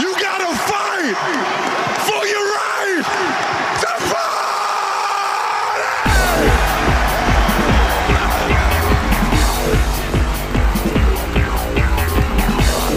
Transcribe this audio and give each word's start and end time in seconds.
You 0.00 0.14
gotta 0.18 0.56
fight 0.56 1.14
for 2.06 2.26
your 2.26 2.46
right 2.48 3.04
to 3.80 3.88
party! 4.08 4.32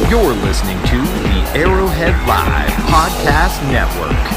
You're 0.10 0.34
listening 0.46 0.78
to 0.84 0.98
the 1.02 1.60
Arrowhead 1.60 2.16
Live 2.28 2.72
Podcast 2.88 3.62
Network. 3.70 4.35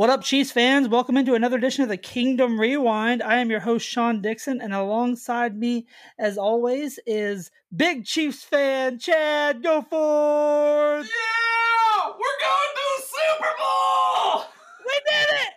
What 0.00 0.08
up, 0.08 0.22
Chiefs 0.22 0.50
fans? 0.50 0.88
Welcome 0.88 1.18
into 1.18 1.34
another 1.34 1.58
edition 1.58 1.82
of 1.82 1.90
the 1.90 1.98
Kingdom 1.98 2.58
Rewind. 2.58 3.22
I 3.22 3.36
am 3.36 3.50
your 3.50 3.60
host, 3.60 3.86
Sean 3.86 4.22
Dixon, 4.22 4.58
and 4.62 4.72
alongside 4.72 5.58
me, 5.58 5.86
as 6.18 6.38
always, 6.38 6.98
is 7.06 7.50
big 7.76 8.06
Chiefs 8.06 8.42
fan 8.42 8.98
Chad 8.98 9.62
Goforth. 9.62 11.04
Yeah, 11.04 12.06
we're 12.06 12.40
going 12.40 12.70
to 12.76 12.86
the 12.96 13.02
Super 13.12 13.50
Bowl. 13.58 14.44
We 14.86 15.00
did 15.06 15.28
it! 15.36 15.52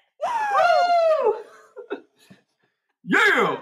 Woo! 1.95 1.99
yeah. 3.05 3.57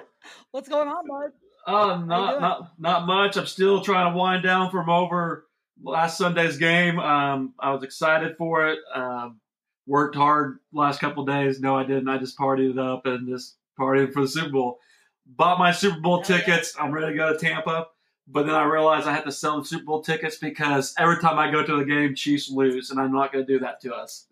What's 0.49 0.67
going 0.67 0.87
on, 0.87 1.05
bud? 1.07 1.31
Uh, 1.67 2.03
not 2.03 2.41
not 2.41 2.71
not 2.79 3.05
much. 3.05 3.37
I'm 3.37 3.45
still 3.45 3.83
trying 3.83 4.11
to 4.11 4.17
wind 4.17 4.41
down 4.41 4.71
from 4.71 4.89
over 4.89 5.45
last 5.83 6.17
Sunday's 6.17 6.57
game. 6.57 6.97
Um, 6.97 7.53
I 7.59 7.71
was 7.71 7.83
excited 7.83 8.35
for 8.35 8.67
it. 8.67 8.79
Um, 8.95 9.41
worked 9.87 10.15
hard 10.15 10.59
last 10.73 10.99
couple 10.99 11.25
days. 11.25 11.59
No, 11.59 11.75
I 11.75 11.83
didn't. 11.83 12.09
I 12.09 12.17
just 12.17 12.37
partied 12.37 12.71
it 12.71 12.79
up 12.79 13.05
and 13.05 13.27
just 13.27 13.57
partied 13.79 14.13
for 14.13 14.21
the 14.21 14.27
Super 14.27 14.49
Bowl. 14.49 14.79
Bought 15.25 15.59
my 15.59 15.71
Super 15.71 15.99
Bowl 15.99 16.21
tickets. 16.21 16.75
I'm 16.79 16.91
ready 16.91 17.13
to 17.13 17.17
go 17.17 17.33
to 17.33 17.39
Tampa. 17.39 17.87
But 18.27 18.45
then 18.45 18.55
I 18.55 18.63
realized 18.63 19.07
I 19.07 19.13
had 19.13 19.25
to 19.25 19.31
sell 19.31 19.59
the 19.59 19.65
Super 19.65 19.85
Bowl 19.85 20.01
tickets 20.01 20.37
because 20.37 20.93
every 20.97 21.19
time 21.19 21.37
I 21.37 21.51
go 21.51 21.63
to 21.63 21.77
the 21.77 21.85
game, 21.85 22.15
Chiefs 22.15 22.49
lose, 22.49 22.89
and 22.89 22.99
I'm 22.99 23.11
not 23.11 23.33
going 23.33 23.45
to 23.45 23.53
do 23.53 23.59
that 23.59 23.81
to 23.81 23.93
us. 23.93 24.27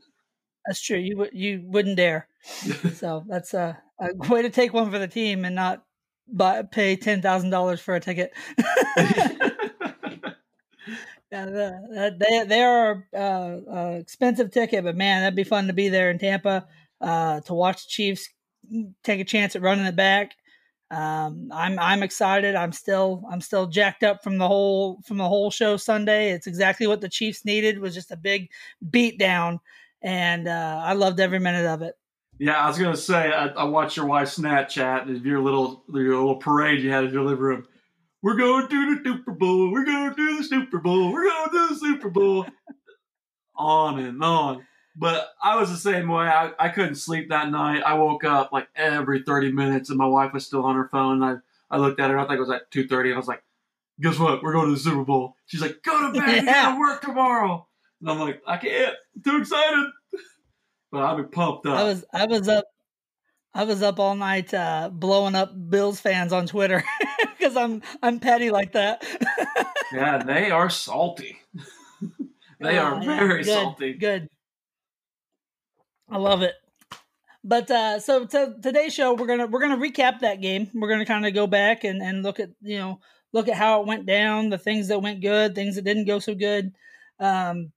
That's 0.66 0.82
true. 0.82 0.98
You 0.98 1.18
would 1.18 1.32
you 1.34 1.64
wouldn't 1.66 1.98
dare. 1.98 2.28
so 2.94 3.26
that's 3.28 3.54
a, 3.54 3.78
a, 4.00 4.14
way 4.30 4.42
to 4.42 4.50
take 4.50 4.74
one 4.74 4.92
for 4.92 5.00
the 5.00 5.08
team 5.08 5.44
and 5.44 5.56
not 5.56 5.84
buy, 6.28 6.62
pay 6.62 6.96
ten 6.96 7.22
thousand 7.22 7.50
dollars 7.50 7.82
for 7.82 7.96
a 7.96 8.00
ticket. 8.00 8.32
Yeah, 11.32 11.46
the, 11.46 12.18
they 12.20 12.44
they 12.46 12.62
are 12.62 13.08
uh, 13.14 13.18
uh, 13.18 13.98
expensive 14.00 14.52
ticket, 14.52 14.84
but 14.84 14.96
man, 14.96 15.22
that'd 15.22 15.36
be 15.36 15.44
fun 15.44 15.68
to 15.68 15.74
be 15.74 15.90
there 15.90 16.10
in 16.10 16.18
Tampa 16.18 16.68
uh, 17.02 17.42
to 17.42 17.54
watch 17.54 17.84
the 17.84 17.90
Chiefs 17.90 18.30
take 19.04 19.20
a 19.20 19.26
chance 19.26 19.56
at 19.56 19.62
running 19.62 19.86
it 19.86 19.96
back. 19.96 20.34
Um, 20.92 21.52
I'm 21.54 21.78
I'm 21.78 22.02
excited. 22.02 22.56
I'm 22.56 22.72
still 22.72 23.24
I'm 23.32 23.42
still 23.42 23.68
jacked 23.68 24.04
up 24.04 24.24
from 24.24 24.40
the 24.40 24.48
whole 24.48 25.02
from 25.06 25.18
the 25.18 25.28
whole 25.28 25.52
show 25.52 25.78
Sunday. 25.78 26.32
It's 26.32 26.48
exactly 26.48 26.88
what 26.88 27.02
the 27.02 27.10
Chiefs 27.10 27.46
needed 27.46 27.78
was 27.78 27.94
just 27.94 28.12
a 28.12 28.18
big 28.18 28.50
beat 28.90 29.20
down, 29.20 29.60
and 30.02 30.48
uh, 30.48 30.82
I 30.84 30.94
loved 30.94 31.20
every 31.20 31.40
minute 31.40 31.68
of 31.68 31.84
it. 31.84 31.94
Yeah, 32.40 32.60
I 32.60 32.68
was 32.68 32.80
gonna 32.80 32.98
say 32.98 33.32
I, 33.32 33.50
I 33.50 33.66
watched 33.66 33.98
your 33.98 34.08
wife's 34.08 34.40
Snapchat 34.40 35.24
your 35.24 35.42
little 35.42 35.84
your 35.94 36.16
little 36.16 36.38
parade 36.38 36.82
you 36.82 36.90
had 36.90 37.04
in 37.04 37.14
your 37.14 37.24
living 37.24 37.44
room 37.44 37.68
we're 38.22 38.38
going 38.38 38.68
to 38.68 38.96
the 38.96 39.02
Super 39.04 39.32
Bowl. 39.32 39.72
We're 39.72 39.86
going 39.86 40.14
to 40.16 40.38
the 40.38 40.44
Super 40.44 40.80
Bowl. 40.80 41.12
We're 41.12 41.26
going 41.26 41.50
to 41.50 41.68
the 41.70 41.80
Super 41.80 42.10
Bowl. 42.10 42.46
on 43.56 44.00
and 44.00 44.24
on. 44.24 44.66
But 44.96 45.30
I 45.44 45.58
was 45.58 45.70
the 45.70 45.78
same 45.78 46.10
way. 46.10 46.26
I, 46.26 46.52
I 46.60 46.70
couldn't 46.70 46.96
sleep 46.96 47.30
that 47.30 47.50
night. 47.52 47.84
I 47.84 47.94
woke 47.94 48.24
up 48.24 48.52
like 48.52 48.68
every 48.76 49.24
30 49.24 49.52
minutes 49.52 49.90
and 49.90 49.98
my 49.98 50.08
wife 50.08 50.34
was 50.34 50.46
still 50.46 50.66
on 50.66 50.76
her 50.76 50.90
phone. 50.92 51.24
I, 51.24 51.36
I 51.70 51.78
looked 51.78 52.00
at 52.00 52.10
her. 52.10 52.18
I 52.18 52.24
think 52.24 52.38
it 52.38 52.40
was 52.40 52.50
like 52.50 52.64
2.30 52.72 53.06
and 53.06 53.14
I 53.14 53.18
was 53.18 53.28
like, 53.28 53.44
guess 54.02 54.18
what? 54.18 54.42
We're 54.42 54.54
going 54.54 54.68
to 54.68 54.74
the 54.74 54.80
Super 54.80 55.04
Bowl. 55.04 55.36
She's 55.46 55.62
like, 55.62 55.84
go 55.84 56.12
to 56.12 56.20
bed. 56.20 56.28
Yeah. 56.28 56.40
You 56.40 56.46
got 56.46 56.74
to 56.74 56.80
work 56.80 57.02
tomorrow. 57.02 57.68
And 58.02 58.10
I'm 58.10 58.20
like, 58.20 58.42
I 58.48 58.58
can't. 58.58 58.96
I'm 59.16 59.22
too 59.22 59.38
excited. 59.38 59.86
But 60.92 61.04
I'm 61.04 61.30
pumped 61.30 61.68
up. 61.68 61.78
I 61.78 61.84
was 61.84 62.04
I 62.14 62.26
was 62.26 62.48
up 62.48 62.66
I 63.54 63.64
was 63.64 63.82
up 63.82 64.00
all 64.00 64.16
night 64.16 64.54
uh, 64.54 64.90
blowing 64.92 65.36
up 65.36 65.52
Bills 65.70 66.00
fans 66.00 66.32
on 66.32 66.46
Twitter 66.46 66.84
because 67.38 67.58
I'm 67.58 67.82
I'm 68.02 68.20
petty 68.20 68.52
like 68.52 68.74
that. 68.74 69.04
yeah, 69.94 70.22
they 70.24 70.52
are 70.52 70.70
salty. 70.70 71.38
they 72.60 72.78
oh, 72.78 72.84
are 72.84 73.04
very 73.04 73.44
good, 73.44 73.54
salty. 73.54 73.94
Good. 73.94 74.30
I 76.10 76.18
love 76.18 76.42
it. 76.42 76.54
But 77.44 77.72
uh, 77.72 78.00
so 78.00 78.26
to 78.26 78.56
today's 78.62 78.94
show, 78.94 79.14
we're 79.14 79.28
gonna 79.28 79.48
we're 79.48 79.62
gonna 79.62 79.78
recap 79.78 80.20
that 80.20 80.42
game. 80.42 80.70
We're 80.74 80.90
gonna 80.90 81.06
kind 81.06 81.26
of 81.26 81.34
go 81.34 81.48
back 81.48 81.84
and, 81.84 82.02
and 82.02 82.22
look 82.22 82.40
at 82.40 82.50
you 82.62 82.78
know 82.78 83.00
look 83.34 83.48
at 83.48 83.56
how 83.56 83.82
it 83.82 83.88
went 83.88 84.06
down, 84.06 84.50
the 84.50 84.58
things 84.58 84.90
that 84.90 85.02
went 85.02 85.22
good, 85.22 85.56
things 85.56 85.76
that 85.76 85.84
didn't 85.84 86.06
go 86.06 86.20
so 86.20 86.36
good. 86.36 86.74
Um, 87.20 87.72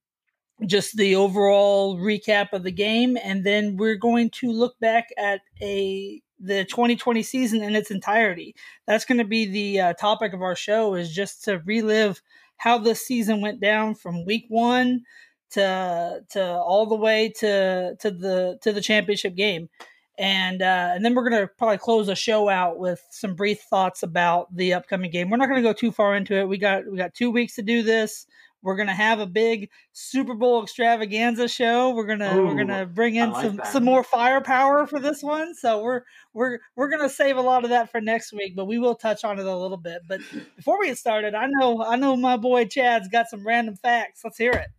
just 0.65 0.95
the 0.95 1.15
overall 1.15 1.97
recap 1.97 2.53
of 2.53 2.63
the 2.63 2.71
game, 2.71 3.17
and 3.21 3.43
then 3.43 3.77
we're 3.77 3.95
going 3.95 4.29
to 4.31 4.51
look 4.51 4.79
back 4.79 5.09
at 5.17 5.41
a 5.61 6.21
the 6.39 6.65
2020 6.65 7.23
season 7.23 7.63
in 7.63 7.75
its 7.75 7.89
entirety. 7.89 8.53
That's 8.85 9.05
going 9.05 9.19
to 9.19 9.23
be 9.23 9.45
the 9.45 9.79
uh, 9.79 9.93
topic 9.93 10.33
of 10.33 10.41
our 10.41 10.55
show 10.55 10.93
is 10.93 11.13
just 11.13 11.43
to 11.45 11.59
relive 11.59 12.21
how 12.57 12.77
this 12.77 13.05
season 13.05 13.41
went 13.41 13.59
down 13.59 13.95
from 13.95 14.25
week 14.25 14.45
one 14.49 15.03
to 15.51 16.21
to 16.29 16.43
all 16.43 16.85
the 16.85 16.95
way 16.95 17.31
to 17.39 17.95
to 17.99 18.11
the 18.11 18.57
to 18.61 18.71
the 18.71 18.81
championship 18.81 19.35
game. 19.35 19.69
And 20.17 20.61
uh, 20.61 20.91
and 20.93 21.03
then 21.03 21.15
we're 21.15 21.27
gonna 21.27 21.49
probably 21.57 21.77
close 21.77 22.07
the 22.07 22.15
show 22.15 22.49
out 22.49 22.77
with 22.77 23.01
some 23.09 23.35
brief 23.35 23.61
thoughts 23.61 24.03
about 24.03 24.55
the 24.55 24.73
upcoming 24.73 25.11
game. 25.11 25.29
We're 25.29 25.37
not 25.37 25.49
gonna 25.49 25.61
go 25.61 25.73
too 25.73 25.91
far 25.91 26.15
into 26.15 26.35
it. 26.35 26.47
We 26.47 26.57
got 26.57 26.89
we 26.89 26.97
got 26.97 27.13
two 27.13 27.31
weeks 27.31 27.55
to 27.55 27.61
do 27.61 27.83
this. 27.83 28.27
We're 28.63 28.77
gonna 28.77 28.95
have 28.95 29.19
a 29.19 29.27
big 29.27 29.69
Super 29.91 30.33
Bowl 30.33 30.63
extravaganza 30.63 31.49
show. 31.49 31.91
We're 31.93 32.05
gonna 32.05 32.35
Ooh, 32.35 32.47
we're 32.47 32.55
gonna 32.55 32.85
bring 32.85 33.15
in 33.15 33.31
like 33.31 33.45
some 33.45 33.55
that. 33.57 33.67
some 33.67 33.83
more 33.83 34.03
firepower 34.03 34.87
for 34.87 34.99
this 34.99 35.21
one. 35.21 35.53
So 35.53 35.83
we're 35.83 36.01
we're 36.33 36.59
we're 36.77 36.89
gonna 36.89 37.09
save 37.09 37.35
a 37.35 37.41
lot 37.41 37.65
of 37.65 37.71
that 37.71 37.91
for 37.91 37.99
next 37.99 38.31
week, 38.31 38.55
but 38.55 38.65
we 38.65 38.79
will 38.79 38.95
touch 38.95 39.25
on 39.25 39.37
it 39.37 39.45
a 39.45 39.55
little 39.57 39.77
bit. 39.77 40.01
But 40.07 40.21
before 40.55 40.79
we 40.79 40.87
get 40.87 40.97
started, 40.97 41.35
I 41.35 41.47
know 41.47 41.83
I 41.83 41.97
know 41.97 42.15
my 42.15 42.37
boy 42.37 42.65
Chad's 42.65 43.09
got 43.09 43.29
some 43.29 43.45
random 43.45 43.75
facts. 43.75 44.21
Let's 44.23 44.37
hear 44.37 44.53
it. 44.53 44.69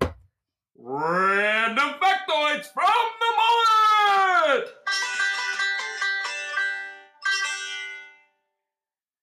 Random 0.77 1.94
factoids 2.00 2.67
from 2.73 2.91
the 3.21 3.33
mullet. 3.37 4.69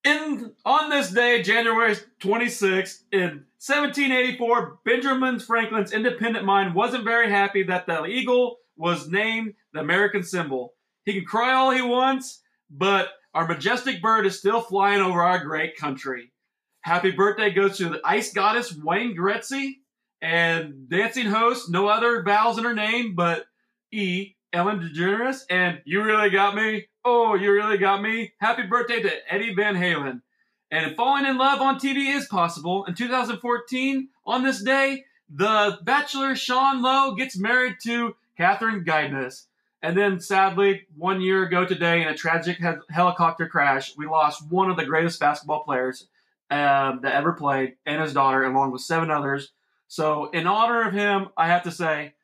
In 0.04 0.52
on 0.64 0.90
this 0.90 1.10
day, 1.10 1.42
January 1.42 1.94
26th, 2.20 3.02
in 3.12 3.44
1784, 3.60 4.78
Benjamin 4.84 5.38
Franklin's 5.38 5.92
independent 5.92 6.44
mind 6.44 6.74
wasn't 6.74 7.04
very 7.04 7.30
happy 7.30 7.62
that 7.64 7.86
the 7.86 8.04
eagle 8.06 8.56
was 8.76 9.08
named 9.08 9.54
the 9.72 9.80
American 9.80 10.24
symbol. 10.24 10.74
He 11.04 11.14
can 11.14 11.24
cry 11.24 11.54
all 11.54 11.70
he 11.70 11.82
wants, 11.82 12.42
but 12.68 13.10
our 13.34 13.46
majestic 13.46 14.02
bird 14.02 14.26
is 14.26 14.38
still 14.38 14.60
flying 14.60 15.00
over 15.00 15.22
our 15.22 15.44
great 15.44 15.76
country. 15.76 16.32
Happy 16.80 17.12
birthday 17.12 17.50
goes 17.50 17.78
to 17.78 17.88
the 17.88 18.00
ice 18.04 18.32
goddess 18.32 18.74
Wayne 18.76 19.16
Gretzky 19.16 19.74
and 20.20 20.88
dancing 20.88 21.26
host, 21.26 21.70
no 21.70 21.86
other 21.86 22.22
vowels 22.24 22.58
in 22.58 22.64
her 22.64 22.74
name 22.74 23.14
but 23.14 23.44
E. 23.92 24.34
Ellen 24.52 24.80
DeGeneres. 24.80 25.42
And 25.48 25.80
you 25.84 26.02
really 26.02 26.30
got 26.30 26.56
me. 26.56 26.86
Oh, 27.04 27.34
you 27.34 27.50
really 27.52 27.78
got 27.78 28.00
me. 28.00 28.32
Happy 28.38 28.62
birthday 28.62 29.02
to 29.02 29.32
Eddie 29.32 29.54
Van 29.54 29.74
Halen. 29.74 30.22
And 30.70 30.96
falling 30.96 31.26
in 31.26 31.36
love 31.36 31.60
on 31.60 31.78
TV 31.78 32.14
is 32.16 32.26
possible. 32.26 32.84
In 32.84 32.94
2014, 32.94 34.08
on 34.24 34.44
this 34.44 34.62
day, 34.62 35.04
the 35.28 35.78
Bachelor 35.82 36.36
Sean 36.36 36.80
Lowe 36.80 37.14
gets 37.14 37.36
married 37.36 37.76
to 37.84 38.14
Catherine 38.36 38.84
Guidness. 38.84 39.46
And 39.82 39.98
then, 39.98 40.20
sadly, 40.20 40.86
one 40.96 41.20
year 41.20 41.42
ago 41.42 41.66
today, 41.66 42.02
in 42.02 42.08
a 42.08 42.16
tragic 42.16 42.58
he- 42.58 42.94
helicopter 42.94 43.48
crash, 43.48 43.96
we 43.96 44.06
lost 44.06 44.48
one 44.48 44.70
of 44.70 44.76
the 44.76 44.84
greatest 44.84 45.18
basketball 45.18 45.64
players 45.64 46.06
um, 46.50 47.00
that 47.02 47.14
ever 47.14 47.32
played, 47.32 47.74
and 47.84 48.00
his 48.00 48.12
daughter, 48.12 48.44
along 48.44 48.70
with 48.70 48.82
seven 48.82 49.10
others. 49.10 49.50
So, 49.88 50.30
in 50.30 50.46
honor 50.46 50.86
of 50.86 50.94
him, 50.94 51.30
I 51.36 51.48
have 51.48 51.64
to 51.64 51.72
say, 51.72 52.14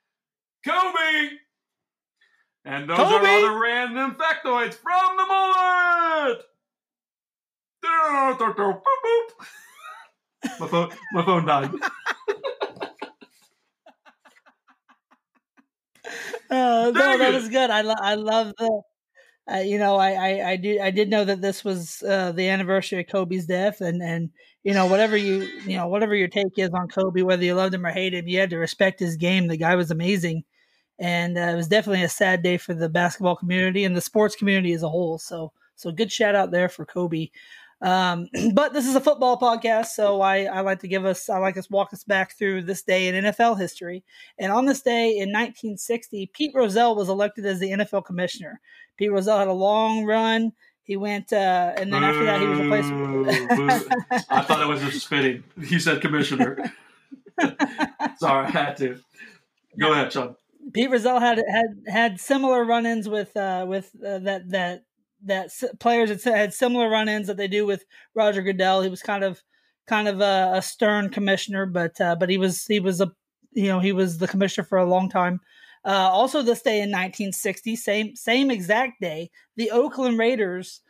Kobe! 0.65 1.31
And 2.69 2.87
those 2.87 2.99
Kobe! 2.99 3.15
are 3.15 3.27
all 3.27 3.55
the 3.55 3.59
random 3.59 4.17
factoids 4.17 4.75
from 4.75 5.17
the 5.17 5.25
mullet! 5.25 6.43
my 10.61 10.69
phone, 10.69 10.91
my 11.15 11.25
phone 11.25 11.47
died. 11.47 11.71
Uh, 16.05 16.11
no, 16.51 16.93
that 16.93 17.33
was 17.33 17.49
good. 17.49 17.71
I, 17.71 17.81
lo- 17.81 17.95
I 17.99 18.17
love 18.17 18.53
the, 18.59 18.83
uh, 19.51 19.61
you 19.61 19.79
know, 19.79 19.97
I, 19.97 20.11
I, 20.13 20.51
I 20.51 20.57
did, 20.57 20.83
I 20.83 20.91
did 20.91 21.09
know 21.09 21.25
that 21.25 21.41
this 21.41 21.65
was 21.65 22.03
uh, 22.03 22.33
the 22.33 22.51
anniversary 22.51 23.01
of 23.01 23.07
Kobe's 23.07 23.47
death, 23.47 23.81
and 23.81 24.03
and 24.03 24.29
you 24.63 24.75
know, 24.75 24.85
whatever 24.85 25.17
you, 25.17 25.49
you 25.65 25.79
know, 25.79 25.89
whatever 25.89 26.15
your 26.15 26.29
take 26.29 26.59
is 26.59 26.69
on 26.75 26.89
Kobe, 26.89 27.23
whether 27.23 27.45
you 27.45 27.55
loved 27.55 27.73
him 27.73 27.87
or 27.87 27.91
hated 27.93 28.25
him, 28.25 28.29
you 28.29 28.41
had 28.41 28.51
to 28.51 28.59
respect 28.59 29.01
his 29.01 29.17
game. 29.17 29.47
The 29.47 29.57
guy 29.57 29.75
was 29.75 29.91
amazing, 29.91 30.45
and 30.99 31.39
uh, 31.39 31.43
it 31.43 31.57
was 31.57 31.69
definitely 31.69 32.03
a 32.03 32.09
sad 32.09 32.43
day 32.43 32.57
for 32.57 32.75
the 32.75 32.89
basketball 32.89 33.37
community 33.37 33.85
and 33.85 33.97
the 33.97 34.01
sports 34.01 34.35
community 34.35 34.73
as 34.73 34.83
a 34.83 34.89
whole. 34.89 35.19
So, 35.19 35.53
so 35.77 35.93
good 35.93 36.11
shout 36.11 36.35
out 36.35 36.51
there 36.51 36.69
for 36.69 36.85
Kobe. 36.85 37.31
Um, 37.81 38.29
but 38.55 38.73
this 38.73 38.87
is 38.87 38.97
a 38.97 39.01
football 39.01 39.39
podcast, 39.39 39.87
so 39.87 40.21
I, 40.21 40.45
I 40.45 40.61
like 40.61 40.81
to 40.81 40.89
give 40.89 41.05
us, 41.05 41.29
I 41.29 41.39
like 41.39 41.57
us 41.57 41.71
walk 41.71 41.93
us 41.93 42.05
back 42.05 42.37
through 42.37 42.63
this 42.63 42.83
day 42.83 43.09
in 43.09 43.25
NFL 43.25 43.59
history. 43.59 44.05
And 44.39 44.51
on 44.51 44.67
this 44.67 44.83
day 44.83 45.11
in 45.11 45.31
1960, 45.31 46.31
Pete 46.33 46.53
Rozelle 46.55 46.97
was 46.97 47.09
elected 47.09 47.47
as 47.47 47.61
the 47.61 47.71
NFL 47.71 48.05
commissioner. 48.05 48.61
Pete 48.97 49.13
Rozelle 49.13 49.39
had 49.39 49.49
a 49.49 49.53
long 49.53 50.05
run. 50.05 50.53
He 50.83 50.97
went, 50.97 51.35
uh, 51.35 51.75
and 51.77 51.93
then 51.93 52.03
after 52.03 52.25
that, 52.25 52.41
he 52.41 52.47
was 52.47 52.61
replaced. 52.61 54.27
I 54.31 54.41
thought 54.41 54.63
it 54.63 54.67
was 54.67 54.81
just 54.81 55.05
spitting. 55.05 55.45
He 55.63 55.79
said 55.79 56.01
commissioner. 56.01 56.73
Sorry, 58.17 58.47
I 58.47 58.51
had 58.51 58.79
to. 58.79 58.99
Go 59.79 59.93
ahead, 59.93 60.11
Sean. 60.11 60.35
Pete 60.73 60.91
Rozelle 60.91 61.21
had 61.21 61.43
had 61.49 61.83
had 61.87 62.21
similar 62.21 62.65
run-ins 62.65 63.09
with 63.09 63.37
uh, 63.37 63.65
with 63.69 63.91
uh, 64.05 64.19
that 64.21 64.51
that 64.51 64.85
that 65.25 65.51
players 65.81 66.25
had, 66.25 66.35
had 66.35 66.55
similar 66.55 66.89
run-ins 66.89 67.27
that 67.27 67.37
they 67.37 67.49
do 67.49 67.67
with 67.67 67.85
Roger 68.15 68.43
Goodell. 68.43 68.83
He 68.83 68.89
was 68.89 69.03
kind 69.03 69.25
of 69.25 69.43
kind 69.87 70.09
of 70.09 70.21
a, 70.21 70.53
a 70.55 70.63
stern 70.63 71.11
commissioner, 71.11 71.67
but 71.67 72.01
uh, 72.01 72.17
but 72.17 72.29
he 72.29 72.39
was 72.39 72.67
he 72.67 72.81
was 72.81 73.01
a 73.01 73.13
you 73.53 73.67
know 73.67 73.81
he 73.81 73.93
was 73.93 74.19
the 74.19 74.29
commissioner 74.29 74.65
for 74.65 74.79
a 74.79 74.89
long 74.89 75.09
time. 75.09 75.41
Uh, 75.85 76.11
also, 76.11 76.43
this 76.43 76.63
day 76.63 76.77
in 76.83 76.91
1960, 76.91 77.77
same 77.77 78.17
same 78.17 78.51
exact 78.51 79.01
day, 79.01 79.31
the 79.57 79.71
Oakland 79.71 80.19
Raiders 80.19 80.81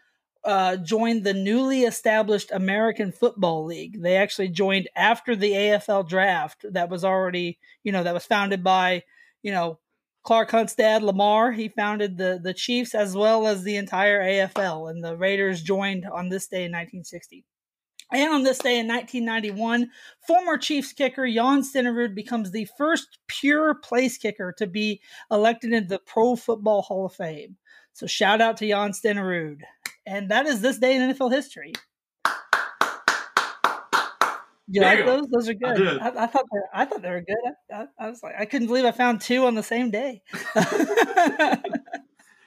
uh, 0.45 0.77
joined 0.77 1.25
the 1.25 1.35
newly 1.35 1.83
established 1.83 2.51
American 2.51 3.13
Football 3.13 3.65
League. 3.65 4.03
They 4.03 4.17
actually 4.17 4.49
joined 4.49 4.89
after 4.97 5.37
the 5.37 5.53
AFL 5.53 6.09
draft 6.09 6.65
that 6.73 6.91
was 6.91 7.05
already 7.05 7.59
you 7.85 7.93
know 7.93 8.03
that 8.03 8.15
was 8.15 8.27
founded 8.27 8.65
by 8.65 9.05
you 9.43 9.53
know 9.53 9.79
Clark 10.25 10.51
Hunt's 10.51 10.75
dad, 10.75 11.03
Lamar, 11.03 11.53
he 11.53 11.69
founded 11.69 12.19
the 12.19 12.39
the 12.43 12.55
Chiefs 12.55 12.95
as 12.95 13.15
well 13.15 13.47
as 13.47 13.63
the 13.63 13.77
entire 13.77 14.23
AFL, 14.23 14.91
and 14.91 15.03
the 15.03 15.17
Raiders 15.17 15.63
joined 15.63 16.07
on 16.07 16.29
this 16.29 16.49
day 16.49 16.65
in 16.65 16.73
1960. 16.73 17.45
And 18.11 18.33
on 18.33 18.43
this 18.43 18.59
day 18.59 18.79
in 18.79 18.89
1991, 18.89 19.91
former 20.27 20.57
Chiefs 20.57 20.93
kicker 20.93 21.27
Jan 21.27 21.63
Stenerud 21.63 22.15
becomes 22.15 22.51
the 22.51 22.67
first 22.79 23.19
pure 23.27 23.75
place 23.75 24.17
kicker 24.17 24.53
to 24.57 24.67
be 24.67 25.01
elected 25.31 25.73
into 25.73 25.89
the 25.89 25.99
Pro 25.99 26.35
Football 26.35 26.83
Hall 26.83 27.07
of 27.07 27.15
Fame. 27.15 27.57
So 27.93 28.07
shout 28.07 28.41
out 28.41 28.57
to 28.59 28.69
Jan 28.69 28.93
Stenerud. 28.93 29.61
And 30.07 30.31
that 30.31 30.47
is 30.47 30.63
this 30.63 30.79
day 30.79 30.97
in 30.97 31.11
NFL 31.11 31.33
history. 31.33 31.75
You 34.71 34.81
There 34.83 34.91
like 34.91 34.99
you 34.99 35.05
go. 35.05 35.17
those? 35.19 35.29
Those 35.31 35.49
are 35.49 35.55
good. 35.55 35.77
did. 35.77 35.99
I, 35.99 36.25
I 36.25 36.27
thought 36.27 36.45
they 36.53 36.61
I 36.75 36.85
thought 36.85 37.03
they 37.03 37.11
were 37.11 37.23
good. 37.23 37.37
I, 37.73 37.75
I, 37.83 37.87
I 37.99 38.11
was 38.11 38.23
like, 38.23 38.35
I 38.39 38.45
couldn't 38.45 38.67
believe 38.69 38.85
I 38.85 38.91
found 38.91 39.21
two 39.21 39.47
on 39.47 39.55
the 39.55 39.63
same 39.63 39.91
day. 39.91 40.23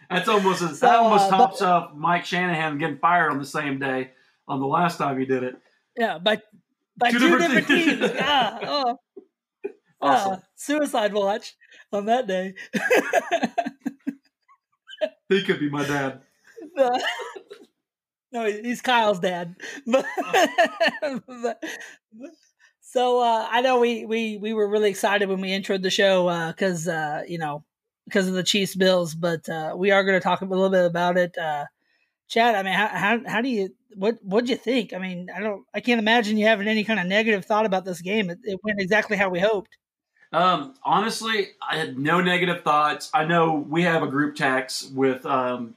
That's 0.09 0.27
almost 0.27 0.59
So, 0.59 0.67
that 0.67 0.99
almost 0.99 1.25
uh, 1.25 1.37
tops 1.37 1.61
up 1.61 1.95
Mike 1.95 2.25
Shanahan 2.25 2.77
getting 2.77 2.97
fired 2.97 3.31
on 3.31 3.39
the 3.39 3.45
same 3.45 3.79
day 3.79 4.11
on 4.47 4.59
the 4.59 4.67
last 4.67 4.97
time 4.97 5.17
he 5.17 5.25
did 5.25 5.43
it. 5.43 5.55
yeah, 5.97 6.17
by 6.19 6.41
by 6.97 7.11
Two 7.11 7.19
two, 7.19 7.37
different 7.37 7.67
different, 7.67 7.67
teams. 7.67 7.99
teams. 7.99 8.11
Ah, 8.19 8.59
oh, 8.63 8.97
Awesome. 10.01 10.33
ah, 10.33 10.39
suicide 10.55 11.13
watch 11.13 11.55
on 11.93 12.05
that 12.07 12.27
day. 12.27 12.55
He 15.29 15.43
could 15.43 15.59
be 15.59 15.69
my 15.69 15.85
dad. 15.85 16.21
no, 18.31 18.45
he's 18.45 18.81
Kyle's 18.81 19.19
dad. 19.19 19.55
So 22.91 23.21
uh, 23.21 23.47
I 23.49 23.61
know 23.61 23.79
we, 23.79 24.03
we 24.05 24.35
we 24.35 24.53
were 24.53 24.67
really 24.67 24.89
excited 24.89 25.29
when 25.29 25.39
we 25.39 25.51
introed 25.51 25.81
the 25.81 25.89
show 25.89 26.49
because 26.49 26.89
uh, 26.89 27.23
you 27.25 27.37
know 27.37 27.63
because 28.05 28.27
of 28.27 28.33
the 28.33 28.43
Chiefs 28.43 28.75
Bills, 28.75 29.15
but 29.15 29.47
uh, 29.47 29.73
we 29.77 29.91
are 29.91 30.03
going 30.03 30.19
to 30.19 30.23
talk 30.23 30.41
a 30.41 30.45
little 30.45 30.69
bit 30.69 30.83
about 30.83 31.17
it. 31.17 31.37
Uh, 31.37 31.67
Chad, 32.27 32.53
I 32.53 32.63
mean, 32.63 32.73
how, 32.73 32.87
how 32.87 33.21
how 33.25 33.41
do 33.41 33.47
you 33.47 33.73
what 33.95 34.17
what'd 34.23 34.49
you 34.49 34.57
think? 34.57 34.93
I 34.93 34.97
mean, 34.97 35.29
I 35.33 35.39
don't 35.39 35.65
I 35.73 35.79
can't 35.79 35.99
imagine 35.99 36.35
you 36.35 36.47
having 36.47 36.67
any 36.67 36.83
kind 36.83 36.99
of 36.99 37.05
negative 37.05 37.45
thought 37.45 37.65
about 37.65 37.85
this 37.85 38.01
game. 38.01 38.29
It, 38.29 38.39
it 38.43 38.59
went 38.61 38.81
exactly 38.81 39.15
how 39.15 39.29
we 39.29 39.39
hoped. 39.39 39.77
Um, 40.33 40.75
honestly, 40.83 41.51
I 41.65 41.77
had 41.77 41.97
no 41.97 42.19
negative 42.19 42.61
thoughts. 42.61 43.09
I 43.13 43.23
know 43.23 43.53
we 43.53 43.83
have 43.83 44.03
a 44.03 44.07
group 44.07 44.35
text 44.35 44.93
with 44.93 45.25
um, 45.25 45.75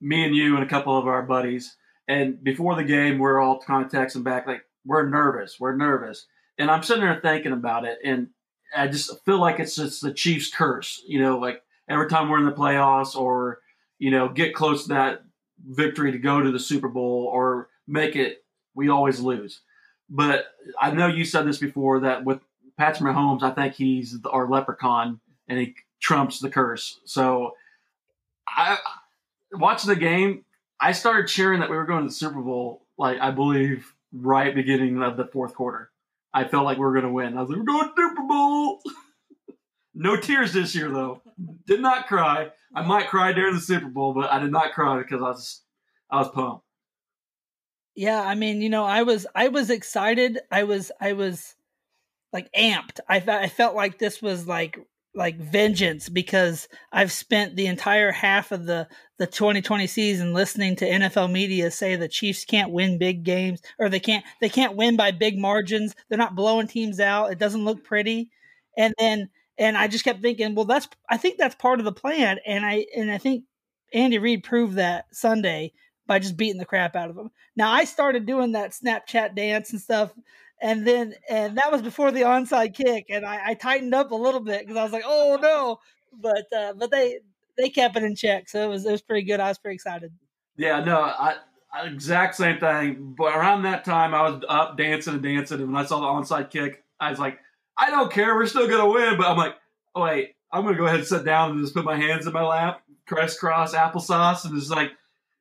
me 0.00 0.24
and 0.24 0.34
you 0.34 0.54
and 0.54 0.64
a 0.64 0.68
couple 0.68 0.96
of 0.96 1.06
our 1.06 1.22
buddies, 1.22 1.76
and 2.08 2.42
before 2.42 2.74
the 2.74 2.84
game, 2.84 3.18
we're 3.18 3.40
all 3.40 3.60
kind 3.60 3.84
of 3.84 3.90
texting 3.90 4.24
back 4.24 4.46
like 4.46 4.62
we're 4.84 5.08
nervous, 5.08 5.58
we're 5.60 5.76
nervous, 5.76 6.26
and 6.58 6.70
I'm 6.70 6.82
sitting 6.82 7.04
there 7.04 7.20
thinking 7.20 7.52
about 7.52 7.84
it, 7.84 7.98
and 8.04 8.28
I 8.76 8.88
just 8.88 9.24
feel 9.24 9.40
like 9.40 9.60
it's 9.60 9.76
just 9.76 10.02
the 10.02 10.12
Chiefs' 10.12 10.50
curse. 10.54 11.02
You 11.06 11.20
know, 11.20 11.38
like 11.38 11.62
every 11.88 12.08
time 12.08 12.28
we're 12.28 12.38
in 12.38 12.46
the 12.46 12.52
playoffs 12.52 13.16
or 13.16 13.60
you 13.98 14.10
know 14.10 14.28
get 14.28 14.54
close 14.54 14.84
to 14.84 14.88
that 14.90 15.22
victory 15.64 16.12
to 16.12 16.18
go 16.18 16.40
to 16.40 16.50
the 16.50 16.58
Super 16.58 16.88
Bowl 16.88 17.28
or 17.32 17.68
make 17.86 18.16
it, 18.16 18.44
we 18.74 18.88
always 18.88 19.20
lose. 19.20 19.60
But 20.08 20.46
I 20.80 20.90
know 20.90 21.06
you 21.06 21.24
said 21.24 21.46
this 21.46 21.58
before 21.58 22.00
that 22.00 22.24
with 22.24 22.40
Patrick 22.76 23.14
Mahomes, 23.14 23.42
I 23.42 23.50
think 23.50 23.74
he's 23.74 24.18
our 24.30 24.48
leprechaun 24.48 25.20
and 25.48 25.58
he 25.58 25.74
trumps 26.00 26.40
the 26.40 26.50
curse. 26.50 27.00
So 27.04 27.52
I 28.48 28.78
watching 29.52 29.88
the 29.88 29.96
game, 29.96 30.44
I 30.80 30.92
started 30.92 31.28
cheering 31.28 31.60
that 31.60 31.70
we 31.70 31.76
were 31.76 31.86
going 31.86 32.02
to 32.02 32.08
the 32.08 32.14
Super 32.14 32.40
Bowl, 32.40 32.86
like 32.98 33.18
I 33.20 33.30
believe 33.30 33.94
right 34.12 34.54
beginning 34.54 35.02
of 35.02 35.16
the 35.16 35.26
fourth 35.26 35.54
quarter. 35.54 35.90
I 36.32 36.44
felt 36.44 36.64
like 36.64 36.78
we 36.78 36.84
were 36.84 36.92
going 36.92 37.04
to 37.04 37.12
win. 37.12 37.36
I 37.36 37.40
was 37.40 37.50
like, 37.50 37.58
we're 37.58 37.64
going 37.64 37.88
to 37.88 37.94
Super 37.96 38.22
Bowl. 38.22 38.80
no 39.94 40.16
tears 40.16 40.52
this 40.52 40.74
year 40.74 40.90
though. 40.90 41.22
Did 41.66 41.80
not 41.80 42.06
cry. 42.06 42.50
I 42.74 42.82
might 42.82 43.08
cry 43.08 43.32
during 43.32 43.54
the 43.54 43.60
Super 43.60 43.88
Bowl, 43.88 44.14
but 44.14 44.30
I 44.30 44.38
did 44.38 44.52
not 44.52 44.72
cry 44.72 44.98
because 44.98 45.20
I 45.20 45.28
was 45.28 45.62
I 46.10 46.18
was 46.18 46.28
pumped. 46.28 46.64
Yeah, 47.94 48.22
I 48.22 48.34
mean, 48.34 48.62
you 48.62 48.70
know, 48.70 48.84
I 48.84 49.02
was 49.02 49.26
I 49.34 49.48
was 49.48 49.70
excited. 49.70 50.38
I 50.50 50.62
was 50.64 50.92
I 51.00 51.12
was 51.14 51.56
like 52.32 52.50
amped. 52.52 53.00
I 53.08 53.16
I 53.16 53.48
felt 53.48 53.74
like 53.74 53.98
this 53.98 54.22
was 54.22 54.46
like 54.46 54.78
like 55.20 55.36
vengeance 55.36 56.08
because 56.08 56.66
I've 56.92 57.12
spent 57.12 57.54
the 57.54 57.66
entire 57.66 58.10
half 58.10 58.52
of 58.52 58.64
the 58.64 58.88
the 59.18 59.26
2020 59.26 59.86
season 59.86 60.32
listening 60.32 60.76
to 60.76 60.88
NFL 60.88 61.30
media 61.30 61.70
say 61.70 61.94
the 61.94 62.08
Chiefs 62.08 62.46
can't 62.46 62.72
win 62.72 62.96
big 62.96 63.22
games 63.22 63.60
or 63.78 63.90
they 63.90 64.00
can't 64.00 64.24
they 64.40 64.48
can't 64.48 64.76
win 64.76 64.96
by 64.96 65.10
big 65.10 65.36
margins. 65.38 65.94
They're 66.08 66.16
not 66.16 66.34
blowing 66.34 66.68
teams 66.68 67.00
out. 67.00 67.32
It 67.32 67.38
doesn't 67.38 67.66
look 67.66 67.84
pretty. 67.84 68.30
And 68.78 68.94
then 68.98 69.28
and 69.58 69.76
I 69.76 69.88
just 69.88 70.04
kept 70.04 70.22
thinking, 70.22 70.54
well 70.54 70.64
that's 70.64 70.88
I 71.10 71.18
think 71.18 71.36
that's 71.36 71.54
part 71.54 71.80
of 71.80 71.84
the 71.84 71.92
plan 71.92 72.38
and 72.46 72.64
I 72.64 72.86
and 72.96 73.12
I 73.12 73.18
think 73.18 73.44
Andy 73.92 74.16
Reid 74.16 74.42
proved 74.42 74.76
that 74.76 75.04
Sunday 75.12 75.74
by 76.06 76.18
just 76.18 76.38
beating 76.38 76.58
the 76.58 76.64
crap 76.64 76.96
out 76.96 77.10
of 77.10 77.16
them. 77.16 77.30
Now 77.56 77.70
I 77.70 77.84
started 77.84 78.24
doing 78.24 78.52
that 78.52 78.70
Snapchat 78.70 79.36
dance 79.36 79.70
and 79.72 79.82
stuff, 79.82 80.14
and 80.60 80.86
then 80.86 81.14
and 81.28 81.56
that 81.58 81.72
was 81.72 81.82
before 81.82 82.10
the 82.10 82.22
onside 82.22 82.74
kick, 82.74 83.06
and 83.08 83.24
I, 83.24 83.50
I 83.50 83.54
tightened 83.54 83.94
up 83.94 84.10
a 84.10 84.16
little 84.16 84.40
bit 84.40 84.60
because 84.60 84.76
I 84.76 84.82
was 84.82 84.92
like, 84.92 85.04
oh 85.06 85.38
no, 85.42 85.78
but 86.12 86.52
uh, 86.52 86.74
but 86.74 86.90
they 86.90 87.20
they 87.56 87.68
kept 87.70 87.96
it 87.96 88.02
in 88.02 88.14
check, 88.14 88.48
so 88.48 88.62
it 88.62 88.68
was 88.68 88.84
it 88.84 88.92
was 88.92 89.02
pretty 89.02 89.26
good. 89.26 89.40
I 89.40 89.48
was 89.48 89.58
pretty 89.58 89.76
excited. 89.76 90.12
Yeah, 90.56 90.84
no, 90.84 91.00
I, 91.00 91.36
exact 91.84 92.34
same 92.34 92.58
thing. 92.58 93.14
But 93.16 93.34
around 93.34 93.62
that 93.62 93.84
time, 93.84 94.14
I 94.14 94.28
was 94.28 94.42
up 94.48 94.76
dancing 94.76 95.14
and 95.14 95.22
dancing, 95.22 95.60
and 95.60 95.72
when 95.72 95.82
I 95.82 95.86
saw 95.86 96.00
the 96.00 96.06
onside 96.06 96.50
kick, 96.50 96.84
I 96.98 97.10
was 97.10 97.18
like, 97.18 97.38
I 97.76 97.90
don't 97.90 98.12
care, 98.12 98.34
we're 98.34 98.46
still 98.46 98.68
gonna 98.68 98.88
win. 98.88 99.16
But 99.16 99.28
I'm 99.28 99.36
like, 99.36 99.54
oh 99.94 100.02
wait, 100.02 100.34
I'm 100.52 100.64
gonna 100.64 100.76
go 100.76 100.86
ahead 100.86 101.00
and 101.00 101.08
sit 101.08 101.24
down 101.24 101.52
and 101.52 101.60
just 101.60 101.74
put 101.74 101.84
my 101.84 101.96
hands 101.96 102.26
in 102.26 102.32
my 102.32 102.42
lap, 102.42 102.82
crisscross 103.06 103.74
applesauce, 103.74 104.44
and 104.44 104.58
just 104.58 104.70
like, 104.70 104.90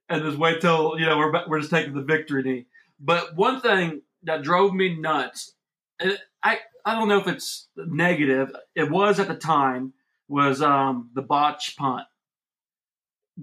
and 0.08 0.24
just 0.24 0.38
wait 0.38 0.62
till 0.62 0.98
you 1.00 1.06
know 1.06 1.18
we're 1.18 1.48
we're 1.48 1.60
just 1.60 1.72
taking 1.72 1.94
the 1.94 2.02
victory 2.02 2.44
knee. 2.44 2.66
But 3.00 3.36
one 3.36 3.62
thing 3.62 4.02
that 4.24 4.44
drove 4.44 4.74
me 4.74 4.96
nuts, 4.96 5.54
I 6.02 6.60
I 6.86 6.96
don't 6.96 7.08
know 7.08 7.20
if 7.20 7.28
it's 7.28 7.68
negative. 7.76 8.52
It 8.76 8.90
was 8.90 9.20
at 9.20 9.28
the 9.28 9.36
time 9.36 9.94
was 10.28 10.62
um 10.62 11.10
the 11.14 11.22
botch 11.22 11.76
punt 11.78 12.06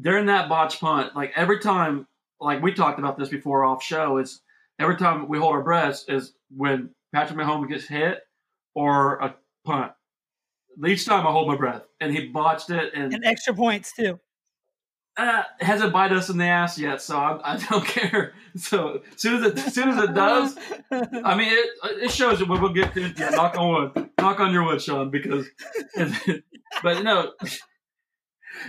during 0.01 0.27
that 0.27 0.49
botch 0.49 0.81
punt, 0.81 1.15
like 1.17 1.33
every 1.37 1.59
time, 1.59 2.07
like 2.41 2.63
we 2.63 2.73
talked 2.73 2.99
about 2.99 3.19
this 3.19 3.29
before 3.29 3.65
off 3.65 3.83
show, 3.83 4.19
is 4.19 4.43
every 4.79 4.97
time 4.97 5.29
we 5.29 5.39
hold 5.39 5.55
our 5.55 5.63
breaths 5.63 6.05
is 6.09 6.35
when 6.55 6.91
Patrick 7.15 7.39
Mahomes 7.39 7.69
gets 7.69 7.87
hit 7.87 8.21
or 8.75 9.17
a 9.17 9.35
punt. 9.65 9.93
Each 10.87 11.07
time 11.07 11.27
I 11.27 11.33
hold 11.33 11.49
my 11.49 11.57
breath, 11.57 11.83
and 12.01 12.13
he 12.13 12.27
botched 12.27 12.69
it, 12.71 12.93
and 12.95 13.15
And 13.15 13.25
extra 13.25 13.55
points 13.55 13.93
too. 13.95 14.21
Uh, 15.17 15.43
it 15.61 15.65
hasn't 15.65 15.93
bite 15.93 16.13
us 16.13 16.29
in 16.29 16.37
the 16.37 16.45
ass 16.45 16.79
yet, 16.79 17.01
so 17.01 17.17
I, 17.17 17.55
I 17.55 17.57
don't 17.57 17.85
care. 17.87 18.35
So 18.57 19.01
as 19.15 19.21
soon 19.21 19.43
as 19.43 19.53
it, 19.53 19.59
as 19.59 19.75
soon 19.75 19.89
as 19.89 20.05
it 20.05 20.15
does, 20.15 20.57
I 20.91 21.37
mean, 21.37 21.49
it, 21.53 21.71
it 22.05 22.11
shows 22.11 22.45
when 22.45 22.61
we'll 22.61 22.73
get 22.73 22.93
to 22.95 23.09
yeah, 23.17 23.31
knock 23.31 23.57
on 23.57 23.93
wood, 23.95 24.11
knock 24.19 24.41
on 24.41 24.53
your 24.53 24.65
wood, 24.65 24.81
Sean, 24.83 25.11
because, 25.11 25.47
but 26.83 27.03
no, 27.03 27.33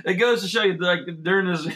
it 0.06 0.13
goes 0.16 0.42
to 0.42 0.48
show 0.48 0.63
you 0.63 0.77
like 0.77 1.01
during 1.22 1.48
this, 1.48 1.68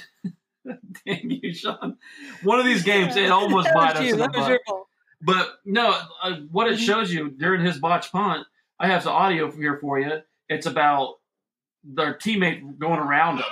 damn 1.06 1.30
you, 1.30 1.54
Sean, 1.54 1.98
one 2.44 2.60
of 2.60 2.66
these 2.66 2.84
games 2.84 3.16
it 3.16 3.30
almost 3.30 3.70
bite 3.74 3.98
us 3.98 4.06
you. 4.06 4.14
in 4.14 4.20
the 4.20 4.30
butt. 4.30 4.60
But 5.24 5.60
no, 5.66 5.96
uh, 6.24 6.38
what 6.50 6.68
it 6.72 6.78
shows 6.78 7.14
you 7.14 7.30
during 7.30 7.64
his 7.64 7.78
botch 7.78 8.12
punt, 8.12 8.48
I 8.80 8.88
have 8.88 9.04
the 9.04 9.12
audio 9.12 9.52
here 9.52 9.78
for 9.80 10.00
you. 10.00 10.22
It's 10.50 10.66
about 10.66 11.16
their 11.84 12.16
teammate 12.16 12.78
going 12.80 13.00
around 13.00 13.38
him 13.38 13.46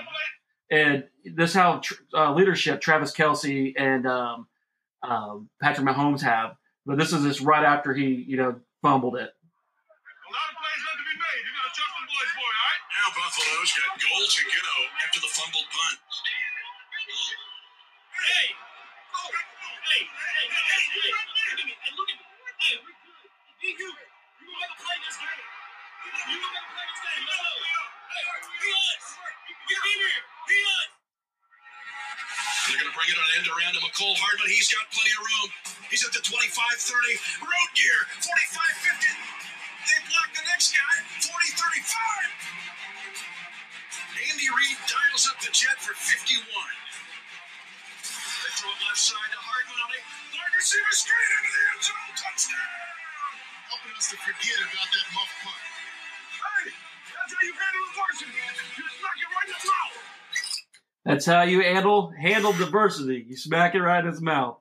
And 0.71 1.03
this 1.25 1.51
is 1.51 1.55
how 1.55 1.79
tr- 1.79 2.01
uh, 2.13 2.33
leadership 2.33 2.81
Travis 2.81 3.11
Kelce 3.11 3.73
and 3.77 4.07
um, 4.07 4.47
um, 5.03 5.49
Patrick 5.61 5.87
Mahomes 5.87 6.21
have. 6.21 6.55
But 6.85 6.97
this 6.97 7.13
is 7.13 7.23
just 7.23 7.41
right 7.41 7.63
after 7.63 7.93
he, 7.93 8.25
you 8.27 8.37
know, 8.37 8.59
fumbled 8.81 9.15
it. 9.15 9.29
A 9.29 10.29
lot 10.31 10.49
of 10.49 10.57
plays 10.57 10.81
to 10.81 11.03
be 11.05 11.15
made. 11.17 11.43
You 11.45 11.53
gotta 11.53 11.73
trust 11.75 11.93
them 11.93 12.05
boys, 12.07 12.31
boy, 12.33 12.49
all 12.49 12.65
right? 12.65 12.81
Now 12.89 13.07
Buffalo's 13.13 13.71
got 13.77 13.93
goal 13.99 14.25
to 14.25 14.41
go 14.47 14.69
after 15.05 15.19
the 15.21 15.31
fumbled 15.35 15.67
punt. 15.69 15.97
Hey! 18.19 18.53
Hey, 19.89 20.05
hey, 20.05 20.45
hey, 20.45 20.49
hey, 20.49 21.01
hey, 21.01 21.13
look 21.13 21.59
at 21.59 21.65
me, 21.65 21.73
hey, 21.73 21.91
look 21.97 22.09
at 22.09 22.17
me. 22.17 22.25
Hey, 22.61 22.75
we're 22.79 22.93
good. 22.93 23.29
Be 23.59 23.69
you. 23.73 23.89
You 23.89 24.45
gonna 24.49 24.59
make 24.59 24.69
a 24.69 24.77
play 24.79 24.97
this 25.01 25.17
game. 25.17 25.45
You 26.29 26.37
gonna 26.39 26.53
make 26.53 26.61
a 26.61 26.73
play 26.73 26.85
this 26.89 27.01
game. 27.05 27.21
Let's 27.25 27.41
go. 27.41 27.83
Hey, 28.09 28.23
be 28.49 28.69
us. 28.69 29.05
Get 29.69 29.81
in 29.81 29.99
here. 29.99 30.38
They're 32.69 32.77
going 32.77 32.93
to 32.93 32.93
bring 32.93 33.09
it 33.09 33.17
on 33.17 33.25
end 33.41 33.49
around 33.49 33.73
to 33.73 33.81
Mecole 33.81 34.13
Hardman. 34.13 34.45
He's 34.53 34.69
got 34.69 34.85
plenty 34.93 35.09
of 35.17 35.25
room. 35.25 35.49
He's 35.89 36.05
at 36.05 36.13
the 36.13 36.21
25 36.21 36.53
30. 36.53 37.17
Road 37.41 37.69
gear, 37.73 37.97
45 38.21 38.29
50. 38.29 39.09
They 39.89 39.97
block 40.05 40.29
the 40.37 40.45
next 40.53 40.77
guy, 40.77 40.95
40 41.25 41.33
35. 41.57 44.21
Andy 44.29 44.49
Reid 44.53 44.77
dials 44.85 45.25
up 45.33 45.41
the 45.41 45.49
jet 45.49 45.81
for 45.81 45.97
51. 45.97 46.45
They 46.45 46.53
throw 48.61 48.69
it 48.69 48.81
left 48.85 49.01
side 49.01 49.33
to 49.33 49.41
Hardman 49.41 49.81
on 49.81 49.89
a 49.89 50.01
wide 50.37 50.53
receiver 50.53 50.93
straight 50.93 51.31
into 51.41 51.49
the 51.49 51.63
end 51.73 51.81
zone. 51.89 52.13
Touchdown! 52.21 52.69
Helping 53.73 53.97
us 53.97 54.13
to 54.13 54.17
forget 54.21 54.61
about 54.61 54.93
that 54.93 55.09
muff 55.17 55.33
punt. 55.41 55.68
That's 61.09 61.25
how 61.25 61.41
you 61.41 61.61
handle 61.63 62.11
handle 62.11 62.53
diversity. 62.53 63.25
You 63.27 63.35
smack 63.35 63.73
it 63.73 63.81
right 63.81 64.05
in 64.05 64.11
his 64.11 64.21
mouth. 64.21 64.59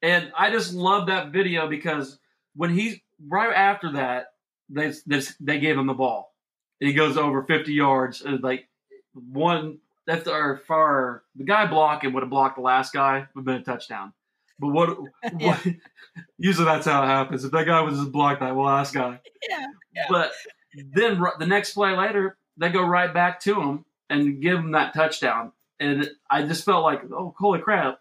And 0.00 0.32
I 0.34 0.50
just 0.50 0.72
love 0.72 1.08
that 1.08 1.32
video 1.32 1.68
because 1.68 2.18
when 2.54 2.70
he's 2.70 2.96
right 3.28 3.54
after 3.54 3.92
that, 3.92 4.28
they 4.70 4.94
they, 5.06 5.20
they 5.38 5.58
gave 5.60 5.76
him 5.76 5.86
the 5.86 5.92
ball. 5.92 6.32
And 6.80 6.88
he 6.88 6.94
goes 6.94 7.18
over 7.18 7.42
50 7.42 7.74
yards. 7.74 8.22
And 8.22 8.42
like 8.42 8.68
one 9.12 9.76
that's 10.06 10.26
our 10.26 10.56
far 10.66 11.24
the 11.34 11.44
guy 11.44 11.66
blocking 11.66 12.14
would 12.14 12.22
have 12.22 12.30
blocked 12.30 12.56
the 12.56 12.62
last 12.62 12.94
guy 12.94 13.26
would 13.34 13.40
have 13.42 13.44
been 13.44 13.56
a 13.56 13.62
touchdown. 13.62 14.14
But 14.58 14.68
what, 14.68 14.96
Yeah. 15.38 15.58
what 15.58 15.66
usually 16.38 16.64
that's 16.64 16.86
how 16.86 17.02
it 17.02 17.08
happens. 17.08 17.44
If 17.44 17.52
that 17.52 17.66
guy 17.66 17.82
was 17.82 17.98
just 17.98 18.12
blocked 18.12 18.40
that 18.40 18.56
last 18.56 18.94
guy. 18.94 19.20
Yeah, 19.50 19.66
yeah. 19.94 20.06
But 20.08 20.32
then 20.74 21.22
the 21.38 21.46
next 21.46 21.74
play 21.74 21.94
later, 21.94 22.38
they 22.56 22.70
go 22.70 22.82
right 22.82 23.12
back 23.12 23.40
to 23.40 23.60
him 23.60 23.84
and 24.08 24.40
give 24.40 24.58
him 24.58 24.72
that 24.72 24.94
touchdown. 24.94 25.52
And 25.78 26.10
I 26.30 26.42
just 26.42 26.64
felt 26.64 26.84
like, 26.84 27.02
oh, 27.12 27.34
holy 27.38 27.60
crap. 27.60 28.00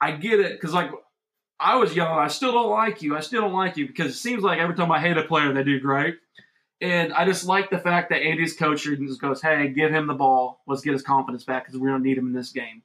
I 0.00 0.12
get 0.12 0.40
it. 0.40 0.52
Because, 0.52 0.74
like, 0.74 0.90
I 1.58 1.76
was 1.76 1.94
young. 1.94 2.18
I 2.18 2.28
still 2.28 2.52
don't 2.52 2.70
like 2.70 3.02
you. 3.02 3.16
I 3.16 3.20
still 3.20 3.42
don't 3.42 3.54
like 3.54 3.76
you 3.76 3.86
because 3.86 4.12
it 4.12 4.18
seems 4.18 4.42
like 4.42 4.58
every 4.58 4.74
time 4.74 4.90
I 4.90 5.00
hate 5.00 5.16
a 5.16 5.22
player, 5.22 5.52
they 5.52 5.62
do 5.62 5.80
great. 5.80 6.18
And 6.80 7.12
I 7.12 7.24
just 7.24 7.46
like 7.46 7.70
the 7.70 7.78
fact 7.78 8.10
that 8.10 8.20
Andy's 8.20 8.54
coach 8.54 8.82
just 8.82 9.20
goes, 9.20 9.40
hey, 9.40 9.68
give 9.68 9.90
him 9.90 10.06
the 10.06 10.14
ball. 10.14 10.60
Let's 10.66 10.82
get 10.82 10.92
his 10.92 11.02
confidence 11.02 11.44
back 11.44 11.64
because 11.64 11.80
we 11.80 11.88
don't 11.88 12.02
need 12.02 12.18
him 12.18 12.26
in 12.26 12.32
this 12.32 12.50
game. 12.50 12.82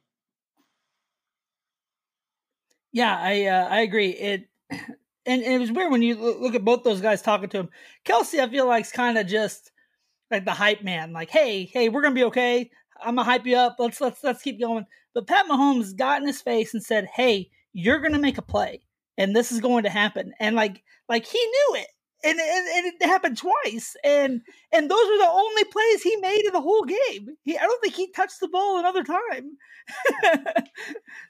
Yeah, 2.92 3.16
I 3.16 3.44
uh, 3.44 3.68
I 3.68 3.80
agree. 3.80 4.10
It 4.10 4.48
and, 4.70 4.86
and 5.26 5.44
it 5.44 5.58
was 5.58 5.70
weird 5.70 5.92
when 5.92 6.02
you 6.02 6.16
look 6.16 6.54
at 6.54 6.64
both 6.64 6.82
those 6.82 7.00
guys 7.00 7.22
talking 7.22 7.48
to 7.50 7.58
him. 7.58 7.68
Kelce, 8.04 8.40
I 8.40 8.48
feel 8.48 8.66
like, 8.66 8.84
is 8.84 8.92
kind 8.92 9.18
of 9.18 9.26
just 9.26 9.70
like 10.30 10.44
the 10.44 10.52
hype 10.52 10.82
man. 10.82 11.12
Like, 11.12 11.30
hey, 11.30 11.64
hey, 11.64 11.88
we're 11.88 12.02
gonna 12.02 12.14
be 12.14 12.24
okay. 12.24 12.70
I'm 13.02 13.16
gonna 13.16 13.24
hype 13.24 13.46
you 13.46 13.56
up. 13.56 13.76
Let's 13.78 14.00
let's 14.00 14.22
let's 14.22 14.42
keep 14.42 14.60
going. 14.60 14.86
But 15.14 15.26
Pat 15.26 15.46
Mahomes 15.46 15.96
got 15.96 16.20
in 16.20 16.26
his 16.26 16.40
face 16.40 16.74
and 16.74 16.82
said, 16.82 17.06
"Hey, 17.06 17.50
you're 17.72 18.00
gonna 18.00 18.18
make 18.18 18.38
a 18.38 18.42
play, 18.42 18.82
and 19.18 19.34
this 19.34 19.52
is 19.52 19.60
going 19.60 19.84
to 19.84 19.90
happen." 19.90 20.32
And 20.40 20.56
like 20.56 20.82
like 21.08 21.26
he 21.26 21.38
knew 21.38 21.76
it, 21.80 21.88
and 22.24 22.38
and, 22.38 22.68
and 22.68 22.94
it 23.00 23.06
happened 23.06 23.38
twice. 23.38 23.96
And 24.04 24.42
and 24.72 24.90
those 24.90 25.08
were 25.08 25.18
the 25.18 25.30
only 25.30 25.64
plays 25.64 26.02
he 26.02 26.16
made 26.16 26.44
in 26.44 26.52
the 26.52 26.60
whole 26.60 26.84
game. 26.84 27.36
He 27.42 27.58
I 27.58 27.62
don't 27.62 27.80
think 27.82 27.94
he 27.94 28.10
touched 28.12 28.40
the 28.40 28.48
ball 28.48 28.78
another 28.78 29.04
time. 29.04 29.56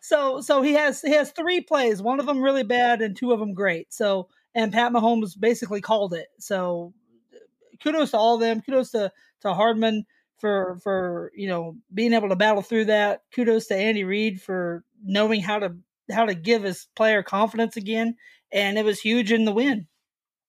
so 0.01 0.41
so 0.41 0.63
he 0.63 0.73
has 0.75 1.01
he 1.03 1.13
has 1.13 1.31
three 1.33 1.61
plays, 1.61 2.03
one 2.03 2.21
of 2.21 2.27
them 2.27 2.43
really 2.43 2.65
bad 2.65 3.03
and 3.03 3.17
two 3.17 3.33
of 3.33 3.41
them 3.41 3.55
great. 3.55 3.93
So 3.93 4.29
and 4.55 4.73
Pat 4.73 4.93
Mahomes 4.93 5.39
basically 5.39 5.81
called 5.81 6.15
it. 6.15 6.29
So 6.39 6.93
kudos 7.83 8.11
to 8.13 8.19
all 8.19 8.35
of 8.35 8.41
them. 8.41 8.61
Kudos 8.63 8.91
to 8.91 9.13
to 9.43 9.55
Hardman 9.55 10.07
for 10.41 10.79
for 10.83 11.31
you 11.35 11.49
know 11.49 11.77
being 11.93 12.13
able 12.13 12.29
to 12.31 12.37
battle 12.37 12.63
through 12.63 12.87
that. 12.87 13.23
Kudos 13.35 13.67
to 13.67 13.77
Andy 13.77 14.05
Reid 14.05 14.41
for 14.41 14.85
knowing 15.05 15.41
how 15.41 15.59
to 15.59 15.77
how 16.11 16.27
to 16.27 16.35
give 16.35 16.63
his 16.63 16.89
player 16.97 17.23
confidence 17.23 17.77
again, 17.77 18.17
and 18.51 18.79
it 18.79 18.85
was 18.85 19.01
huge 19.01 19.33
in 19.33 19.45
the 19.45 19.53
win. 19.53 19.87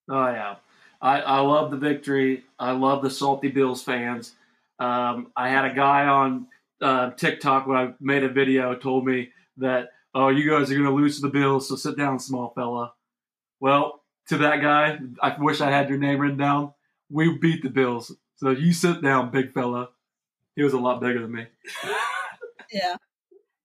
Oh 0.09 0.27
yeah, 0.27 0.55
I, 1.01 1.21
I 1.21 1.39
love 1.41 1.71
the 1.71 1.77
victory. 1.77 2.43
I 2.57 2.71
love 2.71 3.03
the 3.03 3.09
Salty 3.09 3.49
Bills 3.49 3.83
fans. 3.83 4.33
Um, 4.79 5.31
I 5.35 5.49
had 5.49 5.65
a 5.65 5.73
guy 5.73 6.05
on 6.05 6.47
uh, 6.81 7.11
TikTok 7.11 7.67
when 7.67 7.77
I 7.77 7.93
made 7.99 8.23
a 8.23 8.29
video 8.29 8.73
told 8.75 9.05
me 9.05 9.29
that 9.57 9.89
oh 10.15 10.29
you 10.29 10.49
guys 10.49 10.71
are 10.71 10.75
gonna 10.75 10.95
lose 10.95 11.17
to 11.17 11.21
the 11.21 11.29
Bills, 11.29 11.67
so 11.67 11.75
sit 11.75 11.97
down, 11.97 12.19
small 12.19 12.51
fella. 12.55 12.93
Well, 13.59 14.01
to 14.29 14.37
that 14.37 14.61
guy, 14.61 14.99
I 15.21 15.35
wish 15.37 15.61
I 15.61 15.69
had 15.69 15.89
your 15.89 15.97
name 15.97 16.19
written 16.19 16.37
down. 16.37 16.73
We 17.09 17.37
beat 17.37 17.61
the 17.61 17.69
Bills, 17.69 18.15
so 18.41 18.49
you 18.49 18.73
sit 18.73 19.03
down, 19.03 19.29
big 19.29 19.53
fella. 19.53 19.89
He 20.55 20.63
was 20.63 20.73
a 20.73 20.79
lot 20.79 20.99
bigger 20.99 21.21
than 21.21 21.31
me. 21.31 21.47
Yeah, 22.73 22.95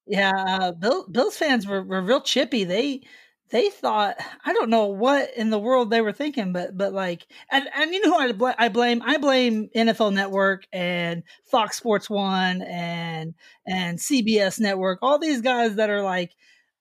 yeah. 0.05 0.33
Uh, 0.35 0.73
Bill, 0.73 1.07
Bills 1.07 1.37
fans 1.37 1.65
were, 1.65 1.81
were 1.81 2.03
real 2.03 2.21
chippy. 2.21 2.65
They 2.65 3.03
they 3.51 3.71
thought 3.71 4.17
I 4.45 4.53
don't 4.53 4.69
know 4.69 4.87
what 4.87 5.31
in 5.37 5.51
the 5.51 5.61
world 5.61 5.91
they 5.91 6.01
were 6.01 6.13
thinking, 6.13 6.53
but 6.53 6.77
but 6.77 6.93
like 6.93 7.25
and 7.53 7.69
and 7.73 7.95
you 7.95 8.01
know 8.01 8.15
who 8.15 8.19
I, 8.19 8.33
bl- 8.33 8.59
I 8.59 8.69
blame? 8.69 9.01
I 9.05 9.19
blame 9.19 9.69
NFL 9.77 10.13
Network 10.13 10.67
and 10.73 11.23
Fox 11.45 11.77
Sports 11.77 12.11
One 12.11 12.63
and 12.63 13.35
and 13.65 13.97
CBS 14.01 14.59
Network. 14.59 14.99
All 15.03 15.21
these 15.21 15.41
guys 15.41 15.77
that 15.77 15.89
are 15.89 16.03
like 16.03 16.33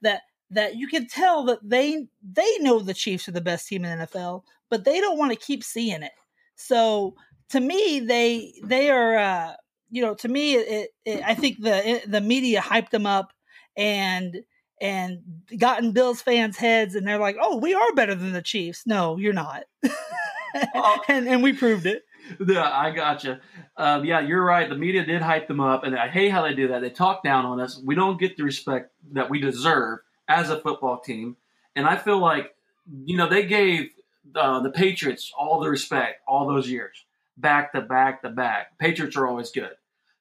that 0.01 0.21
that 0.49 0.77
you 0.77 0.87
can 0.87 1.07
tell 1.07 1.45
that 1.45 1.59
they 1.61 2.07
they 2.23 2.57
know 2.61 2.79
the 2.79 2.95
Chiefs 2.95 3.27
are 3.27 3.33
the 3.33 3.41
best 3.41 3.67
team 3.67 3.85
in 3.85 3.99
NFL, 3.99 4.41
but 4.71 4.83
they 4.83 4.99
don't 4.99 5.19
want 5.19 5.31
to 5.31 5.37
keep 5.37 5.63
seeing 5.63 6.01
it. 6.01 6.13
So 6.55 7.13
to 7.49 7.59
me, 7.59 7.99
they 7.99 8.53
they 8.63 8.89
are. 8.89 9.17
Uh, 9.17 9.53
you 9.89 10.01
know, 10.01 10.15
to 10.15 10.27
me, 10.27 10.55
it, 10.55 10.89
it, 11.05 11.21
I 11.23 11.35
think 11.35 11.61
the 11.61 12.01
the 12.07 12.21
media 12.21 12.59
hyped 12.59 12.89
them 12.89 13.05
up 13.05 13.31
and 13.77 14.37
and 14.81 15.19
gotten 15.57 15.91
Bills 15.91 16.21
fans' 16.21 16.57
heads, 16.57 16.95
and 16.95 17.07
they're 17.07 17.19
like, 17.19 17.37
"Oh, 17.39 17.57
we 17.57 17.73
are 17.73 17.93
better 17.93 18.15
than 18.15 18.33
the 18.33 18.41
Chiefs." 18.41 18.83
No, 18.85 19.17
you're 19.17 19.33
not, 19.33 19.63
Oh. 20.73 21.01
and 21.07 21.27
and 21.27 21.43
we 21.43 21.53
proved 21.53 21.85
it. 21.85 22.03
Yeah, 22.45 22.69
I 22.71 22.89
gotcha. 22.91 23.39
Um, 23.77 24.03
yeah, 24.03 24.19
you're 24.19 24.43
right. 24.43 24.67
The 24.67 24.75
media 24.75 25.05
did 25.05 25.21
hype 25.21 25.47
them 25.47 25.59
up, 25.59 25.83
and 25.83 25.95
I 25.95 26.07
hate 26.07 26.29
how 26.29 26.41
they 26.41 26.55
do 26.55 26.69
that. 26.69 26.81
They 26.81 26.89
talk 26.89 27.23
down 27.23 27.45
on 27.45 27.59
us. 27.59 27.79
We 27.83 27.93
don't 27.93 28.19
get 28.19 28.35
the 28.37 28.43
respect 28.43 28.91
that 29.13 29.29
we 29.29 29.39
deserve 29.39 29.99
as 30.27 30.49
a 30.49 30.59
football 30.59 30.99
team. 30.99 31.37
And 31.75 31.85
I 31.85 31.97
feel 31.97 32.17
like, 32.17 32.55
you 33.05 33.15
know, 33.17 33.29
they 33.29 33.45
gave 33.45 33.89
uh, 34.35 34.61
the 34.61 34.71
Patriots 34.71 35.31
all 35.37 35.59
the 35.59 35.69
respect 35.69 36.21
all 36.27 36.47
those 36.47 36.67
years, 36.69 37.05
back 37.37 37.73
to 37.73 37.81
back 37.81 38.21
to 38.21 38.29
back. 38.29 38.77
Patriots 38.77 39.15
are 39.17 39.27
always 39.27 39.51
good. 39.51 39.71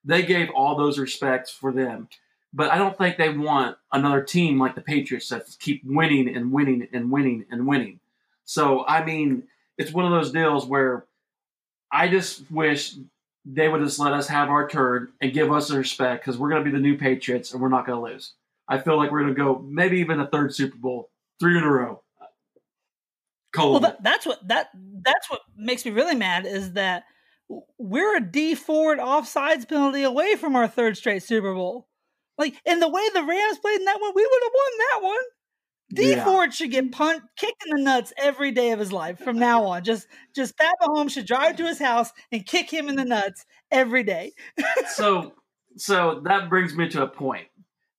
They 0.04 0.23
gave 0.23 0.50
all 0.50 0.76
those 0.76 0.99
respects 0.99 1.50
for 1.50 1.73
them. 1.73 2.09
But 2.52 2.71
I 2.71 2.78
don't 2.78 2.97
think 2.97 3.16
they 3.16 3.30
want 3.30 3.76
another 3.92 4.23
team 4.23 4.61
like 4.61 4.76
the 4.76 4.80
Patriots 4.80 5.28
that 5.30 5.44
keep 5.59 5.83
winning 5.85 6.35
and 6.35 6.52
winning 6.52 6.87
and 6.92 7.11
winning 7.11 7.47
and 7.50 7.66
winning. 7.66 7.99
So, 8.44 8.87
I 8.87 9.04
mean, 9.04 9.44
it's 9.76 9.92
one 9.92 10.04
of 10.04 10.12
those 10.12 10.30
deals 10.30 10.64
where 10.64 11.04
I 11.90 12.09
just 12.09 12.49
wish 12.52 12.94
they 13.44 13.68
would 13.68 13.83
just 13.83 13.99
let 13.99 14.12
us 14.12 14.28
have 14.28 14.50
our 14.50 14.68
turn 14.68 15.09
and 15.21 15.33
give 15.33 15.50
us 15.50 15.68
the 15.68 15.78
respect 15.78 16.25
because 16.25 16.38
we're 16.38 16.49
going 16.49 16.64
to 16.64 16.71
be 16.71 16.76
the 16.76 16.83
new 16.83 16.97
Patriots 16.97 17.52
and 17.52 17.61
we're 17.61 17.68
not 17.68 17.87
going 17.87 17.99
to 17.99 18.12
lose. 18.12 18.35
I 18.68 18.78
feel 18.78 18.97
like 18.97 19.11
we're 19.11 19.23
going 19.23 19.35
to 19.35 19.42
go 19.42 19.59
maybe 19.59 19.99
even 19.99 20.21
a 20.21 20.26
third 20.26 20.54
Super 20.54 20.76
Bowl, 20.76 21.11
three 21.40 21.59
in 21.59 21.64
a 21.64 21.71
row. 21.71 22.02
Cold. 23.55 23.73
Well, 23.73 23.93
that, 23.93 24.03
that's 24.03 24.27
what 24.27 24.47
that 24.49 24.69
that's 25.03 25.31
what 25.31 25.41
makes 25.57 25.85
me 25.85 25.93
really 25.93 26.17
mad 26.17 26.47
is 26.47 26.73
that 26.73 27.05
we're 27.79 28.17
a 28.17 28.21
Dee 28.21 28.55
Ford 28.55 28.99
offsides 28.99 29.69
penalty 29.69 30.03
away 30.03 30.35
from 30.37 30.57
our 30.57 30.67
third 30.67 30.97
straight 30.97 31.23
Super 31.23 31.55
Bowl. 31.55 31.89
Like, 32.37 32.55
in 32.65 32.81
the 32.81 32.89
way 32.89 33.03
the 33.13 33.23
Rams 33.23 33.59
played 33.59 33.79
in 33.79 33.85
that 33.85 34.01
one, 34.01 34.13
we 34.15 34.23
would 34.23 34.43
have 34.43 34.53
won 34.53 34.79
that 34.79 35.07
one. 35.07 35.25
D 35.95 36.11
Yeah. 36.11 36.25
Ford 36.25 36.53
should 36.53 36.73
get 36.73 36.91
punt 36.91 37.23
kicked 37.37 37.63
in 37.67 37.77
the 37.77 37.83
nuts 37.83 38.13
every 38.17 38.51
day 38.51 38.73
of 38.73 38.81
his 38.81 38.91
life 38.91 39.19
from 39.19 39.39
now 39.39 39.65
on. 39.65 39.85
Just 39.85 40.09
just 40.35 40.57
Pat 40.57 40.75
Mahomes 40.83 41.11
should 41.11 41.27
drive 41.27 41.57
to 41.57 41.67
his 41.67 41.79
house 41.79 42.11
and 42.33 42.45
kick 42.45 42.71
him 42.73 42.89
in 42.89 42.97
the 42.97 43.05
nuts 43.05 43.45
every 43.71 44.03
day. 44.03 44.33
so 44.95 45.35
so 45.77 46.23
that 46.25 46.49
brings 46.49 46.75
me 46.75 46.89
to 46.89 47.03
a 47.03 47.07
point, 47.07 47.47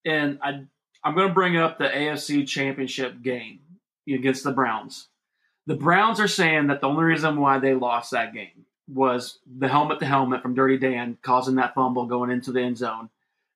and 0.03 0.39
I 0.41 0.65
I'm 1.03 1.15
going 1.15 1.27
to 1.27 1.33
bring 1.33 1.55
up 1.55 1.77
the 1.77 1.87
AFC 1.87 2.47
Championship 2.47 3.21
game 3.21 3.59
against 4.09 4.43
the 4.43 4.51
Browns. 4.51 5.07
The 5.67 5.75
Browns 5.75 6.19
are 6.19 6.27
saying 6.27 6.67
that 6.67 6.81
the 6.81 6.87
only 6.87 7.03
reason 7.03 7.39
why 7.39 7.59
they 7.59 7.73
lost 7.73 8.11
that 8.11 8.33
game 8.33 8.65
was 8.87 9.39
the 9.45 9.67
helmet 9.67 9.99
to 9.99 10.05
helmet 10.05 10.41
from 10.41 10.53
Dirty 10.53 10.77
Dan 10.77 11.17
causing 11.21 11.55
that 11.55 11.73
fumble 11.73 12.05
going 12.05 12.29
into 12.29 12.51
the 12.51 12.61
end 12.61 12.77
zone. 12.77 13.09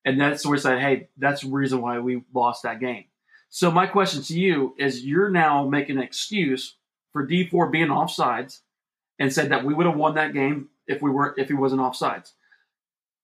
And 0.05 0.19
that's 0.19 0.45
where 0.45 0.53
we 0.53 0.57
said, 0.57 0.79
hey, 0.79 1.09
that's 1.17 1.41
the 1.41 1.49
reason 1.49 1.81
why 1.81 1.99
we 1.99 2.23
lost 2.33 2.63
that 2.63 2.79
game. 2.79 3.05
So 3.49 3.69
my 3.69 3.85
question 3.85 4.21
to 4.23 4.39
you 4.39 4.75
is 4.77 5.05
you're 5.05 5.29
now 5.29 5.67
making 5.67 5.97
an 5.97 6.03
excuse 6.03 6.75
for 7.11 7.25
Dee 7.25 7.47
Ford 7.47 7.71
being 7.71 7.87
offsides 7.87 8.59
and 9.17 9.33
said 9.33 9.49
that 9.51 9.65
we 9.65 9.73
would 9.73 9.85
have 9.85 9.97
won 9.97 10.15
that 10.15 10.33
game 10.33 10.69
if 10.87 11.01
we 11.01 11.11
were 11.11 11.33
if 11.37 11.47
he 11.47 11.53
wasn't 11.53 11.81
offsides. 11.81 12.31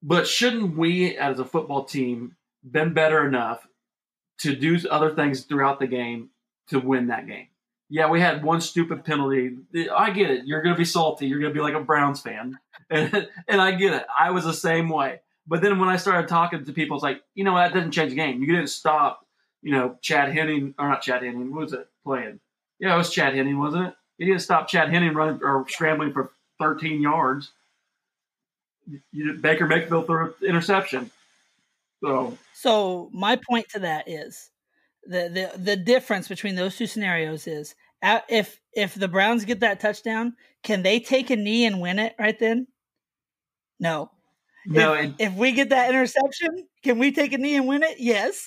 But 0.03 0.27
shouldn't 0.27 0.77
we 0.77 1.17
as 1.17 1.39
a 1.39 1.45
football 1.45 1.85
team 1.85 2.35
been 2.69 2.93
better 2.93 3.25
enough 3.25 3.67
to 4.39 4.55
do 4.55 4.77
other 4.89 5.13
things 5.13 5.43
throughout 5.43 5.79
the 5.79 5.87
game 5.87 6.29
to 6.69 6.79
win 6.79 7.07
that 7.07 7.27
game? 7.27 7.47
Yeah, 7.89 8.09
we 8.09 8.19
had 8.19 8.43
one 8.43 8.61
stupid 8.61 9.05
penalty. 9.05 9.57
I 9.93 10.09
get 10.11 10.31
it. 10.31 10.45
You're 10.45 10.61
going 10.61 10.73
to 10.73 10.79
be 10.79 10.85
salty. 10.85 11.27
You're 11.27 11.39
going 11.39 11.53
to 11.53 11.57
be 11.57 11.63
like 11.63 11.75
a 11.75 11.81
Browns 11.83 12.21
fan. 12.21 12.59
And, 12.87 13.27
and 13.47 13.59
I 13.59 13.71
get 13.71 13.95
it. 13.95 14.05
I 14.15 14.29
was 14.29 14.43
the 14.43 14.53
same 14.53 14.89
way. 14.89 15.21
But 15.47 15.63
then 15.63 15.79
when 15.79 15.89
I 15.89 15.97
started 15.97 16.27
talking 16.27 16.63
to 16.63 16.71
people, 16.71 16.97
it's 16.97 17.03
like, 17.03 17.23
you 17.33 17.43
know, 17.43 17.55
that 17.55 17.73
doesn't 17.73 17.93
change 17.93 18.11
the 18.11 18.15
game. 18.15 18.41
You 18.41 18.55
didn't 18.55 18.69
stop, 18.69 19.25
you 19.63 19.71
know, 19.71 19.97
Chad 20.01 20.31
Henne, 20.31 20.75
or 20.77 20.89
not 20.89 21.01
Chad 21.01 21.23
Henne, 21.23 21.51
what 21.51 21.61
was 21.61 21.73
it 21.73 21.87
playing? 22.03 22.39
Yeah, 22.79 22.93
it 22.93 22.97
was 22.97 23.09
Chad 23.09 23.33
Henne, 23.33 23.57
wasn't 23.57 23.87
it? 23.87 23.95
He 24.19 24.25
didn't 24.25 24.41
stop 24.41 24.67
Chad 24.67 24.89
Henne 24.89 25.15
running 25.15 25.39
or 25.41 25.65
scrambling 25.67 26.13
for 26.13 26.31
13 26.59 27.01
yards. 27.01 27.51
You, 29.11 29.33
Baker 29.33 29.65
Mayfield 29.65 30.05
threw 30.05 30.25
an 30.25 30.33
interception. 30.47 31.09
So, 32.03 32.37
So 32.53 33.09
my 33.11 33.39
point 33.49 33.67
to 33.69 33.79
that 33.79 34.07
is 34.07 34.51
the 35.05 35.51
the 35.53 35.59
the 35.59 35.75
difference 35.75 36.27
between 36.27 36.55
those 36.55 36.75
two 36.77 36.87
scenarios 36.87 37.47
is 37.47 37.75
if 38.29 38.59
if 38.73 38.95
the 38.95 39.07
Browns 39.07 39.45
get 39.45 39.61
that 39.61 39.79
touchdown, 39.79 40.35
can 40.63 40.83
they 40.83 40.99
take 40.99 41.29
a 41.29 41.35
knee 41.35 41.65
and 41.65 41.81
win 41.81 41.99
it 41.99 42.15
right 42.19 42.37
then? 42.37 42.67
No. 43.79 44.11
no, 44.65 44.93
if, 44.93 45.05
it, 45.05 45.13
if 45.19 45.33
we 45.33 45.51
get 45.51 45.69
that 45.69 45.89
interception, 45.89 46.67
can 46.83 46.97
we 46.97 47.11
take 47.11 47.33
a 47.33 47.37
knee 47.37 47.55
and 47.55 47.67
win 47.67 47.83
it? 47.83 47.97
Yes. 47.99 48.45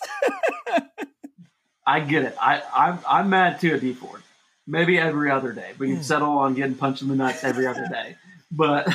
I 1.87 2.01
get 2.01 2.25
it. 2.25 2.37
I, 2.41 2.63
I'm, 2.75 2.99
I'm 3.09 3.31
mad 3.31 3.61
too 3.61 3.75
at 3.75 3.81
Dee 3.81 3.95
Ford. 3.95 4.23
Maybe 4.67 4.99
every 4.99 5.31
other 5.31 5.53
day. 5.53 5.73
We 5.79 5.89
can 5.89 5.97
Hmm. 5.97 6.03
settle 6.03 6.39
on 6.39 6.55
getting 6.55 6.75
punched 6.75 7.01
in 7.03 7.09
the 7.09 7.15
nuts 7.17 7.45
every 7.45 7.67
other 7.67 7.87
day. 7.89 8.17
But 8.51 8.95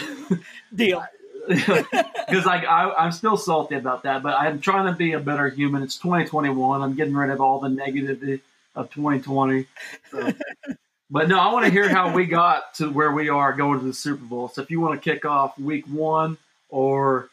Deal. 0.73 1.03
because 1.47 2.45
like 2.45 2.65
I, 2.65 2.91
I'm 2.91 3.11
still 3.11 3.37
salty 3.37 3.75
about 3.75 4.03
that, 4.03 4.23
but 4.23 4.35
I'm 4.35 4.59
trying 4.59 4.85
to 4.85 4.93
be 4.93 5.13
a 5.13 5.19
better 5.19 5.49
human. 5.49 5.83
It's 5.83 5.97
2021. 5.97 6.81
I'm 6.81 6.95
getting 6.95 7.13
rid 7.13 7.29
of 7.29 7.41
all 7.41 7.59
the 7.59 7.69
negativity 7.69 8.41
of 8.75 8.89
2020. 8.91 9.65
So. 10.11 10.33
but 11.09 11.27
no, 11.27 11.39
I 11.39 11.51
want 11.51 11.65
to 11.65 11.71
hear 11.71 11.89
how 11.89 12.13
we 12.13 12.25
got 12.25 12.75
to 12.75 12.89
where 12.89 13.11
we 13.11 13.29
are 13.29 13.53
going 13.53 13.79
to 13.79 13.85
the 13.85 13.93
Super 13.93 14.23
Bowl. 14.23 14.47
So 14.49 14.61
if 14.61 14.71
you 14.71 14.79
want 14.79 15.01
to 15.01 15.11
kick 15.11 15.25
off 15.25 15.57
Week 15.59 15.85
One 15.87 16.37
or 16.69 17.29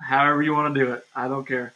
however 0.00 0.42
you 0.42 0.52
want 0.52 0.74
to 0.74 0.84
do 0.84 0.92
it, 0.92 1.04
I 1.14 1.28
don't 1.28 1.46
care. 1.46 1.72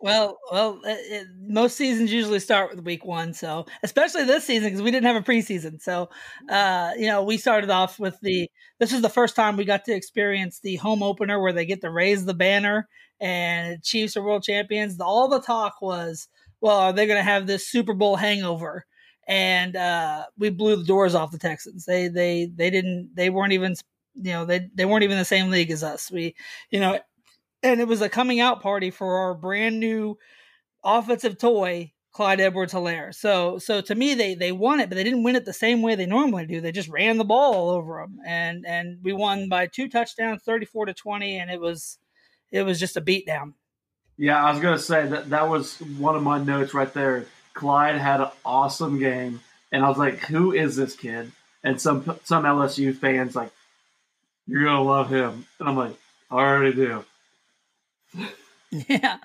Well, 0.00 0.38
well, 0.52 0.80
it, 0.84 0.98
it, 1.12 1.26
most 1.40 1.76
seasons 1.76 2.12
usually 2.12 2.38
start 2.38 2.70
with 2.70 2.84
week 2.84 3.04
one, 3.04 3.34
so 3.34 3.66
especially 3.82 4.22
this 4.24 4.44
season 4.44 4.68
because 4.68 4.80
we 4.82 4.92
didn't 4.92 5.06
have 5.06 5.16
a 5.16 5.26
preseason. 5.26 5.82
So, 5.82 6.08
uh, 6.48 6.92
you 6.96 7.06
know, 7.08 7.24
we 7.24 7.36
started 7.36 7.68
off 7.70 7.98
with 7.98 8.16
the. 8.20 8.48
This 8.78 8.92
is 8.92 9.02
the 9.02 9.08
first 9.08 9.34
time 9.34 9.56
we 9.56 9.64
got 9.64 9.84
to 9.86 9.92
experience 9.94 10.60
the 10.60 10.76
home 10.76 11.02
opener 11.02 11.40
where 11.40 11.52
they 11.52 11.66
get 11.66 11.80
to 11.80 11.90
raise 11.90 12.24
the 12.24 12.34
banner 12.34 12.88
and 13.20 13.82
Chiefs 13.82 14.16
are 14.16 14.22
world 14.22 14.44
champions. 14.44 15.00
All 15.00 15.26
the 15.26 15.40
talk 15.40 15.82
was, 15.82 16.28
well, 16.60 16.78
are 16.78 16.92
they 16.92 17.06
going 17.06 17.18
to 17.18 17.24
have 17.24 17.48
this 17.48 17.66
Super 17.68 17.92
Bowl 17.94 18.14
hangover? 18.14 18.84
And 19.26 19.74
uh, 19.74 20.26
we 20.38 20.50
blew 20.50 20.76
the 20.76 20.84
doors 20.84 21.16
off 21.16 21.32
the 21.32 21.38
Texans. 21.38 21.84
They 21.86 22.06
they 22.06 22.48
they 22.54 22.70
didn't. 22.70 23.10
They 23.14 23.30
weren't 23.30 23.52
even. 23.52 23.74
You 24.14 24.32
know, 24.32 24.44
they 24.44 24.68
they 24.74 24.84
weren't 24.84 25.02
even 25.04 25.18
the 25.18 25.24
same 25.24 25.50
league 25.50 25.70
as 25.72 25.82
us. 25.82 26.10
We, 26.10 26.34
you 26.70 26.78
know, 26.80 26.98
and 27.62 27.80
it 27.80 27.88
was 27.88 28.00
a 28.00 28.08
coming 28.08 28.40
out 28.40 28.62
party 28.62 28.90
for 28.90 29.16
our 29.18 29.34
brand 29.34 29.80
new 29.80 30.16
offensive 30.84 31.38
toy 31.38 31.92
Clyde 32.12 32.40
Edwards 32.40 32.72
Helaire. 32.72 33.14
So 33.14 33.58
so 33.58 33.80
to 33.80 33.94
me 33.94 34.14
they 34.14 34.34
they 34.34 34.50
won 34.50 34.80
it, 34.80 34.88
but 34.88 34.96
they 34.96 35.04
didn't 35.04 35.22
win 35.22 35.36
it 35.36 35.44
the 35.44 35.52
same 35.52 35.82
way 35.82 35.94
they 35.94 36.06
normally 36.06 36.46
do. 36.46 36.60
They 36.60 36.72
just 36.72 36.88
ran 36.88 37.16
the 37.16 37.24
ball 37.24 37.54
all 37.54 37.70
over 37.70 38.00
them, 38.00 38.18
and 38.26 38.66
and 38.66 38.98
we 39.02 39.12
won 39.12 39.48
by 39.48 39.66
two 39.66 39.88
touchdowns, 39.88 40.42
thirty 40.42 40.66
four 40.66 40.86
to 40.86 40.94
twenty, 40.94 41.38
and 41.38 41.50
it 41.50 41.60
was 41.60 41.98
it 42.50 42.62
was 42.62 42.80
just 42.80 42.96
a 42.96 43.00
beatdown. 43.00 43.54
Yeah, 44.16 44.44
I 44.44 44.50
was 44.50 44.60
gonna 44.60 44.78
say 44.78 45.06
that 45.06 45.30
that 45.30 45.48
was 45.48 45.78
one 45.78 46.16
of 46.16 46.22
my 46.22 46.42
notes 46.42 46.74
right 46.74 46.92
there. 46.92 47.26
Clyde 47.54 47.96
had 47.96 48.20
an 48.20 48.30
awesome 48.44 48.98
game, 48.98 49.40
and 49.70 49.84
I 49.84 49.88
was 49.88 49.98
like, 49.98 50.18
"Who 50.26 50.52
is 50.52 50.74
this 50.74 50.96
kid?" 50.96 51.30
And 51.62 51.80
some 51.80 52.18
some 52.24 52.44
LSU 52.44 52.96
fans 52.96 53.36
like, 53.36 53.52
"You're 54.46 54.64
gonna 54.64 54.82
love 54.82 55.08
him," 55.10 55.46
and 55.60 55.68
I'm 55.68 55.76
like, 55.76 55.96
"I 56.32 56.34
already 56.34 56.74
do." 56.74 57.04
Yeah. 58.88 59.18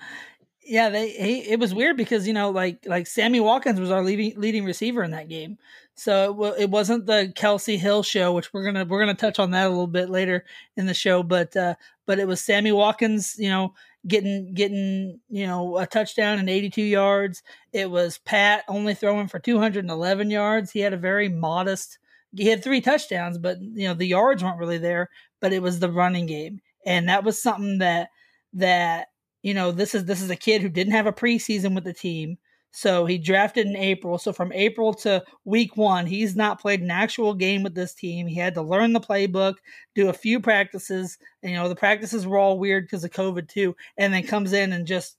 Yeah, 0.66 0.88
they 0.88 1.10
he, 1.10 1.40
it 1.50 1.60
was 1.60 1.74
weird 1.74 1.96
because 1.98 2.26
you 2.26 2.32
know 2.32 2.50
like 2.50 2.86
like 2.86 3.06
Sammy 3.06 3.38
Watkins 3.38 3.78
was 3.78 3.90
our 3.90 4.02
leading 4.02 4.32
leading 4.40 4.64
receiver 4.64 5.02
in 5.02 5.10
that 5.10 5.28
game, 5.28 5.58
so 5.94 6.24
it, 6.24 6.36
wa- 6.36 6.54
it 6.58 6.70
wasn't 6.70 7.04
the 7.04 7.32
Kelce 7.36 7.78
Hill 7.78 8.02
show, 8.02 8.32
which 8.32 8.52
we're 8.52 8.64
gonna 8.64 8.84
we're 8.86 9.00
gonna 9.00 9.12
touch 9.14 9.38
on 9.38 9.50
that 9.50 9.66
a 9.66 9.68
little 9.68 9.86
bit 9.86 10.08
later 10.08 10.44
in 10.76 10.86
the 10.86 10.94
show, 10.94 11.22
but 11.22 11.54
uh, 11.54 11.74
but 12.06 12.18
it 12.18 12.26
was 12.26 12.40
Sammy 12.42 12.72
Watkins, 12.72 13.36
you 13.38 13.50
know, 13.50 13.74
getting 14.08 14.54
getting 14.54 15.20
you 15.28 15.46
know 15.46 15.76
a 15.78 15.86
touchdown 15.86 16.38
and 16.38 16.48
82 16.48 16.82
yards. 16.82 17.42
It 17.74 17.90
was 17.90 18.16
Pat 18.18 18.64
only 18.66 18.94
throwing 18.94 19.28
for 19.28 19.38
211 19.38 20.30
yards. 20.30 20.70
He 20.70 20.80
had 20.80 20.94
a 20.94 20.96
very 20.96 21.28
modest. 21.28 21.98
He 22.34 22.46
had 22.46 22.64
three 22.64 22.80
touchdowns, 22.80 23.36
but 23.36 23.60
you 23.60 23.86
know 23.86 23.94
the 23.94 24.06
yards 24.06 24.42
weren't 24.42 24.58
really 24.58 24.78
there. 24.78 25.10
But 25.40 25.52
it 25.52 25.60
was 25.62 25.78
the 25.78 25.90
running 25.92 26.24
game, 26.24 26.62
and 26.86 27.06
that 27.10 27.22
was 27.24 27.42
something 27.42 27.78
that 27.78 28.08
that 28.54 29.08
you 29.42 29.54
know 29.54 29.72
this 29.72 29.94
is 29.94 30.04
this 30.04 30.22
is 30.22 30.30
a 30.30 30.36
kid 30.36 30.62
who 30.62 30.68
didn't 30.68 30.92
have 30.92 31.06
a 31.06 31.12
preseason 31.12 31.74
with 31.74 31.84
the 31.84 31.92
team. 31.92 32.38
So 32.76 33.06
he 33.06 33.18
drafted 33.18 33.66
in 33.66 33.76
april. 33.76 34.18
So 34.18 34.32
from 34.32 34.52
april 34.52 34.94
to 34.94 35.22
week 35.44 35.76
one 35.76 36.06
he's 36.06 36.34
not 36.34 36.60
played 36.60 36.80
an 36.80 36.90
actual 36.90 37.34
game 37.34 37.62
with 37.62 37.74
this 37.74 37.94
team. 37.94 38.26
He 38.26 38.36
had 38.36 38.54
to 38.54 38.62
learn 38.62 38.92
the 38.92 39.00
playbook 39.00 39.54
do 39.94 40.08
a 40.08 40.14
few 40.14 40.40
practices. 40.40 41.18
And, 41.42 41.52
you 41.52 41.58
know 41.58 41.68
the 41.68 41.76
practices 41.76 42.26
were 42.26 42.38
all 42.38 42.58
weird 42.58 42.84
because 42.84 43.04
of 43.04 43.10
covid 43.10 43.48
too 43.48 43.76
and 43.96 44.12
then 44.12 44.26
comes 44.26 44.52
in 44.52 44.72
and 44.72 44.86
just 44.86 45.16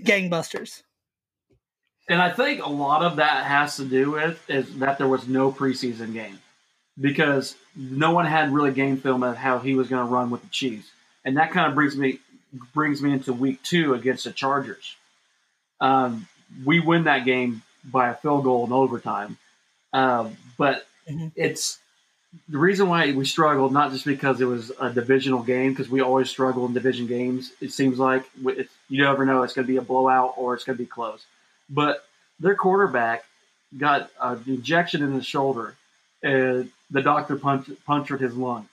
gangbusters. 0.00 0.82
And 2.08 2.20
I 2.20 2.30
think 2.30 2.62
a 2.62 2.68
lot 2.68 3.02
of 3.02 3.16
that 3.16 3.44
has 3.44 3.76
to 3.76 3.84
do 3.84 4.10
with 4.12 4.48
is 4.48 4.78
that 4.78 4.98
there 4.98 5.08
was 5.08 5.26
no 5.26 5.50
preseason 5.50 6.12
game 6.12 6.38
because 7.00 7.56
no 7.74 8.12
one 8.12 8.26
had 8.26 8.52
really 8.52 8.72
game 8.72 8.98
film 8.98 9.22
of 9.22 9.36
how 9.36 9.58
he 9.58 9.74
was 9.74 9.88
going 9.88 10.06
to 10.06 10.12
run 10.12 10.30
with 10.30 10.42
the 10.42 10.48
Chiefs, 10.48 10.90
and 11.24 11.36
that 11.36 11.50
kind 11.50 11.66
of 11.66 11.74
brings 11.74 11.96
me 11.96 12.18
brings 12.72 13.02
me 13.02 13.12
into 13.12 13.32
week 13.32 13.62
two 13.62 13.94
against 13.94 14.24
the 14.24 14.32
Chargers. 14.32 14.96
Um, 15.80 16.26
we 16.64 16.80
win 16.80 17.04
that 17.04 17.24
game 17.24 17.62
by 17.84 18.08
a 18.08 18.14
field 18.14 18.44
goal 18.44 18.64
in 18.66 18.72
overtime, 18.72 19.36
um, 19.92 20.36
but 20.56 20.86
Mhm. 21.08 21.32
it's 21.36 21.78
the 22.48 22.58
reason 22.58 22.88
why 22.88 23.12
we 23.12 23.24
struggled 23.24 23.72
not 23.72 23.92
just 23.92 24.04
because 24.04 24.40
it 24.40 24.46
was 24.46 24.72
a 24.80 24.90
divisional 24.90 25.42
game 25.42 25.72
because 25.72 25.88
we 25.88 26.00
always 26.00 26.28
struggle 26.30 26.66
in 26.66 26.72
division 26.74 27.06
games. 27.06 27.52
It 27.60 27.72
seems 27.72 27.98
like 27.98 28.28
it's, 28.44 28.72
you 28.88 29.02
never 29.02 29.24
know 29.24 29.42
it's 29.42 29.54
going 29.54 29.66
to 29.66 29.72
be 29.72 29.76
a 29.78 29.82
blowout 29.82 30.34
or 30.36 30.54
it's 30.54 30.64
going 30.64 30.76
to 30.76 30.82
be 30.82 30.88
close 30.88 31.24
but 31.68 32.04
their 32.40 32.54
quarterback 32.54 33.24
got 33.76 34.10
an 34.20 34.42
injection 34.46 35.02
in 35.02 35.12
his 35.12 35.26
shoulder, 35.26 35.76
and 36.22 36.70
the 36.90 37.02
doctor 37.02 37.36
punch, 37.36 37.70
punctured 37.86 38.20
his 38.20 38.34
lung. 38.36 38.68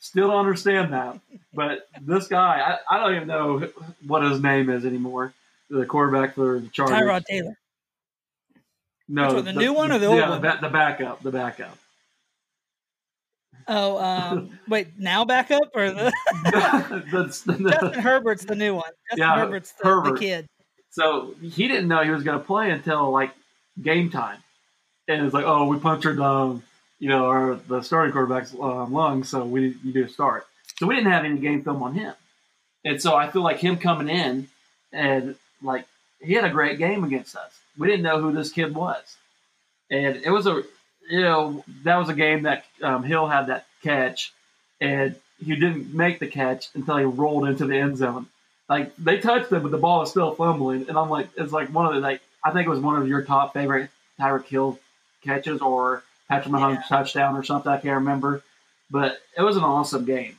Still 0.00 0.28
don't 0.28 0.40
understand 0.40 0.92
that, 0.92 1.18
but 1.54 1.88
this 2.00 2.26
guy, 2.28 2.78
I, 2.90 2.96
I 2.96 3.00
don't 3.00 3.16
even 3.16 3.28
know 3.28 3.68
what 4.06 4.22
his 4.22 4.42
name 4.42 4.68
is 4.68 4.84
anymore. 4.84 5.32
The 5.70 5.86
quarterback 5.86 6.34
for 6.34 6.60
the 6.60 6.68
Chargers. 6.68 6.96
tyrod 6.98 7.24
taylor 7.24 7.56
no, 9.08 9.34
one, 9.34 9.44
the 9.44 9.52
new 9.52 9.72
one 9.72 9.92
or 9.92 9.98
the 9.98 10.06
old 10.06 10.18
yeah, 10.18 10.30
one? 10.30 10.40
The, 10.40 10.58
the 10.62 10.68
backup, 10.68 11.22
the 11.22 11.30
backup. 11.30 11.76
oh 13.68 13.98
um 13.98 14.58
wait 14.68 14.88
now 14.98 15.24
back 15.24 15.50
up 15.50 15.70
or 15.74 15.90
the 15.90 16.12
That's- 16.44 17.10
justin 17.10 17.64
herbert's 17.94 18.44
the 18.44 18.54
new 18.54 18.74
one 18.74 18.90
justin 19.10 19.18
Yeah, 19.18 19.36
herbert's 19.36 19.72
the, 19.72 20.02
the 20.02 20.18
kid 20.18 20.46
So 20.90 21.34
he 21.40 21.66
didn't 21.68 21.88
know 21.88 22.02
he 22.02 22.10
was 22.10 22.22
going 22.22 22.38
to 22.38 22.44
play 22.44 22.70
until 22.70 23.10
like 23.10 23.32
game 23.82 24.10
time, 24.10 24.38
and 25.08 25.24
it's 25.24 25.34
like, 25.34 25.44
oh, 25.44 25.66
we 25.66 25.78
punctured 25.78 26.20
um, 26.20 26.62
you 27.04 27.10
know, 27.10 27.26
our 27.26 27.56
the 27.68 27.82
starting 27.82 28.12
quarterback's 28.12 28.54
um, 28.54 28.90
lungs, 28.90 29.28
so 29.28 29.44
we 29.44 29.76
you 29.84 29.92
do 29.92 30.04
a 30.04 30.08
start. 30.08 30.46
So 30.78 30.86
we 30.86 30.94
didn't 30.94 31.12
have 31.12 31.26
any 31.26 31.36
game 31.36 31.62
film 31.62 31.82
on 31.82 31.92
him, 31.92 32.14
and 32.82 33.02
so 33.02 33.14
I 33.14 33.28
feel 33.28 33.42
like 33.42 33.58
him 33.58 33.76
coming 33.76 34.08
in 34.08 34.48
and 34.90 35.34
like 35.60 35.84
he 36.22 36.32
had 36.32 36.44
a 36.44 36.48
great 36.48 36.78
game 36.78 37.04
against 37.04 37.36
us. 37.36 37.60
We 37.76 37.88
didn't 37.88 38.04
know 38.04 38.22
who 38.22 38.32
this 38.32 38.50
kid 38.50 38.74
was, 38.74 39.18
and 39.90 40.16
it 40.16 40.30
was 40.30 40.46
a 40.46 40.62
you 41.10 41.20
know 41.20 41.62
that 41.82 41.96
was 41.96 42.08
a 42.08 42.14
game 42.14 42.44
that 42.44 42.64
um, 42.82 43.02
Hill 43.02 43.26
had 43.26 43.48
that 43.48 43.66
catch, 43.82 44.32
and 44.80 45.14
he 45.44 45.56
didn't 45.56 45.92
make 45.92 46.20
the 46.20 46.26
catch 46.26 46.70
until 46.72 46.96
he 46.96 47.04
rolled 47.04 47.46
into 47.46 47.66
the 47.66 47.76
end 47.76 47.98
zone 47.98 48.28
like 48.66 48.96
they 48.96 49.18
touched 49.18 49.52
him, 49.52 49.62
but 49.62 49.72
the 49.72 49.76
ball 49.76 50.00
is 50.04 50.08
still 50.08 50.34
fumbling. 50.34 50.88
And 50.88 50.96
I'm 50.96 51.10
like, 51.10 51.28
it's 51.36 51.52
like 51.52 51.68
one 51.68 51.84
of 51.84 51.92
the 51.92 52.00
like 52.00 52.22
I 52.42 52.50
think 52.50 52.66
it 52.66 52.70
was 52.70 52.80
one 52.80 52.96
of 52.96 53.06
your 53.06 53.20
top 53.20 53.52
favorite 53.52 53.90
Tyreek 54.18 54.46
Hill 54.46 54.78
catches 55.22 55.60
or 55.60 56.02
Patrick 56.28 56.54
Mahomes 56.54 56.86
touchdown 56.88 57.36
or 57.36 57.42
something. 57.42 57.70
I 57.70 57.76
can't 57.76 57.96
remember, 57.96 58.42
But 58.90 59.18
it 59.36 59.42
was 59.42 59.56
an 59.56 59.64
awesome 59.64 60.04
game. 60.04 60.36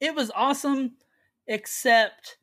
It 0.00 0.14
was 0.14 0.30
awesome, 0.34 0.92
except 1.46 2.36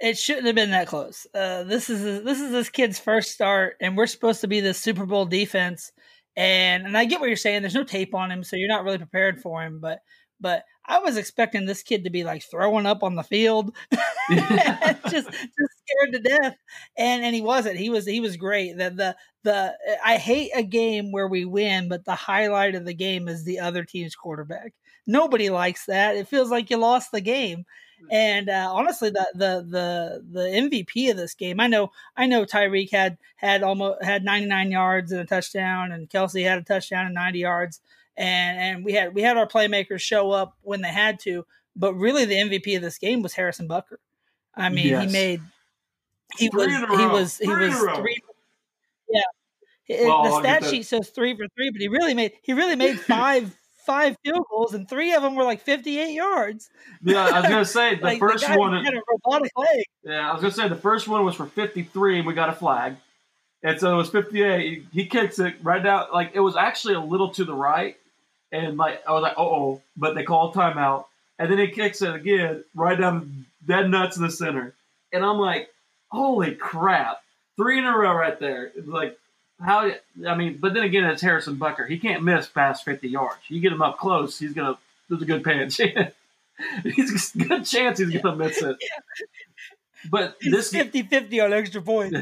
it 0.00 0.18
shouldn't 0.18 0.46
have 0.46 0.56
been 0.56 0.70
that 0.72 0.88
close. 0.88 1.26
Uh, 1.34 1.62
this 1.62 1.88
is 1.88 2.24
this 2.24 2.40
is 2.40 2.50
this 2.50 2.68
kid's 2.68 2.98
first 2.98 3.32
start, 3.32 3.76
and 3.80 3.96
we're 3.96 4.06
supposed 4.06 4.40
to 4.40 4.48
be 4.48 4.60
the 4.60 4.74
Super 4.74 5.06
Bowl 5.06 5.24
defense. 5.24 5.92
And 6.36 6.84
and 6.84 6.98
I 6.98 7.04
get 7.04 7.20
what 7.20 7.28
you're 7.28 7.36
saying. 7.36 7.62
There's 7.62 7.74
no 7.74 7.84
tape 7.84 8.14
on 8.14 8.30
him, 8.30 8.42
so 8.42 8.56
you're 8.56 8.68
not 8.68 8.84
really 8.84 8.98
prepared 8.98 9.40
for 9.40 9.62
him. 9.62 9.78
But 9.80 10.00
but 10.40 10.64
I 10.86 10.98
was 10.98 11.16
expecting 11.16 11.64
this 11.64 11.82
kid 11.82 12.04
to 12.04 12.10
be 12.10 12.24
like 12.24 12.42
throwing 12.42 12.86
up 12.86 13.02
on 13.02 13.14
the 13.14 13.22
field, 13.22 13.74
just 15.10 15.30
just 15.30 15.30
scared 15.30 16.12
to 16.12 16.18
death, 16.20 16.56
and 16.96 17.24
and 17.24 17.34
he 17.34 17.42
wasn't. 17.42 17.76
He 17.76 17.90
was 17.90 18.06
he 18.06 18.20
was 18.20 18.36
great. 18.36 18.76
The 18.76 18.90
the 18.90 19.16
the 19.42 19.74
I 20.04 20.16
hate 20.16 20.50
a 20.54 20.62
game 20.62 21.12
where 21.12 21.28
we 21.28 21.44
win, 21.44 21.88
but 21.88 22.04
the 22.04 22.14
highlight 22.14 22.74
of 22.74 22.84
the 22.84 22.94
game 22.94 23.28
is 23.28 23.44
the 23.44 23.60
other 23.60 23.84
team's 23.84 24.14
quarterback. 24.14 24.72
Nobody 25.06 25.50
likes 25.50 25.86
that. 25.86 26.16
It 26.16 26.28
feels 26.28 26.50
like 26.50 26.70
you 26.70 26.78
lost 26.78 27.12
the 27.12 27.20
game. 27.20 27.64
And 28.10 28.50
uh, 28.50 28.70
honestly, 28.70 29.10
the 29.10 29.26
the 29.34 29.66
the 29.68 30.24
the 30.30 30.40
MVP 30.40 31.10
of 31.10 31.16
this 31.16 31.34
game, 31.34 31.60
I 31.60 31.68
know 31.68 31.90
I 32.16 32.26
know 32.26 32.44
Tyreek 32.44 32.90
had 32.90 33.18
had 33.36 33.62
almost 33.62 34.02
had 34.04 34.24
99 34.24 34.70
yards 34.70 35.12
and 35.12 35.20
a 35.20 35.24
touchdown, 35.24 35.92
and 35.92 36.10
Kelce 36.10 36.44
had 36.44 36.58
a 36.58 36.62
touchdown 36.62 37.06
and 37.06 37.14
90 37.14 37.38
yards 37.38 37.80
and 38.16 38.58
and 38.58 38.84
we 38.84 38.92
had 38.92 39.14
we 39.14 39.22
had 39.22 39.36
our 39.36 39.46
playmakers 39.46 40.00
show 40.00 40.30
up 40.30 40.56
when 40.62 40.82
they 40.82 40.88
had 40.88 41.18
to, 41.20 41.46
but 41.76 41.94
really 41.94 42.24
the 42.24 42.34
MVP 42.34 42.76
of 42.76 42.82
this 42.82 42.98
game 42.98 43.22
was 43.22 43.34
Harrison 43.34 43.68
Butker. 43.68 43.96
I 44.56 44.68
mean, 44.68 44.86
Yes. 44.88 45.04
he 45.06 45.12
made 45.12 45.40
he 46.38 46.48
Three 46.48 46.66
was 46.66 46.98
he 46.98 47.06
was 47.06 47.38
he 47.38 47.44
Three 47.46 47.66
in 47.66 47.70
was 47.72 47.98
three. 47.98 48.18
Yeah, 49.08 49.20
It- 49.88 50.06
Well, 50.06 50.22
the 50.24 50.40
stat 50.40 50.64
sheet 50.64 50.84
says 50.86 51.10
three 51.10 51.36
for 51.36 51.46
three, 51.56 51.70
but 51.70 51.80
he 51.80 51.88
really 51.88 52.14
made 52.14 52.32
he 52.42 52.52
really 52.52 52.76
made 52.76 52.98
five 53.00 53.54
five 53.86 54.16
field 54.24 54.46
goals, 54.50 54.72
and 54.74 54.88
three 54.88 55.12
of 55.12 55.22
them 55.22 55.34
were 55.34 55.44
like 55.44 55.60
fifty 55.60 55.98
eight 55.98 56.14
yards. 56.14 56.70
Yeah, 57.02 57.26
I 57.26 57.40
was 57.40 57.48
gonna 57.50 57.64
say 57.66 57.94
the 57.96 58.02
like 58.02 58.18
first 58.18 58.46
the 58.48 58.56
one. 58.58 58.82
had 58.84 58.94
a 58.94 59.00
robotic 59.10 59.52
leg. 59.56 59.84
Yeah, 60.04 60.30
I 60.30 60.32
was 60.32 60.40
gonna 60.42 60.54
say 60.54 60.68
the 60.68 60.74
first 60.76 61.06
one 61.08 61.24
was 61.24 61.34
for 61.34 61.46
53, 61.46 62.18
and 62.18 62.26
we 62.26 62.32
got 62.34 62.48
a 62.48 62.52
flag, 62.54 62.96
and 63.62 63.78
so 63.78 63.92
it 63.92 63.96
was 63.96 64.08
58. 64.10 64.60
He, 64.60 64.86
he 65.02 65.06
kicks 65.06 65.38
it 65.38 65.56
right 65.62 65.82
down, 65.82 66.06
like 66.12 66.30
it 66.34 66.40
was 66.40 66.56
actually 66.56 66.94
a 66.94 67.00
little 67.00 67.28
to 67.34 67.44
the 67.44 67.54
right, 67.54 67.96
and 68.52 68.76
like 68.78 69.02
I 69.06 69.12
was 69.12 69.22
like, 69.22 69.34
oh, 69.36 69.82
but 69.96 70.14
they 70.14 70.22
called 70.24 70.54
timeout, 70.54 71.04
and 71.38 71.50
then 71.50 71.58
he 71.58 71.68
kicks 71.68 72.02
it 72.02 72.14
again 72.14 72.64
right 72.74 72.98
down 72.98 73.46
dead 73.66 73.90
nuts 73.90 74.16
in 74.16 74.22
the 74.22 74.30
center, 74.30 74.74
and 75.12 75.24
I'm 75.24 75.38
like, 75.38 75.68
holy 76.08 76.54
crap, 76.54 77.22
three 77.56 77.78
in 77.78 77.84
a 77.84 77.96
row 77.96 78.14
right 78.14 78.38
there. 78.38 78.72
Like 78.84 79.18
how 79.60 79.90
I 80.26 80.34
mean, 80.34 80.58
but 80.58 80.74
then 80.74 80.84
again, 80.84 81.04
it's 81.04 81.22
Harrison 81.22 81.56
Butker. 81.56 81.88
He 81.88 81.98
can't 81.98 82.22
miss 82.22 82.46
past 82.46 82.84
50 82.84 83.08
yards. 83.08 83.38
You 83.48 83.60
get 83.60 83.72
him 83.72 83.82
up 83.82 83.98
close, 83.98 84.38
he's 84.38 84.52
gonna. 84.52 84.78
There's 85.08 85.22
a 85.22 85.26
good 85.26 85.44
pinch. 85.44 85.76
he's 86.82 87.34
a 87.34 87.38
good 87.38 87.64
chance 87.64 87.98
he's 87.98 88.20
gonna 88.20 88.36
miss 88.36 88.62
it. 88.62 88.76
But 90.10 90.36
this 90.40 90.70
50-50 90.70 91.42
on 91.42 91.54
extra 91.54 91.80
points. 91.80 92.18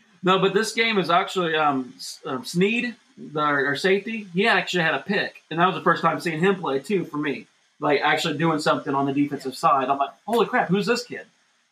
no, 0.22 0.38
but 0.38 0.54
this 0.54 0.72
game 0.72 0.96
is 0.96 1.10
actually 1.10 1.54
um, 1.54 1.92
um 2.24 2.46
Sneed, 2.46 2.94
the, 3.18 3.40
our 3.40 3.76
safety. 3.76 4.26
He 4.32 4.48
actually 4.48 4.84
had 4.84 4.94
a 4.94 5.00
pick, 5.00 5.42
and 5.50 5.60
that 5.60 5.66
was 5.66 5.74
the 5.74 5.82
first 5.82 6.00
time 6.00 6.18
seeing 6.18 6.40
him 6.40 6.56
play 6.56 6.78
too 6.78 7.04
for 7.04 7.18
me. 7.18 7.46
Like 7.80 8.00
actually 8.00 8.38
doing 8.38 8.58
something 8.58 8.94
on 8.94 9.06
the 9.06 9.12
defensive 9.12 9.56
side. 9.56 9.88
I'm 9.88 9.98
like, 9.98 10.10
holy 10.26 10.46
crap, 10.46 10.68
who's 10.68 10.86
this 10.86 11.04
kid? 11.04 11.26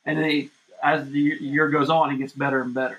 And 0.04 0.18
then 0.18 0.30
he, 0.30 0.50
as 0.82 1.08
the 1.08 1.20
year 1.20 1.68
goes 1.68 1.88
on, 1.88 2.10
he 2.10 2.18
gets 2.18 2.32
better 2.32 2.60
and 2.60 2.74
better. 2.74 2.98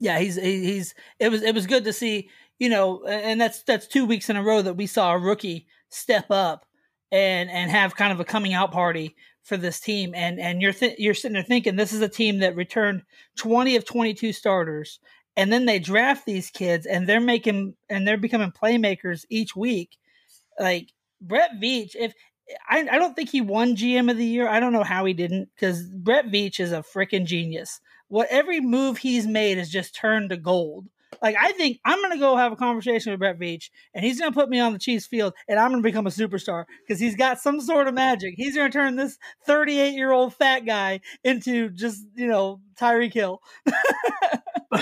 Yeah, 0.00 0.18
he's 0.18 0.36
he's 0.36 0.94
it 1.18 1.30
was 1.30 1.42
it 1.42 1.54
was 1.54 1.66
good 1.66 1.84
to 1.84 1.92
see, 1.92 2.28
you 2.58 2.68
know, 2.68 3.04
and 3.04 3.40
that's 3.40 3.62
that's 3.62 3.86
two 3.86 4.04
weeks 4.04 4.30
in 4.30 4.36
a 4.36 4.42
row 4.42 4.62
that 4.62 4.74
we 4.74 4.86
saw 4.86 5.12
a 5.12 5.18
rookie 5.18 5.66
step 5.90 6.30
up 6.30 6.66
and 7.10 7.50
and 7.50 7.70
have 7.70 7.96
kind 7.96 8.12
of 8.12 8.20
a 8.20 8.24
coming 8.24 8.52
out 8.52 8.72
party 8.72 9.16
for 9.42 9.56
this 9.56 9.80
team 9.80 10.12
and 10.14 10.38
and 10.38 10.60
you're 10.60 10.74
th- 10.74 10.98
you're 10.98 11.14
sitting 11.14 11.32
there 11.32 11.42
thinking 11.42 11.74
this 11.74 11.92
is 11.92 12.02
a 12.02 12.08
team 12.08 12.40
that 12.40 12.54
returned 12.54 13.02
20 13.38 13.76
of 13.76 13.84
22 13.86 14.32
starters 14.32 14.98
and 15.36 15.50
then 15.50 15.64
they 15.64 15.78
draft 15.78 16.26
these 16.26 16.50
kids 16.50 16.84
and 16.84 17.08
they're 17.08 17.20
making 17.20 17.74
and 17.88 18.06
they're 18.06 18.18
becoming 18.18 18.52
playmakers 18.52 19.24
each 19.30 19.56
week 19.56 19.96
like 20.58 20.92
Brett 21.20 21.52
Veach 21.60 21.94
if 21.94 22.14
I, 22.68 22.86
I 22.90 22.98
don't 22.98 23.14
think 23.14 23.30
he 23.30 23.40
won 23.40 23.76
GM 23.76 24.10
of 24.10 24.16
the 24.16 24.24
year. 24.24 24.48
I 24.48 24.60
don't 24.60 24.72
know 24.72 24.84
how 24.84 25.04
he 25.04 25.12
didn't 25.12 25.50
because 25.54 25.82
Brett 25.84 26.26
Veach 26.26 26.60
is 26.60 26.72
a 26.72 26.82
freaking 26.82 27.26
genius. 27.26 27.80
What 28.08 28.28
every 28.30 28.60
move 28.60 28.98
he's 28.98 29.26
made 29.26 29.58
is 29.58 29.70
just 29.70 29.94
turned 29.94 30.30
to 30.30 30.36
gold. 30.36 30.86
Like 31.22 31.36
I 31.40 31.52
think 31.52 31.80
I'm 31.84 32.00
gonna 32.02 32.18
go 32.18 32.36
have 32.36 32.52
a 32.52 32.56
conversation 32.56 33.12
with 33.12 33.20
Brett 33.20 33.38
Veach, 33.38 33.70
and 33.94 34.04
he's 34.04 34.20
gonna 34.20 34.32
put 34.32 34.48
me 34.48 34.60
on 34.60 34.72
the 34.72 34.78
Chiefs 34.78 35.06
field, 35.06 35.34
and 35.48 35.58
I'm 35.58 35.70
gonna 35.70 35.82
become 35.82 36.06
a 36.06 36.10
superstar 36.10 36.64
because 36.86 37.00
he's 37.00 37.16
got 37.16 37.40
some 37.40 37.60
sort 37.60 37.88
of 37.88 37.94
magic. 37.94 38.34
He's 38.36 38.54
gonna 38.54 38.70
turn 38.70 38.96
this 38.96 39.18
38 39.46 39.94
year 39.94 40.12
old 40.12 40.34
fat 40.34 40.60
guy 40.60 41.00
into 41.24 41.70
just 41.70 42.04
you 42.14 42.26
know 42.26 42.60
Tyreek 42.78 43.14
Hill. 43.14 43.40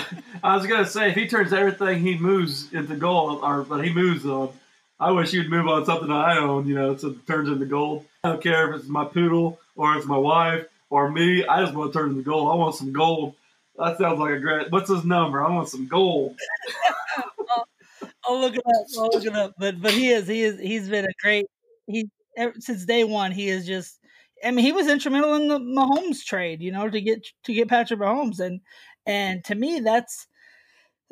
I 0.43 0.57
was 0.57 0.67
gonna 0.67 0.87
say 0.87 1.11
if 1.11 1.15
he 1.15 1.27
turns 1.27 1.53
everything 1.53 2.01
he 2.01 2.19
moves 2.19 2.73
into 2.73 2.97
gold, 2.97 3.41
or 3.43 3.63
but 3.63 3.85
he 3.85 3.93
moves 3.93 4.27
on. 4.27 4.53
I 4.99 5.11
wish 5.11 5.33
you'd 5.33 5.51
move 5.51 5.69
on 5.69 5.85
something 5.85 6.11
I 6.11 6.39
own, 6.39 6.67
you 6.67 6.75
know, 6.75 6.97
so 6.97 7.09
it 7.09 7.27
turns 7.27 7.49
into 7.49 7.67
gold. 7.67 8.07
I 8.25 8.31
don't 8.31 8.43
care 8.43 8.71
if 8.71 8.81
it's 8.81 8.89
my 8.89 9.05
poodle 9.05 9.59
or 9.75 9.95
it's 9.97 10.07
my 10.07 10.17
wife 10.17 10.67
or 10.89 11.11
me. 11.11 11.45
I 11.47 11.63
just 11.63 11.75
want 11.75 11.93
to 11.93 11.99
turn 11.99 12.11
into 12.11 12.23
gold. 12.23 12.51
I 12.51 12.55
want 12.55 12.75
some 12.75 12.93
gold. 12.93 13.35
That 13.77 13.99
sounds 13.99 14.19
like 14.19 14.33
a 14.33 14.41
great. 14.41 14.71
What's 14.71 14.89
his 14.89 15.05
number? 15.05 15.45
I 15.45 15.51
want 15.51 15.69
some 15.69 15.87
gold. 15.87 16.39
I'll 18.25 18.41
look 18.41 18.57
it 18.57 18.63
up. 18.67 18.87
I'll 18.99 19.11
look 19.13 19.25
it 19.25 19.37
up. 19.37 19.55
But 19.59 19.81
but 19.81 19.93
he 19.93 20.09
is 20.09 20.27
he 20.27 20.43
is 20.43 20.59
he's 20.59 20.89
been 20.89 21.05
a 21.05 21.13
great 21.23 21.47
he 21.87 22.09
ever, 22.37 22.55
since 22.59 22.85
day 22.87 23.05
one. 23.05 23.33
He 23.33 23.49
is 23.49 23.67
just. 23.67 24.01
I 24.45 24.51
mean, 24.51 24.67
he 24.67 24.73
was 24.73 24.87
instrumental 24.87 25.35
in 25.35 25.49
the 25.49 25.59
Mahomes 25.59 26.23
trade, 26.23 26.61
you 26.61 26.71
know, 26.71 26.91
to 26.91 27.01
get 27.01 27.27
to 27.45 27.55
get 27.55 27.69
Patrick 27.69 28.01
Mahomes, 28.01 28.41
and 28.41 28.61
and 29.07 29.45
to 29.45 29.55
me, 29.55 29.81
that's 29.81 30.27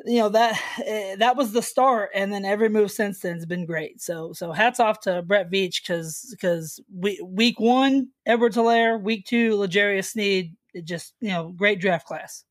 you 0.03 0.17
know 0.19 0.29
that 0.29 0.59
eh, 0.85 1.15
that 1.17 1.37
was 1.37 1.51
the 1.53 1.61
start, 1.61 2.09
and 2.13 2.31
then 2.33 2.43
every 2.45 2.69
move 2.69 2.91
since 2.91 3.19
then 3.19 3.35
has 3.35 3.45
been 3.45 3.65
great. 3.65 4.01
So 4.01 4.33
so 4.33 4.51
hats 4.51 4.79
off 4.79 4.99
to 5.01 5.21
Brett 5.21 5.49
Veach 5.49 5.81
because 5.81 6.27
because 6.31 6.79
we, 6.93 7.21
week 7.23 7.59
one 7.59 8.09
Edward 8.25 8.53
Helaire, 8.53 9.01
week 9.01 9.25
two 9.25 9.55
L'Jarius 9.55 10.11
Sneed, 10.11 10.55
it 10.73 10.85
just 10.85 11.13
you 11.21 11.29
know 11.29 11.49
great 11.49 11.79
draft 11.79 12.05
class. 12.07 12.43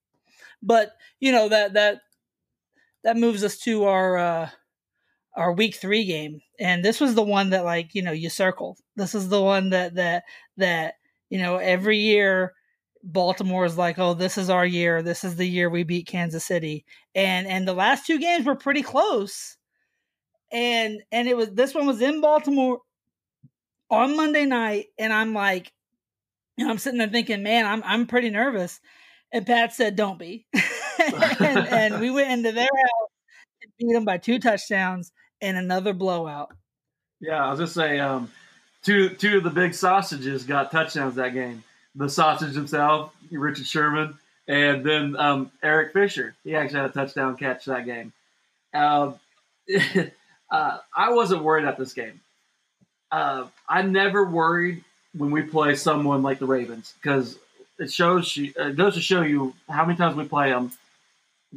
But 0.63 0.93
you 1.21 1.33
know 1.33 1.49
that 1.49 1.75
that 1.75 2.01
that 3.03 3.17
moves 3.17 3.45
us 3.45 3.59
to 3.59 3.85
our 3.85 4.17
uh 4.17 4.51
our 5.37 5.53
week 5.53 5.75
three 5.75 6.05
game 6.05 6.41
and 6.61 6.85
this 6.85 7.01
was 7.01 7.15
the 7.15 7.23
one 7.23 7.51
that 7.51 7.65
like 7.65 7.95
you 7.95 8.03
know 8.03 8.13
you 8.13 8.31
circle 8.31 8.77
this 8.97 9.15
is 9.15 9.29
the 9.29 9.43
one 9.43 9.71
that 9.71 9.95
that 9.95 10.25
that 10.57 10.95
you 11.29 11.39
know 11.39 11.57
every 11.57 11.99
year 11.99 12.55
baltimore 13.05 13.64
is 13.64 13.77
like 13.77 13.99
oh 13.99 14.14
this 14.14 14.38
is 14.38 14.51
our 14.51 14.64
year. 14.64 15.03
This 15.03 15.25
is 15.25 15.37
the 15.37 15.47
year 15.47 15.69
we 15.69 15.83
beat 15.85 16.07
kansas 16.07 16.45
city. 16.45 16.85
And 17.14 17.47
and 17.47 17.69
the 17.69 17.75
last 17.75 18.07
two 18.07 18.19
games 18.19 18.47
were 18.47 18.57
pretty 18.57 18.83
close. 18.83 19.57
And 20.51 21.03
and 21.12 21.29
it 21.29 21.37
was 21.37 21.51
this 21.51 21.75
one 21.75 21.87
was 21.87 22.01
in 22.01 22.21
baltimore 22.21 22.79
on 23.90 24.17
monday 24.17 24.47
night 24.47 24.87
and 24.99 25.12
i'm 25.12 25.35
like 25.35 25.71
you 26.57 26.64
know, 26.64 26.71
i'm 26.71 26.79
sitting 26.79 26.99
there 26.99 27.09
thinking 27.09 27.43
man 27.43 27.67
i'm 27.67 27.83
i'm 27.85 28.07
pretty 28.07 28.31
nervous. 28.31 28.81
And 29.33 29.47
pat 29.47 29.75
said 29.75 29.97
don't 29.97 30.19
be. 30.19 30.47
And, 31.07 31.69
and 31.69 32.01
we 32.01 32.11
went 32.11 32.31
into 32.31 32.53
their 32.53 32.64
house 32.64 33.11
and 33.62 33.73
beat 33.79 33.93
them 33.93 34.05
by 34.05 34.17
two 34.17 34.38
touchdowns 34.38 35.12
and 35.40 35.57
another 35.57 35.93
blowout. 35.93 36.51
Yeah, 37.21 37.45
I 37.45 37.51
was 37.51 37.61
just 37.61 37.75
say 37.75 37.99
um, 37.99 38.31
two 38.83 39.11
two 39.11 39.38
of 39.38 39.45
the 39.45 39.51
big 39.51 39.75
sausages 39.75 40.45
got 40.45 40.71
touchdowns 40.71 41.17
that 41.17 41.35
game. 41.35 41.62
The 41.95 42.09
sausage 42.09 42.55
himself, 42.55 43.15
Richard 43.31 43.67
Sherman, 43.67 44.19
and 44.49 44.85
then 44.85 45.17
um, 45.17 45.51
Eric 45.63 45.93
Fisher. 45.93 46.35
He 46.45 46.55
actually 46.55 46.81
had 46.81 46.91
a 46.91 46.93
touchdown 46.93 47.37
catch 47.37 47.65
that 47.67 47.87
game. 47.87 48.13
Um, 48.73 49.15
uh, 50.51 50.79
I 50.97 51.13
wasn't 51.13 51.43
worried 51.43 51.65
at 51.65 51.79
this 51.79 51.93
game. 51.93 52.21
Uh, 53.11 53.47
I'm 53.69 53.93
never 53.93 54.25
worried 54.25 54.85
when 55.17 55.31
we 55.31 55.43
play 55.43 55.77
someone 55.77 56.23
like 56.23 56.41
the 56.41 56.47
Ravens 56.47 56.95
because 57.01 57.39
it 57.79 57.93
shows 57.93 58.37
you, 58.37 58.53
it 58.57 58.77
goes 58.77 58.95
to 58.95 59.01
show 59.01 59.23
you 59.23 59.55
how 59.69 59.85
many 59.85 59.97
times 59.97 60.17
we 60.17 60.25
play 60.25 60.51
them. 60.51 60.73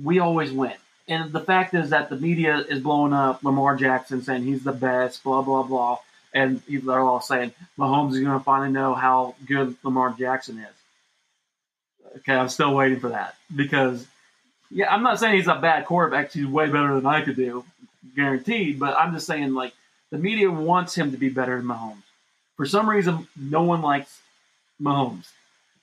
We 0.01 0.19
always 0.19 0.51
win. 0.51 0.73
And 1.07 1.31
the 1.31 1.39
fact 1.39 1.73
is 1.73 1.89
that 1.91 2.09
the 2.09 2.17
media 2.17 2.57
is 2.57 2.81
blowing 2.81 3.13
up 3.13 3.43
Lamar 3.43 3.75
Jackson, 3.75 4.21
saying 4.21 4.43
he's 4.43 4.63
the 4.63 4.73
best, 4.73 5.23
blah 5.23 5.41
blah 5.41 5.63
blah, 5.63 5.97
and 6.33 6.65
people 6.65 6.91
are 6.91 6.99
all 6.99 7.21
saying 7.21 7.53
Mahomes 7.77 8.13
is 8.13 8.19
going 8.19 8.37
to 8.37 8.43
finally 8.43 8.71
know 8.71 8.93
how 8.93 9.35
good 9.45 9.75
Lamar 9.83 10.15
Jackson 10.17 10.59
is. 10.59 12.17
Okay, 12.17 12.33
I'm 12.33 12.49
still 12.49 12.73
waiting 12.73 12.99
for 12.99 13.09
that 13.09 13.35
because, 13.55 14.05
yeah, 14.71 14.93
I'm 14.93 15.03
not 15.03 15.19
saying 15.19 15.35
he's 15.35 15.47
a 15.47 15.55
bad 15.55 15.85
quarterback. 15.85 16.31
He's 16.31 16.45
way 16.45 16.65
better 16.67 16.95
than 16.95 17.05
I 17.05 17.21
could 17.21 17.35
do, 17.35 17.63
guaranteed. 18.15 18.79
But 18.79 18.97
I'm 18.97 19.13
just 19.13 19.27
saying 19.27 19.53
like 19.53 19.73
the 20.11 20.17
media 20.17 20.49
wants 20.49 20.95
him 20.95 21.11
to 21.11 21.17
be 21.17 21.29
better 21.29 21.57
than 21.57 21.65
Mahomes. 21.65 22.03
For 22.55 22.65
some 22.65 22.89
reason, 22.89 23.27
no 23.39 23.63
one 23.63 23.81
likes 23.81 24.19
Mahomes, 24.81 25.27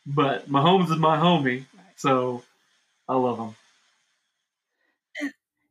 but 0.07 0.51
Mahomes 0.51 0.91
is 0.91 0.99
my 0.99 1.17
homie, 1.17 1.65
so 1.97 2.43
I 3.09 3.15
love 3.15 3.39
him. 3.39 3.55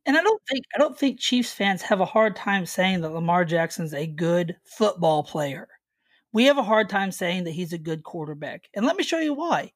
And 0.05 0.17
I 0.17 0.21
don't 0.21 0.41
think 0.49 0.65
I 0.75 0.79
don't 0.79 0.97
think 0.97 1.19
Chiefs 1.19 1.53
fans 1.53 1.81
have 1.83 2.01
a 2.01 2.05
hard 2.05 2.35
time 2.35 2.65
saying 2.65 3.01
that 3.01 3.13
Lamar 3.13 3.45
Jackson's 3.45 3.93
a 3.93 4.05
good 4.07 4.57
football 4.63 5.23
player. 5.23 5.67
We 6.33 6.45
have 6.45 6.57
a 6.57 6.63
hard 6.63 6.89
time 6.89 7.11
saying 7.11 7.45
that 7.45 7.51
he's 7.51 7.73
a 7.73 7.77
good 7.77 8.03
quarterback. 8.03 8.69
And 8.75 8.85
let 8.85 8.97
me 8.97 9.03
show 9.03 9.19
you 9.19 9.33
why. 9.33 9.71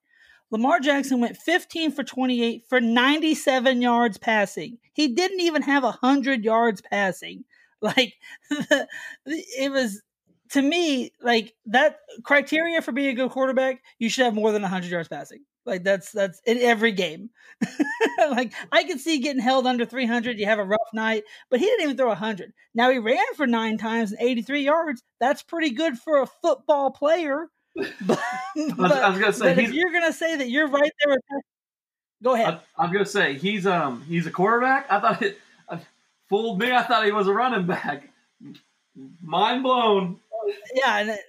Lamar 0.51 0.79
Jackson 0.79 1.21
went 1.21 1.37
15 1.37 1.91
for 1.91 2.03
28 2.03 2.65
for 2.69 2.81
97 2.81 3.81
yards 3.81 4.17
passing. 4.17 4.77
He 4.93 5.09
didn't 5.09 5.41
even 5.41 5.61
have 5.63 5.83
100 5.83 6.43
yards 6.43 6.81
passing. 6.81 7.45
Like 7.79 8.15
it 9.25 9.71
was 9.71 10.01
to 10.49 10.61
me 10.63 11.11
like 11.21 11.53
that 11.67 11.99
criteria 12.23 12.81
for 12.81 12.91
being 12.91 13.09
a 13.09 13.13
good 13.13 13.29
quarterback, 13.29 13.83
you 13.99 14.09
should 14.09 14.25
have 14.25 14.33
more 14.33 14.51
than 14.51 14.63
100 14.63 14.89
yards 14.89 15.07
passing. 15.07 15.43
Like 15.67 15.84
that's 15.84 16.13
that's 16.13 16.41
in 16.45 16.58
every 16.60 16.93
game. 16.93 17.30
like 18.32 18.53
I 18.71 18.86
could 18.86 19.01
see 19.01 19.19
getting 19.19 19.41
held 19.41 19.67
under 19.67 19.86
300. 19.86 20.39
You 20.39 20.45
have 20.45 20.60
a 20.60 20.63
rough 20.63 20.80
night, 20.93 21.23
but 21.49 21.60
he 21.60 21.65
didn't 21.65 21.84
even 21.84 21.97
throw 21.97 22.08
100. 22.08 22.53
Now 22.73 22.89
he 22.89 22.99
ran 22.99 23.21
for 23.36 23.45
nine 23.45 23.77
times 23.77 24.13
and 24.13 24.21
83 24.21 24.63
yards. 24.63 25.03
That's 25.19 25.43
pretty 25.43 25.71
good 25.71 25.97
for 25.99 26.21
a 26.21 26.25
football 26.25 26.91
player. 26.91 27.47
But, 28.08 28.17
was- 28.77 28.91
I 28.91 29.10
was 29.10 29.19
gonna 29.19 29.34
say, 29.34 29.51
if 29.63 29.71
you're 29.71 29.91
gonna 29.91 30.13
say 30.13 30.38
that 30.38 30.49
you're 30.49 30.67
right 30.67 30.91
there 31.03 31.13
with 31.13 31.43
go 32.23 32.34
ahead. 32.34 32.60
I, 32.77 32.84
I'm 32.84 32.91
gonna 32.91 33.06
say 33.06 33.36
he's 33.38 33.67
um 33.67 34.01
he's 34.08 34.25
a 34.25 34.32
quarterback. 34.32 34.88
I 34.89 34.99
thought 34.99 35.21
it 35.21 35.38
uh, 35.69 35.77
fooled 36.30 36.60
me. 36.60 36.71
I 36.71 36.82
thought 36.84 37.06
he 37.06 37.12
was 37.12 37.27
a 37.27 37.34
running 37.34 37.67
back. 37.67 38.10
Mind 39.21 39.62
blown. 39.63 40.19
yeah, 40.73 40.99
and, 40.99 41.19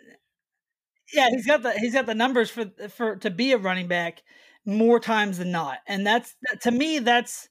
yeah, 1.12 1.28
he's 1.30 1.46
got 1.46 1.62
the 1.62 1.72
he's 1.72 1.94
got 1.94 2.06
the 2.06 2.14
numbers 2.14 2.50
for 2.50 2.66
for 2.90 3.16
to 3.16 3.30
be 3.30 3.52
a 3.52 3.58
running 3.58 3.88
back 3.88 4.22
more 4.64 5.00
times 5.00 5.38
than 5.38 5.50
not, 5.50 5.78
and 5.86 6.06
that's 6.06 6.34
that, 6.42 6.62
to 6.62 6.70
me 6.70 6.98
that's. 7.00 7.48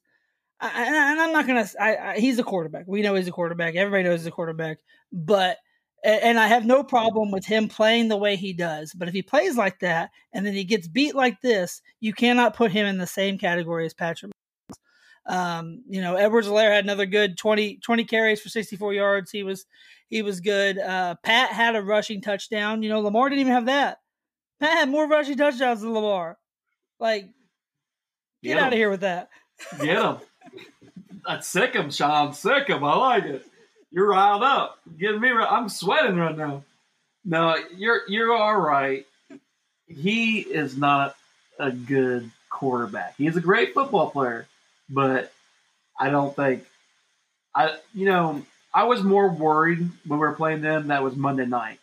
I- 0.62 0.86
And 0.86 1.22
I'm 1.22 1.34
not 1.34 1.48
gonna. 1.48 1.68
I, 1.80 1.98
I, 1.98 2.20
he's 2.20 2.40
a 2.40 2.44
quarterback. 2.44 2.86
We 2.88 3.02
know 3.04 3.16
he's 3.16 3.28
a 3.28 3.32
quarterback. 3.32 3.76
Everybody 3.76 4.04
knows 4.04 4.22
he's 4.22 4.28
a 4.28 4.32
quarterback. 4.32 4.80
But 5.14 5.58
and 6.04 6.40
I 6.40 6.48
have 6.48 6.66
no 6.66 6.84
problem 6.84 7.32
with 7.32 7.46
him 7.46 7.68
playing 7.70 8.08
the 8.10 8.18
way 8.18 8.36
he 8.38 8.54
does. 8.54 8.94
But 8.94 9.08
if 9.08 9.14
he 9.14 9.22
plays 9.24 9.58
like 9.58 9.80
that 9.80 10.12
and 10.34 10.46
then 10.46 10.54
he 10.54 10.64
gets 10.64 10.88
beat 10.88 11.16
like 11.16 11.42
this, 11.42 11.82
you 12.00 12.14
cannot 12.14 12.56
put 12.56 12.72
him 12.72 12.86
in 12.88 12.98
the 13.00 13.08
same 13.08 13.38
category 13.38 13.86
as 13.86 13.94
Patrick. 13.94 14.32
Um, 15.26 15.84
you 15.90 16.02
know, 16.02 16.16
Edwards 16.16 16.48
Helaire 16.48 16.72
had 16.74 16.86
another 16.86 17.06
good 17.06 17.38
20, 17.38 17.78
20 17.78 18.06
carries 18.06 18.42
for 18.42 18.50
64 18.50 18.94
yards. 18.94 19.30
He 19.32 19.44
was 19.44 19.66
he 20.10 20.22
was 20.22 20.40
good. 20.40 20.78
Uh, 20.78 21.16
Pat 21.24 21.52
had 21.52 21.76
a 21.76 21.82
rushing 21.82 22.22
touchdown. 22.22 22.84
You 22.84 22.90
know, 22.90 23.02
Lamar 23.02 23.30
didn't 23.30 23.42
even 23.42 23.54
have 23.54 23.66
that. 23.66 24.00
Pat 24.60 24.78
had 24.78 24.90
more 24.90 25.08
rushing 25.08 25.38
touchdowns 25.38 25.82
than 25.82 25.94
Lamar. 25.94 26.38
Like, 27.00 27.26
get 28.42 28.56
Get 28.56 28.58
out 28.60 28.74
of 28.74 28.78
here 28.78 28.90
with 28.90 29.02
that. 29.02 29.30
Get 29.80 30.02
him. 30.02 30.18
That's 31.28 31.48
sick 31.48 31.74
him, 31.74 31.92
Sean. 31.92 32.34
Sick 32.34 32.68
him. 32.68 32.84
I 32.84 32.96
like 32.96 33.26
it. 33.26 33.46
You're 33.92 34.10
riled 34.10 34.44
up. 34.44 34.80
Getting 34.98 35.22
me. 35.22 35.30
I'm 35.30 35.70
sweating 35.70 36.16
right 36.16 36.38
now. 36.38 36.64
No, 37.26 37.56
you're 37.76 38.02
you're 38.08 38.34
all 38.34 38.60
right. 38.60 39.06
He 39.88 40.40
is 40.40 40.78
not 40.78 41.16
a 41.60 41.72
good 41.72 42.32
quarterback. 42.50 43.16
He 43.18 43.28
is 43.28 43.36
a 43.36 43.42
great 43.42 43.74
football 43.74 44.10
player, 44.10 44.48
but 44.90 45.34
I 46.00 46.10
don't 46.10 46.36
think 46.36 46.66
I. 47.54 47.78
You 47.94 48.06
know, 48.06 48.46
I 48.78 48.84
was 48.84 49.02
more 49.04 49.30
worried 49.30 49.80
when 49.80 50.20
we 50.20 50.28
were 50.28 50.34
playing 50.34 50.62
them. 50.62 50.88
That 50.88 51.04
was 51.04 51.16
Monday 51.16 51.46
night 51.46 51.80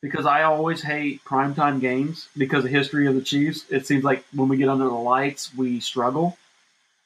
because 0.00 0.26
I 0.26 0.42
always 0.42 0.82
hate 0.82 1.24
primetime 1.24 1.80
games 1.80 2.28
because 2.36 2.64
of 2.64 2.70
history 2.70 3.06
of 3.06 3.14
the 3.14 3.22
Chiefs. 3.22 3.64
It 3.70 3.86
seems 3.86 4.04
like 4.04 4.24
when 4.34 4.48
we 4.48 4.56
get 4.56 4.68
under 4.68 4.84
the 4.84 4.90
lights, 4.90 5.54
we 5.54 5.80
struggle 5.80 6.36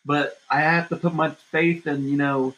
but 0.07 0.39
I 0.49 0.61
have 0.61 0.89
to 0.91 0.97
put 0.97 1.13
my 1.13 1.31
faith 1.31 1.87
in, 1.87 2.09
you 2.09 2.17
know, 2.17 2.55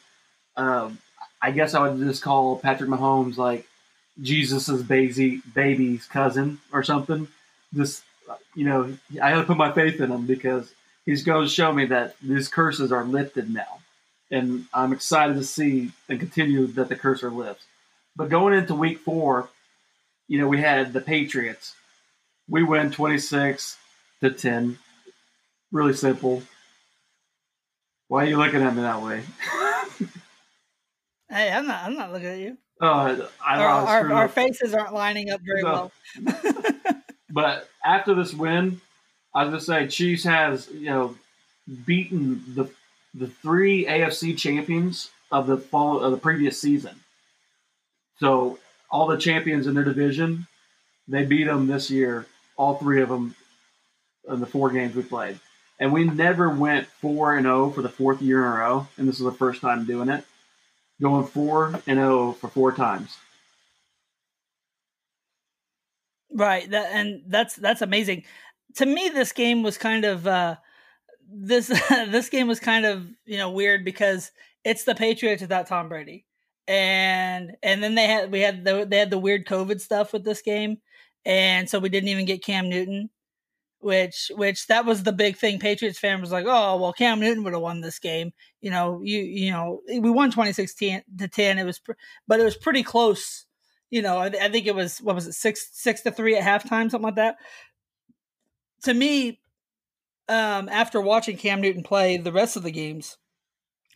um, 0.56 0.98
I 1.40 1.50
guess 1.50 1.72
I 1.72 1.88
would 1.88 1.98
just 1.98 2.22
call 2.22 2.58
Patrick 2.58 2.90
Mahomes 2.90 3.38
like 3.38 3.66
Jesus's 4.20 4.82
baby, 4.82 5.40
baby's 5.54 6.04
cousin 6.04 6.58
or 6.72 6.82
something. 6.82 7.26
Just, 7.74 8.04
you 8.54 8.66
know, 8.66 8.94
I 9.22 9.30
have 9.30 9.40
to 9.40 9.46
put 9.46 9.56
my 9.56 9.72
faith 9.72 10.00
in 10.00 10.10
him 10.10 10.26
because 10.26 10.70
he's 11.06 11.24
going 11.24 11.46
to 11.46 11.50
show 11.50 11.72
me 11.72 11.86
that 11.86 12.16
these 12.20 12.48
curses 12.48 12.92
are 12.92 13.04
lifted 13.04 13.48
now. 13.52 13.80
And 14.30 14.66
I'm 14.74 14.92
excited 14.92 15.34
to 15.36 15.44
see 15.44 15.90
and 16.08 16.20
continue 16.20 16.66
that 16.68 16.88
the 16.88 16.96
cursor 16.96 17.30
lifted. 17.30 17.64
But 18.16 18.28
going 18.28 18.54
into 18.54 18.74
week 18.74 18.98
four, 18.98 19.48
you 20.26 20.38
know, 20.38 20.48
we 20.48 20.60
had 20.60 20.92
the 20.92 21.00
Patriots. 21.00 21.74
We 22.48 22.62
win 22.62 22.90
26 22.90 23.76
to 24.20 24.30
10. 24.30 24.78
Really 25.72 25.92
simple. 25.94 26.42
Why 28.08 28.24
are 28.24 28.26
you 28.28 28.36
looking 28.38 28.62
at 28.62 28.74
me 28.74 28.82
that 28.82 29.02
way? 29.02 29.22
Hey, 31.30 31.52
I'm 31.52 31.66
not. 31.66 31.84
I'm 31.84 31.94
not 31.94 32.10
looking 32.10 32.28
at 32.28 32.38
you. 32.38 32.56
uh, 32.80 33.26
I, 33.44 33.58
Our, 33.58 33.68
I 33.68 33.84
our, 34.00 34.12
our 34.14 34.28
faces 34.28 34.72
aren't 34.72 34.94
lining 34.94 35.30
up 35.30 35.42
very 35.42 35.62
No. 35.62 35.90
well. 36.16 36.72
But 37.30 37.68
after 37.84 38.14
this 38.14 38.32
win, 38.32 38.80
I 39.34 39.44
was 39.44 39.50
gonna 39.66 39.82
say 39.82 39.88
Chiefs 39.88 40.24
has 40.24 40.70
you 40.70 40.86
know 40.86 41.16
beaten 41.84 42.42
the 42.54 42.70
the 43.14 43.26
three 43.26 43.84
AFC 43.86 44.36
champions 44.36 45.10
of 45.30 45.46
the 45.46 45.56
fall 45.56 46.00
of 46.00 46.10
the 46.12 46.18
previous 46.18 46.60
season. 46.60 47.00
So 48.18 48.58
all 48.90 49.06
the 49.06 49.18
champions 49.18 49.66
in 49.66 49.74
their 49.74 49.84
division, 49.84 50.46
they 51.06 51.24
beat 51.24 51.44
them 51.44 51.66
this 51.66 51.90
year. 51.90 52.26
All 52.56 52.74
three 52.76 53.02
of 53.02 53.08
them 53.08 53.34
in 54.28 54.40
the 54.40 54.46
four 54.46 54.70
games 54.70 54.94
we 54.94 55.02
played, 55.02 55.38
and 55.78 55.92
we 55.92 56.04
never 56.04 56.50
went 56.50 56.86
four 56.86 57.36
and 57.36 57.44
zero 57.44 57.70
for 57.70 57.82
the 57.82 57.88
fourth 57.88 58.20
year 58.20 58.44
in 58.44 58.52
a 58.52 58.56
row. 58.56 58.86
And 58.96 59.08
this 59.08 59.18
is 59.18 59.24
the 59.24 59.32
first 59.32 59.60
time 59.60 59.84
doing 59.84 60.08
it, 60.08 60.24
going 61.00 61.26
four 61.26 61.80
and 61.86 61.98
zero 61.98 62.32
for 62.32 62.48
four 62.48 62.72
times. 62.72 63.16
Right. 66.32 66.68
That 66.70 66.90
and 66.92 67.22
that's 67.26 67.54
that's 67.56 67.82
amazing. 67.82 68.24
To 68.76 68.86
me, 68.86 69.08
this 69.08 69.32
game 69.32 69.62
was 69.62 69.78
kind 69.78 70.04
of 70.04 70.26
uh 70.26 70.56
this 71.28 71.66
this 71.90 72.28
game 72.28 72.48
was 72.48 72.60
kind 72.60 72.86
of 72.86 73.06
you 73.24 73.38
know 73.38 73.50
weird 73.50 73.84
because 73.84 74.30
it's 74.64 74.84
the 74.84 74.94
Patriots 74.94 75.42
without 75.42 75.66
Tom 75.66 75.88
Brady, 75.88 76.24
and 76.66 77.56
and 77.62 77.82
then 77.82 77.94
they 77.94 78.06
had 78.06 78.32
we 78.32 78.40
had 78.40 78.64
the 78.64 78.86
they 78.88 78.98
had 78.98 79.10
the 79.10 79.18
weird 79.18 79.46
COVID 79.46 79.80
stuff 79.80 80.12
with 80.12 80.24
this 80.24 80.42
game, 80.42 80.78
and 81.24 81.68
so 81.68 81.78
we 81.78 81.88
didn't 81.88 82.08
even 82.08 82.24
get 82.24 82.44
Cam 82.44 82.68
Newton, 82.68 83.10
which 83.80 84.30
which 84.34 84.66
that 84.66 84.84
was 84.84 85.02
the 85.02 85.12
big 85.12 85.36
thing. 85.36 85.58
Patriots 85.58 85.98
fan 85.98 86.20
was 86.20 86.32
like, 86.32 86.46
oh 86.46 86.76
well, 86.76 86.92
Cam 86.92 87.20
Newton 87.20 87.44
would 87.44 87.52
have 87.52 87.62
won 87.62 87.80
this 87.80 87.98
game. 87.98 88.32
You 88.60 88.70
know, 88.70 89.00
you 89.02 89.18
you 89.18 89.50
know 89.50 89.80
we 89.88 90.10
won 90.10 90.30
2016 90.30 91.02
to 91.18 91.28
ten. 91.28 91.58
It 91.58 91.64
was, 91.64 91.78
pr- 91.78 91.92
but 92.26 92.40
it 92.40 92.44
was 92.44 92.56
pretty 92.56 92.82
close 92.82 93.46
you 93.90 94.02
know, 94.02 94.18
I, 94.18 94.26
I 94.26 94.48
think 94.50 94.66
it 94.66 94.74
was 94.74 94.98
what 94.98 95.14
was 95.14 95.26
it 95.26 95.32
six 95.32 95.70
six 95.72 96.02
to 96.02 96.10
three 96.10 96.36
at 96.36 96.44
halftime, 96.44 96.90
something 96.90 97.02
like 97.02 97.16
that. 97.16 97.36
To 98.84 98.94
me, 98.94 99.40
um, 100.28 100.68
after 100.68 101.00
watching 101.00 101.36
Cam 101.36 101.60
Newton 101.60 101.82
play 101.82 102.16
the 102.16 102.32
rest 102.32 102.56
of 102.56 102.62
the 102.62 102.70
games, 102.70 103.16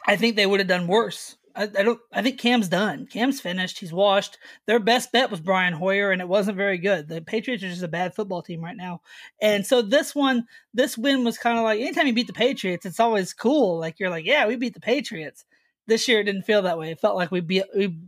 I 0.07 0.17
think 0.17 0.37
they 0.37 0.47
would 0.47 0.61
have 0.61 0.69
done 0.69 0.87
worse. 0.87 1.37
I, 1.55 1.65
I 1.65 1.83
don't. 1.83 2.01
I 2.13 2.23
think 2.23 2.39
Cam's 2.39 2.69
done. 2.69 3.07
Cam's 3.07 3.41
finished. 3.41 3.79
He's 3.79 3.93
washed. 3.93 4.39
Their 4.67 4.79
best 4.79 5.13
bet 5.13 5.31
was 5.31 5.41
Brian 5.41 5.75
Hoyer, 5.75 6.11
and 6.11 6.21
it 6.21 6.29
wasn't 6.29 6.57
very 6.57 6.79
good. 6.79 7.09
The 7.09 7.21
Patriots 7.21 7.63
are 7.63 7.69
just 7.69 7.83
a 7.83 7.89
bad 7.89 8.15
football 8.15 8.43
team 8.43 8.63
right 8.63 8.77
now, 8.77 9.03
and 9.41 9.67
so 9.67 9.83
this 9.83 10.15
one, 10.15 10.47
this 10.73 10.97
win 10.97 11.25
was 11.25 11.39
kind 11.39 11.59
of 11.59 11.65
like 11.65 11.81
anytime 11.81 12.07
you 12.07 12.15
beat 12.15 12.27
the 12.27 12.33
Patriots, 12.33 12.87
it's 12.87 13.01
always 13.01 13.35
cool. 13.35 13.79
Like 13.79 14.01
you're 14.01 14.11
like, 14.11 14.25
yeah, 14.25 14.47
we 14.47 14.57
beat 14.57 14.75
the 14.75 14.81
Patriots. 14.81 15.45
This 15.87 16.09
year 16.09 16.21
it 16.21 16.25
didn't 16.25 16.45
feel 16.45 16.63
that 16.63 16.79
way. 16.79 16.91
It 16.91 17.01
felt 17.01 17.17
like 17.17 17.31
we 17.31 17.41
beat 17.41 17.65
we 17.77 17.99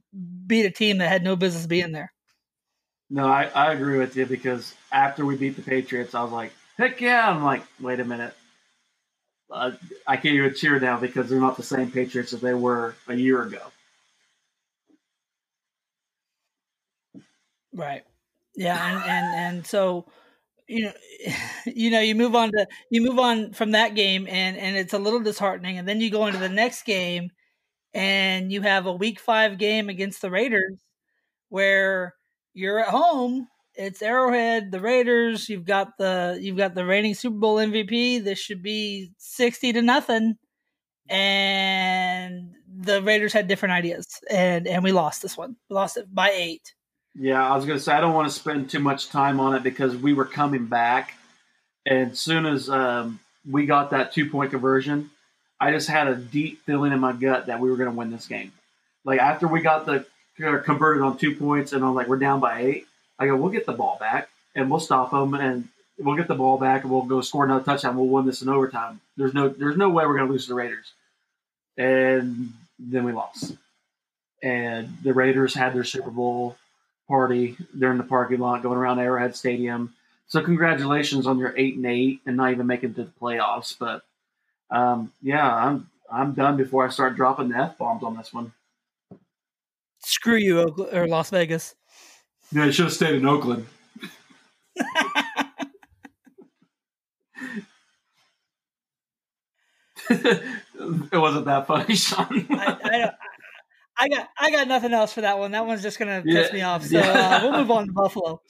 beat 0.47 0.67
a 0.67 0.71
team 0.71 0.99
that 0.99 1.09
had 1.09 1.25
no 1.25 1.37
business 1.37 1.67
being 1.67 1.93
there. 1.93 2.13
No, 3.11 3.27
I, 3.27 3.51
I 3.55 3.73
agree 3.73 3.99
with 3.99 4.17
you 4.17 4.25
because 4.25 4.75
after 4.91 5.27
we 5.27 5.37
beat 5.37 5.57
the 5.57 5.63
Patriots, 5.63 6.15
I 6.15 6.23
was 6.23 6.33
like, 6.33 6.53
heck 6.77 7.01
yeah. 7.01 7.29
I'm 7.31 7.43
like, 7.43 7.63
wait 7.81 8.01
a 8.01 8.05
minute. 8.05 8.35
Uh, 9.51 9.73
I 10.07 10.17
can't 10.17 10.35
even 10.35 10.55
cheer 10.55 10.79
now 10.81 10.99
because 10.99 11.29
they're 11.29 11.41
not 11.41 11.57
the 11.57 11.63
same 11.63 11.91
Patriots 11.91 12.33
as 12.33 12.41
they 12.41 12.55
were 12.55 12.95
a 13.09 13.15
year 13.15 13.43
ago. 13.43 13.61
Right. 17.73 18.03
Yeah, 18.57 18.79
and 18.79 19.11
and 19.11 19.57
and 19.57 19.67
so 19.67 20.07
you 20.69 20.85
know 20.87 20.93
you 21.67 21.91
know 21.91 22.01
you 22.01 22.15
move 22.15 22.35
on 22.37 22.53
to 22.53 22.67
you 22.91 23.03
move 23.03 23.19
on 23.19 23.53
from 23.53 23.73
that 23.73 23.95
game 23.95 24.27
and 24.29 24.57
and 24.57 24.77
it's 24.77 24.95
a 24.95 24.99
little 24.99 25.21
disheartening 25.21 25.79
and 25.79 25.89
then 25.89 26.01
you 26.01 26.11
go 26.11 26.27
into 26.27 26.39
the 26.39 26.49
next 26.49 26.85
game 26.85 27.31
and 27.95 28.53
you 28.53 28.63
have 28.63 28.87
a 28.87 28.93
week 28.95 29.21
5 29.21 29.59
game 29.59 29.89
against 29.91 30.23
the 30.23 30.31
Raiders 30.31 30.79
where 31.51 32.15
you're 32.55 32.81
at 32.81 32.89
home 32.91 33.49
it's 33.75 34.03
Arrowhead 34.03 34.71
the 34.71 34.81
Raiders 34.81 35.49
you've 35.49 35.65
got 35.65 35.99
the 35.99 36.39
you've 36.41 36.57
got 36.57 36.75
the 36.75 36.85
reigning 36.85 37.15
Super 37.15 37.37
Bowl 37.37 37.57
MVP 37.57 38.23
this 38.23 38.39
should 38.39 38.63
be 38.63 39.13
60 39.19 39.75
to 39.75 39.83
nothing 39.83 40.37
and 41.09 42.53
the 42.77 43.03
Raiders 43.03 43.33
had 43.33 43.49
different 43.49 43.73
ideas 43.73 44.07
and 44.31 44.67
and 44.67 44.83
we 44.83 44.93
lost 44.93 45.23
this 45.23 45.37
one 45.37 45.57
we 45.69 45.75
lost 45.75 45.97
it 45.97 46.13
by 46.15 46.31
8 46.31 46.75
Yeah, 47.15 47.47
I 47.47 47.55
was 47.57 47.65
going 47.65 47.79
to 47.79 47.83
say, 47.83 47.93
I 47.93 48.01
don't 48.01 48.15
want 48.15 48.29
to 48.29 48.35
spend 48.35 48.71
too 48.71 48.81
much 48.81 49.09
time 49.09 49.39
on 49.39 49.55
it 49.55 49.63
because 49.63 49.97
we 49.97 50.13
were 50.13 50.25
coming 50.25 50.67
back. 50.67 51.15
And 51.87 52.13
as 52.13 52.19
soon 52.19 52.45
as 52.45 52.69
um, 52.69 53.21
we 53.49 53.67
got 53.67 53.91
that 53.91 54.13
two 54.13 54.29
point 54.29 54.51
conversion, 54.51 55.11
I 55.61 55.71
just 55.71 55.89
had 55.89 56.09
a 56.09 56.17
deep 56.17 56.63
feeling 56.65 56.93
in 56.93 56.99
my 57.01 57.13
gut 57.13 57.47
that 57.47 57.61
we 57.61 57.71
were 57.71 57.77
going 57.77 57.91
to 57.91 57.97
win 57.97 58.11
this 58.11 58.27
game. 58.27 58.53
Like 59.05 59.21
after 59.21 59.47
we 59.47 59.61
got 59.61 59.87
the 59.87 60.05
uh, 60.45 60.59
converted 60.59 61.03
on 61.03 61.17
two 61.17 61.37
points, 61.37 61.73
and 61.73 61.85
I'm 61.85 61.95
like, 61.95 62.09
we're 62.09 62.17
down 62.19 62.41
by 62.41 62.63
eight. 62.63 62.87
I 63.19 63.27
go, 63.27 63.37
we'll 63.37 63.53
get 63.53 63.67
the 63.67 63.73
ball 63.73 63.97
back 63.99 64.29
and 64.55 64.71
we'll 64.71 64.81
stop 64.81 65.11
them, 65.11 65.35
and 65.35 65.69
we'll 65.99 66.17
get 66.17 66.29
the 66.29 66.35
ball 66.35 66.59
back 66.59 66.83
and 66.83 66.91
we'll 66.91 67.03
go 67.03 67.21
score 67.21 67.45
another 67.45 67.65
touchdown. 67.65 67.97
We'll 67.97 68.07
win 68.07 68.27
this 68.27 68.43
in 68.43 68.49
overtime. 68.49 69.01
There's 69.17 69.35
no, 69.35 69.49
there's 69.49 69.77
no 69.77 69.91
way 69.91 70.07
we're 70.07 70.19
to 70.19 70.25
lose 70.25 70.45
to 70.45 70.49
the 70.51 70.55
Raiders. 70.55 70.93
And 71.77 72.53
then 72.79 73.05
we 73.05 73.13
lost. 73.13 73.57
And 74.43 74.97
the 75.03 75.15
Raiders 75.15 75.55
had 75.55 75.75
their 75.75 75.85
Super 75.85 76.11
Bowl 76.11 76.57
party 77.09 77.57
during 77.79 77.99
the 77.99 78.05
parking 78.05 78.41
lot, 78.41 78.63
going 78.63 78.79
around 78.79 78.99
Arrowhead 78.99 79.37
Stadium. 79.37 79.95
So 80.27 80.43
congratulations 80.43 81.27
on 81.27 81.39
your 81.39 81.55
eight 81.57 81.77
and 81.77 81.87
eight, 81.87 82.21
and 82.27 82.37
not 82.37 82.51
even 82.51 82.67
making 82.67 82.91
it 82.91 82.97
to 82.97 83.05
the 83.05 83.13
playoffs. 83.21 83.77
But 83.79 84.03
um, 84.71 85.13
yeah, 85.23 85.55
I'm 85.55 85.91
I'm 86.11 86.33
done 86.33 86.57
before 86.57 86.87
I 86.87 86.91
start 86.91 87.17
dropping 87.17 87.49
the 87.51 87.59
f 87.59 87.79
bombs 87.79 88.03
on 88.03 88.17
this 88.17 88.33
one. 88.33 88.53
Screw 89.99 90.37
you, 90.37 90.61
or 90.61 91.07
Las 91.07 91.31
Vegas. 91.31 91.75
Yeah, 92.55 92.67
I 92.67 92.71
should 92.71 92.85
have 92.85 92.95
stayed 92.95 93.17
in 93.17 93.27
Oakland. 93.27 93.67
it 100.09 100.45
wasn't 101.13 101.47
that 101.47 101.67
funny, 101.67 101.97
Sean. 101.97 102.47
I, 102.51 102.79
I, 102.85 103.11
I 103.97 104.09
got 104.09 104.29
I 104.39 104.51
got 104.53 104.69
nothing 104.69 104.93
else 104.93 105.13
for 105.13 105.23
that 105.23 105.37
one. 105.37 105.51
That 105.51 105.67
one's 105.67 105.83
just 105.83 105.99
gonna 105.99 106.23
piss 106.23 106.53
me 106.53 106.63
off. 106.63 106.85
So 106.85 106.99
yeah. 106.99 107.39
uh, 107.39 107.41
we'll 107.43 107.59
move 107.59 107.73
on 107.73 107.87
to 107.87 107.93
Buffalo. 107.93 108.41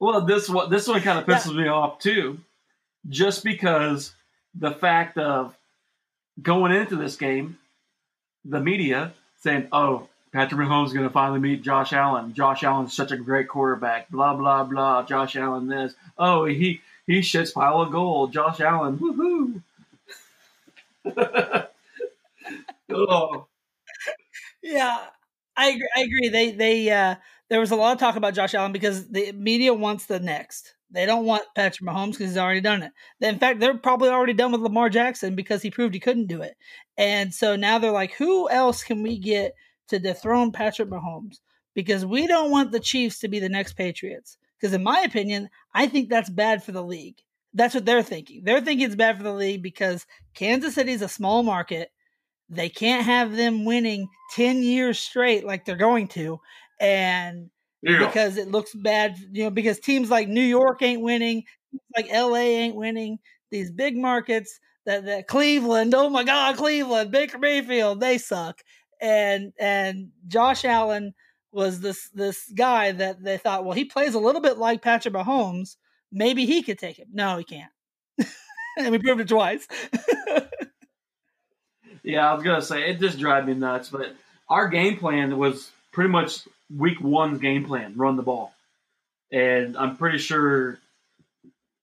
well, 0.00 0.22
this 0.22 0.48
one 0.48 0.70
this 0.70 0.88
one 0.88 1.02
kind 1.02 1.18
of 1.18 1.26
pisses 1.26 1.54
me 1.54 1.68
off 1.68 1.98
too, 1.98 2.38
just 3.06 3.44
because 3.44 4.14
the 4.54 4.70
fact 4.70 5.18
of 5.18 5.54
going 6.40 6.72
into 6.72 6.96
this 6.96 7.16
game, 7.16 7.58
the 8.46 8.60
media 8.60 9.12
saying, 9.42 9.68
"Oh, 9.72 10.08
Patrick 10.34 10.60
Mahomes 10.60 10.88
is 10.88 10.92
going 10.92 11.06
to 11.06 11.12
finally 11.12 11.38
meet 11.38 11.62
Josh 11.62 11.92
Allen. 11.92 12.34
Josh 12.34 12.64
Allen's 12.64 12.92
such 12.92 13.12
a 13.12 13.16
great 13.16 13.48
quarterback." 13.48 14.10
Blah 14.10 14.34
blah 14.34 14.64
blah. 14.64 15.04
Josh 15.04 15.36
Allen 15.36 15.68
this. 15.68 15.94
Oh, 16.18 16.44
he 16.44 16.80
he 17.06 17.20
shits 17.20 17.54
pile 17.54 17.80
of 17.80 17.92
gold. 17.92 18.32
Josh 18.32 18.60
Allen, 18.60 18.98
woohoo! 18.98 19.62
oh, 22.90 23.46
Yeah, 24.62 24.98
I 25.56 25.68
agree. 25.68 25.88
I 25.96 26.00
agree. 26.00 26.28
They 26.28 26.50
they 26.52 26.90
uh, 26.90 27.14
there 27.48 27.60
was 27.60 27.70
a 27.70 27.76
lot 27.76 27.92
of 27.92 27.98
talk 28.00 28.16
about 28.16 28.34
Josh 28.34 28.54
Allen 28.54 28.72
because 28.72 29.08
the 29.08 29.30
media 29.32 29.72
wants 29.72 30.06
the 30.06 30.18
next. 30.18 30.74
They 30.90 31.06
don't 31.06 31.26
want 31.26 31.44
Patrick 31.54 31.88
Mahomes 31.88 32.12
because 32.12 32.30
he's 32.30 32.38
already 32.38 32.60
done 32.60 32.82
it. 32.82 32.92
In 33.20 33.38
fact, 33.38 33.60
they're 33.60 33.76
probably 33.76 34.08
already 34.08 34.32
done 34.32 34.52
with 34.52 34.60
Lamar 34.60 34.88
Jackson 34.88 35.34
because 35.34 35.62
he 35.62 35.70
proved 35.70 35.94
he 35.94 36.00
couldn't 36.00 36.26
do 36.26 36.42
it. 36.42 36.56
And 36.96 37.34
so 37.34 37.56
now 37.56 37.78
they're 37.78 37.90
like, 37.90 38.12
who 38.12 38.48
else 38.48 38.84
can 38.84 39.02
we 39.02 39.18
get 39.18 39.54
to 39.88 39.98
dethrone 39.98 40.52
Patrick 40.52 40.88
Mahomes? 40.88 41.38
Because 41.74 42.06
we 42.06 42.26
don't 42.26 42.50
want 42.50 42.72
the 42.72 42.80
Chiefs 42.80 43.18
to 43.20 43.28
be 43.28 43.40
the 43.40 43.48
next 43.48 43.74
Patriots. 43.74 44.38
Because 44.58 44.74
in 44.74 44.82
my 44.82 45.00
opinion, 45.00 45.50
I 45.74 45.86
think 45.86 46.08
that's 46.08 46.30
bad 46.30 46.62
for 46.62 46.72
the 46.72 46.82
league. 46.82 47.18
That's 47.52 47.74
what 47.74 47.84
they're 47.84 48.02
thinking. 48.02 48.42
They're 48.44 48.60
thinking 48.60 48.86
it's 48.86 48.96
bad 48.96 49.16
for 49.16 49.22
the 49.22 49.32
league 49.32 49.62
because 49.62 50.06
Kansas 50.34 50.74
City's 50.74 51.02
a 51.02 51.08
small 51.08 51.42
market. 51.42 51.90
They 52.48 52.68
can't 52.68 53.04
have 53.04 53.36
them 53.36 53.64
winning 53.64 54.08
10 54.34 54.62
years 54.62 54.98
straight 54.98 55.44
like 55.44 55.64
they're 55.64 55.76
going 55.76 56.08
to. 56.08 56.40
And 56.80 57.50
yeah. 57.82 58.06
because 58.06 58.36
it 58.36 58.50
looks 58.50 58.74
bad, 58.74 59.16
you 59.32 59.44
know, 59.44 59.50
because 59.50 59.78
teams 59.78 60.10
like 60.10 60.28
New 60.28 60.42
York 60.42 60.82
ain't 60.82 61.02
winning, 61.02 61.44
like 61.96 62.10
LA 62.12 62.36
ain't 62.36 62.76
winning, 62.76 63.18
these 63.50 63.70
big 63.70 63.96
markets 63.96 64.58
that, 64.86 65.04
that 65.04 65.28
Cleveland, 65.28 65.94
oh 65.94 66.10
my 66.10 66.24
God, 66.24 66.56
Cleveland, 66.56 67.10
Baker 67.10 67.38
Mayfield, 67.38 68.00
they 68.00 68.18
suck. 68.18 68.62
And 69.00 69.52
and 69.58 70.10
Josh 70.28 70.64
Allen 70.64 71.14
was 71.52 71.80
this 71.80 72.08
this 72.10 72.50
guy 72.54 72.92
that 72.92 73.22
they 73.22 73.38
thought, 73.38 73.64
well, 73.64 73.74
he 73.74 73.84
plays 73.84 74.14
a 74.14 74.20
little 74.20 74.40
bit 74.40 74.58
like 74.58 74.82
Patrick 74.82 75.14
Mahomes. 75.14 75.76
Maybe 76.12 76.46
he 76.46 76.62
could 76.62 76.78
take 76.78 76.98
him. 76.98 77.08
No, 77.12 77.38
he 77.38 77.44
can't. 77.44 77.72
and 78.78 78.90
we 78.90 78.98
proved 78.98 79.20
it 79.20 79.28
twice. 79.28 79.66
Yeah, 82.04 82.30
I 82.30 82.34
was 82.34 82.44
gonna 82.44 82.62
say 82.62 82.90
it 82.90 83.00
just 83.00 83.18
drives 83.18 83.46
me 83.46 83.54
nuts. 83.54 83.88
But 83.88 84.14
our 84.48 84.68
game 84.68 84.98
plan 84.98 85.36
was 85.38 85.70
pretty 85.90 86.10
much 86.10 86.46
week 86.74 87.00
one's 87.00 87.40
game 87.40 87.64
plan: 87.64 87.94
run 87.96 88.16
the 88.16 88.22
ball. 88.22 88.52
And 89.32 89.76
I'm 89.76 89.96
pretty 89.96 90.18
sure 90.18 90.78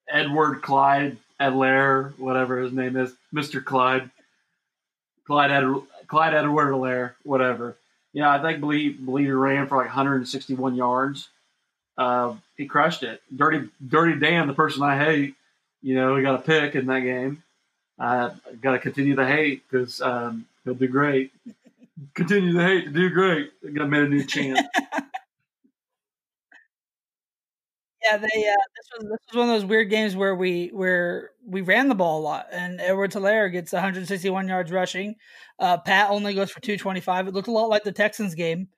Edward 0.07 0.61
Clyde 0.61 1.17
Adelaire, 1.39 2.13
whatever 2.17 2.59
his 2.59 2.71
name 2.71 2.95
is, 2.95 3.13
Mister 3.31 3.61
Clyde, 3.61 4.11
Clyde 5.25 5.51
Ed, 5.51 5.63
Clyde 6.11 6.33
Edward 6.33 6.67
Adelaire, 6.67 7.15
whatever. 7.23 7.77
You 8.11 8.21
know, 8.21 8.29
I 8.29 8.41
think 8.41 8.59
believe 8.59 9.05
believe 9.05 9.27
he 9.27 9.31
ran 9.31 9.67
for 9.67 9.77
like 9.77 9.85
161 9.85 10.75
yards. 10.75 11.29
Uh, 11.97 12.35
he 12.57 12.65
crushed 12.65 13.03
it. 13.03 13.21
Dirty 13.33 13.69
Dirty 13.87 14.19
Dan, 14.19 14.47
the 14.47 14.53
person 14.53 14.83
I 14.83 14.97
hate, 14.97 15.35
you 15.81 15.95
know, 15.95 16.17
he 16.17 16.21
got 16.21 16.35
a 16.35 16.43
pick 16.43 16.75
in 16.75 16.87
that 16.87 16.99
game. 16.99 17.43
I 17.97 18.31
got 18.59 18.73
to 18.73 18.79
continue 18.79 19.15
to 19.15 19.25
hate 19.25 19.63
because 19.71 20.01
um, 20.01 20.45
he'll 20.65 20.73
do 20.73 20.89
great. 20.89 21.31
continue 22.13 22.51
to 22.51 22.61
hate 22.61 22.83
to 22.83 22.91
do 22.91 23.09
great. 23.09 23.51
Got 23.73 23.87
made 23.87 24.03
a 24.03 24.09
new 24.09 24.25
chant. 24.25 24.67
Yeah, 28.03 28.17
they. 28.17 28.25
Uh, 28.25 28.55
this 28.75 28.89
was 28.97 29.09
this 29.09 29.19
was 29.31 29.35
one 29.37 29.49
of 29.49 29.55
those 29.61 29.65
weird 29.65 29.89
games 29.89 30.15
where 30.15 30.35
we 30.35 30.69
where 30.69 31.31
we 31.45 31.61
ran 31.61 31.87
the 31.87 31.95
ball 31.95 32.19
a 32.19 32.23
lot, 32.23 32.47
and 32.51 32.81
Edward 32.81 33.11
Helaire 33.11 33.51
gets 33.51 33.71
161 33.73 34.47
yards 34.47 34.71
rushing. 34.71 35.15
Uh, 35.59 35.77
Pat 35.77 36.09
only 36.09 36.33
goes 36.33 36.49
for 36.49 36.61
225. 36.61 37.27
It 37.27 37.33
looked 37.33 37.47
a 37.47 37.51
lot 37.51 37.69
like 37.69 37.83
the 37.83 37.91
Texans 37.91 38.33
game, 38.33 38.69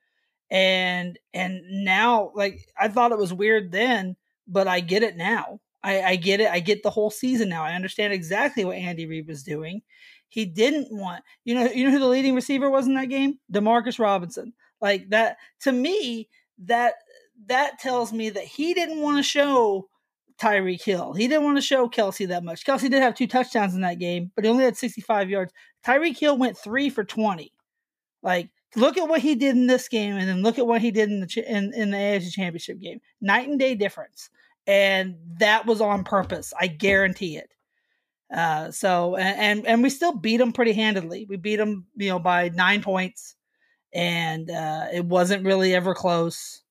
and 0.50 1.18
and 1.34 1.62
now 1.84 2.32
like 2.34 2.60
I 2.78 2.88
thought 2.88 3.12
it 3.12 3.18
was 3.18 3.32
weird 3.32 3.72
then, 3.72 4.16
but 4.48 4.68
I 4.68 4.80
get 4.80 5.02
it 5.02 5.16
now. 5.16 5.60
I, 5.82 6.02
I 6.02 6.16
get 6.16 6.40
it. 6.40 6.50
I 6.50 6.60
get 6.60 6.82
the 6.82 6.90
whole 6.90 7.10
season 7.10 7.48
now. 7.48 7.64
I 7.64 7.74
understand 7.74 8.12
exactly 8.12 8.64
what 8.64 8.76
Andy 8.76 9.06
Reid 9.06 9.28
was 9.28 9.42
doing. 9.42 9.82
He 10.28 10.44
didn't 10.46 10.88
want 10.90 11.24
you 11.44 11.54
know 11.54 11.66
you 11.70 11.84
know 11.84 11.90
who 11.92 11.98
the 12.00 12.06
leading 12.08 12.34
receiver 12.34 12.70
was 12.70 12.86
in 12.86 12.94
that 12.94 13.08
game? 13.08 13.38
Demarcus 13.52 13.98
Robinson. 13.98 14.52
Like 14.80 15.08
that 15.10 15.38
to 15.60 15.72
me 15.72 16.28
that 16.66 16.94
that 17.48 17.78
tells 17.78 18.12
me 18.12 18.30
that 18.30 18.44
he 18.44 18.74
didn't 18.74 19.00
want 19.00 19.18
to 19.18 19.22
show 19.22 19.88
Tyreek 20.40 20.82
Hill. 20.82 21.12
He 21.12 21.28
didn't 21.28 21.44
want 21.44 21.56
to 21.56 21.62
show 21.62 21.88
Kelce 21.88 22.28
that 22.28 22.44
much. 22.44 22.64
Kelce 22.64 22.90
did 22.90 23.02
have 23.02 23.14
two 23.14 23.26
touchdowns 23.26 23.74
in 23.74 23.82
that 23.82 23.98
game, 23.98 24.32
but 24.34 24.44
he 24.44 24.50
only 24.50 24.64
had 24.64 24.76
65 24.76 25.30
yards. 25.30 25.52
Tyreek 25.86 26.18
Hill 26.18 26.36
went 26.36 26.58
three 26.58 26.90
for 26.90 27.04
20. 27.04 27.52
Like, 28.22 28.50
look 28.74 28.96
at 28.96 29.08
what 29.08 29.20
he 29.20 29.34
did 29.34 29.56
in 29.56 29.66
this 29.66 29.88
game, 29.88 30.16
and 30.16 30.28
then 30.28 30.42
look 30.42 30.58
at 30.58 30.66
what 30.66 30.80
he 30.80 30.90
did 30.90 31.10
in 31.10 31.20
the 31.20 31.44
in, 31.46 31.72
in 31.74 31.90
the 31.90 31.96
AFC 31.96 32.32
Championship 32.32 32.80
game. 32.80 33.00
Night 33.20 33.48
and 33.48 33.58
day 33.58 33.74
difference, 33.74 34.30
and 34.66 35.16
that 35.38 35.66
was 35.66 35.80
on 35.80 36.04
purpose. 36.04 36.52
I 36.58 36.66
guarantee 36.66 37.36
it. 37.36 37.54
Uh, 38.34 38.70
so 38.70 39.16
and, 39.16 39.38
and 39.38 39.66
and 39.66 39.82
we 39.82 39.90
still 39.90 40.16
beat 40.16 40.38
them 40.38 40.52
pretty 40.52 40.72
handedly. 40.72 41.26
We 41.28 41.36
beat 41.36 41.56
them, 41.56 41.86
you 41.96 42.08
know, 42.08 42.18
by 42.18 42.48
nine 42.48 42.82
points, 42.82 43.36
and 43.92 44.50
uh, 44.50 44.86
it 44.92 45.04
wasn't 45.04 45.44
really 45.44 45.74
ever 45.74 45.94
close. 45.94 46.63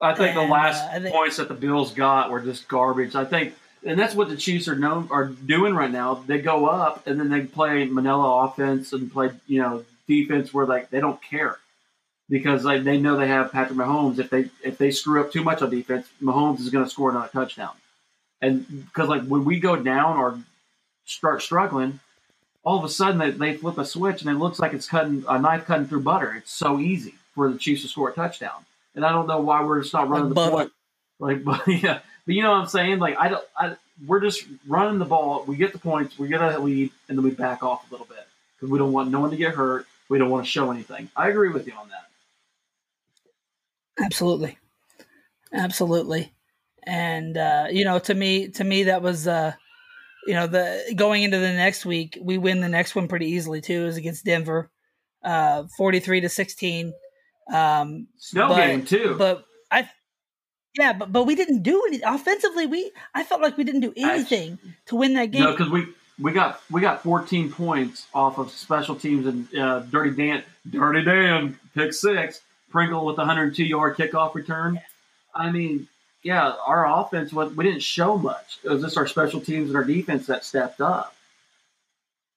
I 0.00 0.14
think 0.14 0.34
the 0.34 0.42
last 0.42 0.84
uh, 0.84 1.00
think- 1.00 1.14
points 1.14 1.36
that 1.36 1.48
the 1.48 1.54
Bills 1.54 1.92
got 1.92 2.30
were 2.30 2.40
just 2.40 2.68
garbage. 2.68 3.14
I 3.14 3.24
think, 3.24 3.54
and 3.86 3.98
that's 3.98 4.14
what 4.14 4.28
the 4.28 4.36
Chiefs 4.36 4.68
are 4.68 4.76
known 4.76 5.08
are 5.10 5.26
doing 5.26 5.74
right 5.74 5.90
now. 5.90 6.14
They 6.14 6.40
go 6.40 6.66
up 6.66 7.06
and 7.06 7.18
then 7.18 7.30
they 7.30 7.42
play 7.42 7.84
Manila 7.86 8.46
offense 8.46 8.92
and 8.92 9.12
play 9.12 9.30
you 9.46 9.60
know 9.60 9.84
defense 10.06 10.52
where 10.52 10.66
like 10.66 10.90
they 10.90 11.00
don't 11.00 11.22
care 11.22 11.58
because 12.28 12.64
like 12.64 12.84
they 12.84 12.98
know 12.98 13.16
they 13.16 13.28
have 13.28 13.52
Patrick 13.52 13.78
Mahomes. 13.78 14.18
If 14.18 14.30
they 14.30 14.50
if 14.62 14.78
they 14.78 14.90
screw 14.90 15.20
up 15.20 15.32
too 15.32 15.44
much 15.44 15.62
on 15.62 15.70
defense, 15.70 16.08
Mahomes 16.22 16.60
is 16.60 16.70
going 16.70 16.84
to 16.84 16.90
score 16.90 17.10
another 17.10 17.28
touchdown. 17.28 17.72
And 18.40 18.86
because 18.86 19.08
like 19.08 19.24
when 19.26 19.44
we 19.44 19.58
go 19.60 19.76
down 19.76 20.16
or 20.16 20.38
start 21.06 21.42
struggling, 21.42 22.00
all 22.62 22.78
of 22.78 22.84
a 22.84 22.88
sudden 22.88 23.18
they, 23.18 23.30
they 23.30 23.56
flip 23.56 23.78
a 23.78 23.84
switch 23.84 24.22
and 24.22 24.30
it 24.30 24.38
looks 24.38 24.58
like 24.58 24.72
it's 24.72 24.88
cutting 24.88 25.24
a 25.28 25.38
knife 25.38 25.66
cutting 25.66 25.86
through 25.86 26.00
butter. 26.00 26.34
It's 26.34 26.52
so 26.52 26.78
easy 26.78 27.14
for 27.34 27.50
the 27.50 27.58
Chiefs 27.58 27.82
to 27.82 27.88
score 27.88 28.10
a 28.10 28.12
touchdown. 28.12 28.64
And 28.94 29.04
I 29.04 29.12
don't 29.12 29.26
know 29.26 29.40
why 29.40 29.64
we're 29.64 29.82
just 29.82 29.92
not 29.92 30.08
running 30.08 30.28
the 30.28 30.50
point. 30.50 30.72
Like, 31.18 31.44
but 31.44 31.66
yeah, 31.66 32.00
but 32.26 32.34
you 32.34 32.42
know 32.42 32.52
what 32.52 32.60
I'm 32.60 32.68
saying? 32.68 32.98
Like, 32.98 33.18
I 33.18 33.28
don't. 33.28 33.44
I, 33.56 33.76
we're 34.06 34.20
just 34.20 34.44
running 34.66 34.98
the 34.98 35.04
ball. 35.04 35.44
We 35.46 35.56
get 35.56 35.72
the 35.72 35.78
points. 35.78 36.18
We 36.18 36.28
get 36.28 36.40
a 36.40 36.58
lead, 36.58 36.90
and 37.08 37.18
then 37.18 37.24
we 37.24 37.30
back 37.30 37.62
off 37.62 37.88
a 37.88 37.94
little 37.94 38.06
bit 38.06 38.26
because 38.56 38.70
we 38.70 38.78
don't 38.78 38.92
want 38.92 39.10
no 39.10 39.20
one 39.20 39.30
to 39.30 39.36
get 39.36 39.54
hurt. 39.54 39.86
We 40.08 40.18
don't 40.18 40.30
want 40.30 40.44
to 40.44 40.50
show 40.50 40.70
anything. 40.70 41.08
I 41.16 41.28
agree 41.28 41.50
with 41.50 41.66
you 41.66 41.74
on 41.74 41.88
that. 41.88 44.04
Absolutely, 44.04 44.58
absolutely, 45.52 46.32
and 46.82 47.36
uh, 47.36 47.66
you 47.70 47.84
know, 47.84 47.98
to 48.00 48.14
me, 48.14 48.48
to 48.48 48.64
me, 48.64 48.84
that 48.84 49.02
was, 49.02 49.28
uh, 49.28 49.52
you 50.26 50.34
know, 50.34 50.48
the 50.48 50.94
going 50.96 51.22
into 51.22 51.38
the 51.38 51.52
next 51.52 51.86
week, 51.86 52.18
we 52.20 52.38
win 52.38 52.60
the 52.60 52.68
next 52.68 52.94
one 52.94 53.06
pretty 53.06 53.26
easily 53.26 53.60
too, 53.60 53.86
is 53.86 53.96
against 53.96 54.24
Denver, 54.24 54.70
uh, 55.22 55.64
forty-three 55.76 56.22
to 56.22 56.28
sixteen. 56.28 56.92
Um, 57.52 58.08
Snow 58.18 58.48
but- 58.48 58.56
game 58.56 58.84
too. 58.84 59.16
but 59.18 59.44
I, 59.70 59.88
yeah, 60.78 60.92
but 60.92 61.12
but 61.12 61.24
we 61.24 61.34
didn't 61.34 61.62
do 61.62 61.82
any 61.86 62.00
offensively. 62.00 62.66
We 62.66 62.90
I 63.14 63.22
felt 63.24 63.40
like 63.40 63.56
we 63.56 63.64
didn't 63.64 63.82
do 63.82 63.92
anything 63.96 64.58
to 64.86 64.96
win 64.96 65.14
that 65.14 65.26
game. 65.30 65.42
no, 65.42 65.52
because 65.52 65.70
we 65.70 65.86
we 66.20 66.32
got 66.32 66.60
we 66.70 66.80
got 66.80 67.02
14 67.02 67.50
points 67.52 68.06
off 68.14 68.38
of 68.38 68.50
special 68.50 68.94
teams 68.96 69.26
and 69.26 69.54
uh, 69.56 69.80
Dirty 69.80 70.10
Dan, 70.10 70.42
Dirty 70.68 71.04
Dan, 71.04 71.58
pick 71.74 71.92
six, 71.92 72.40
Pringle 72.70 73.04
with 73.04 73.16
a 73.16 73.22
102 73.22 73.64
yard 73.64 73.96
kickoff 73.96 74.34
return. 74.34 74.80
I 75.34 75.50
mean, 75.50 75.88
yeah, 76.22 76.54
our 76.66 76.86
offense 76.86 77.32
was 77.32 77.54
we 77.54 77.64
didn't 77.64 77.82
show 77.82 78.16
much. 78.16 78.58
It 78.64 78.70
was 78.70 78.82
just 78.82 78.96
our 78.96 79.06
special 79.06 79.40
teams 79.40 79.68
and 79.68 79.76
our 79.76 79.84
defense 79.84 80.26
that 80.26 80.44
stepped 80.44 80.80
up. 80.80 81.14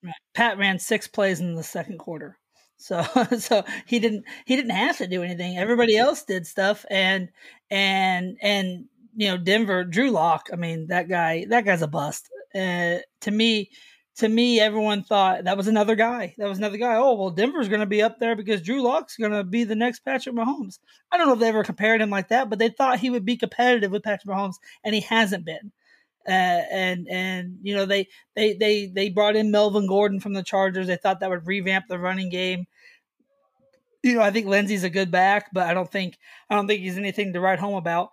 Right. 0.03 0.13
Pat 0.35 0.57
ran 0.57 0.77
six 0.79 1.07
plays 1.07 1.39
in 1.39 1.55
the 1.55 1.63
second 1.63 1.97
quarter. 1.97 2.37
So 2.77 3.03
so 3.39 3.63
he 3.85 3.99
didn't 3.99 4.25
he 4.45 4.55
didn't 4.55 4.71
have 4.71 4.97
to 4.97 5.07
do 5.07 5.23
anything. 5.23 5.57
Everybody 5.57 5.97
else 5.97 6.23
did 6.23 6.47
stuff 6.47 6.85
and 6.89 7.29
and 7.69 8.37
and 8.41 8.85
you 9.15 9.27
know 9.27 9.37
Denver 9.37 9.83
Drew 9.83 10.11
Lock. 10.11 10.47
I 10.53 10.55
mean 10.55 10.87
that 10.87 11.09
guy 11.09 11.45
that 11.49 11.65
guy's 11.65 11.81
a 11.81 11.87
bust. 11.87 12.29
Uh, 12.55 12.97
to 13.21 13.31
me 13.31 13.69
to 14.17 14.29
me 14.29 14.59
everyone 14.59 15.03
thought 15.03 15.43
that 15.43 15.57
was 15.57 15.67
another 15.67 15.95
guy. 15.95 16.33
That 16.37 16.49
was 16.49 16.59
another 16.59 16.77
guy. 16.77 16.95
Oh 16.95 17.13
well 17.15 17.31
Denver's 17.31 17.69
going 17.69 17.81
to 17.81 17.85
be 17.85 18.01
up 18.01 18.19
there 18.19 18.35
because 18.35 18.61
Drew 18.61 18.81
Lock's 18.81 19.17
going 19.17 19.31
to 19.31 19.43
be 19.43 19.63
the 19.63 19.75
next 19.75 20.01
Patrick 20.01 20.35
Mahomes. 20.35 20.79
I 21.11 21.17
don't 21.17 21.27
know 21.27 21.33
if 21.33 21.39
they 21.39 21.49
ever 21.49 21.63
compared 21.63 22.01
him 22.01 22.09
like 22.09 22.29
that, 22.29 22.49
but 22.49 22.59
they 22.59 22.69
thought 22.69 22.99
he 22.99 23.09
would 23.09 23.25
be 23.25 23.37
competitive 23.37 23.91
with 23.91 24.03
Patrick 24.03 24.33
Mahomes 24.33 24.55
and 24.83 24.93
he 24.95 25.01
hasn't 25.01 25.45
been. 25.45 25.71
And 26.27 27.07
and 27.09 27.57
you 27.61 27.75
know 27.75 27.85
they 27.85 28.07
they 28.35 28.53
they 28.53 28.87
they 28.87 29.09
brought 29.09 29.35
in 29.35 29.51
Melvin 29.51 29.87
Gordon 29.87 30.19
from 30.19 30.33
the 30.33 30.43
Chargers. 30.43 30.87
They 30.87 30.97
thought 30.97 31.21
that 31.21 31.29
would 31.29 31.47
revamp 31.47 31.85
the 31.87 31.99
running 31.99 32.29
game. 32.29 32.65
You 34.03 34.15
know, 34.15 34.21
I 34.21 34.31
think 34.31 34.45
Lindsay's 34.45 34.83
a 34.83 34.89
good 34.89 35.11
back, 35.11 35.49
but 35.53 35.67
I 35.67 35.73
don't 35.73 35.91
think 35.91 36.17
I 36.49 36.55
don't 36.55 36.67
think 36.67 36.81
he's 36.81 36.97
anything 36.97 37.33
to 37.33 37.39
write 37.39 37.59
home 37.59 37.75
about. 37.75 38.09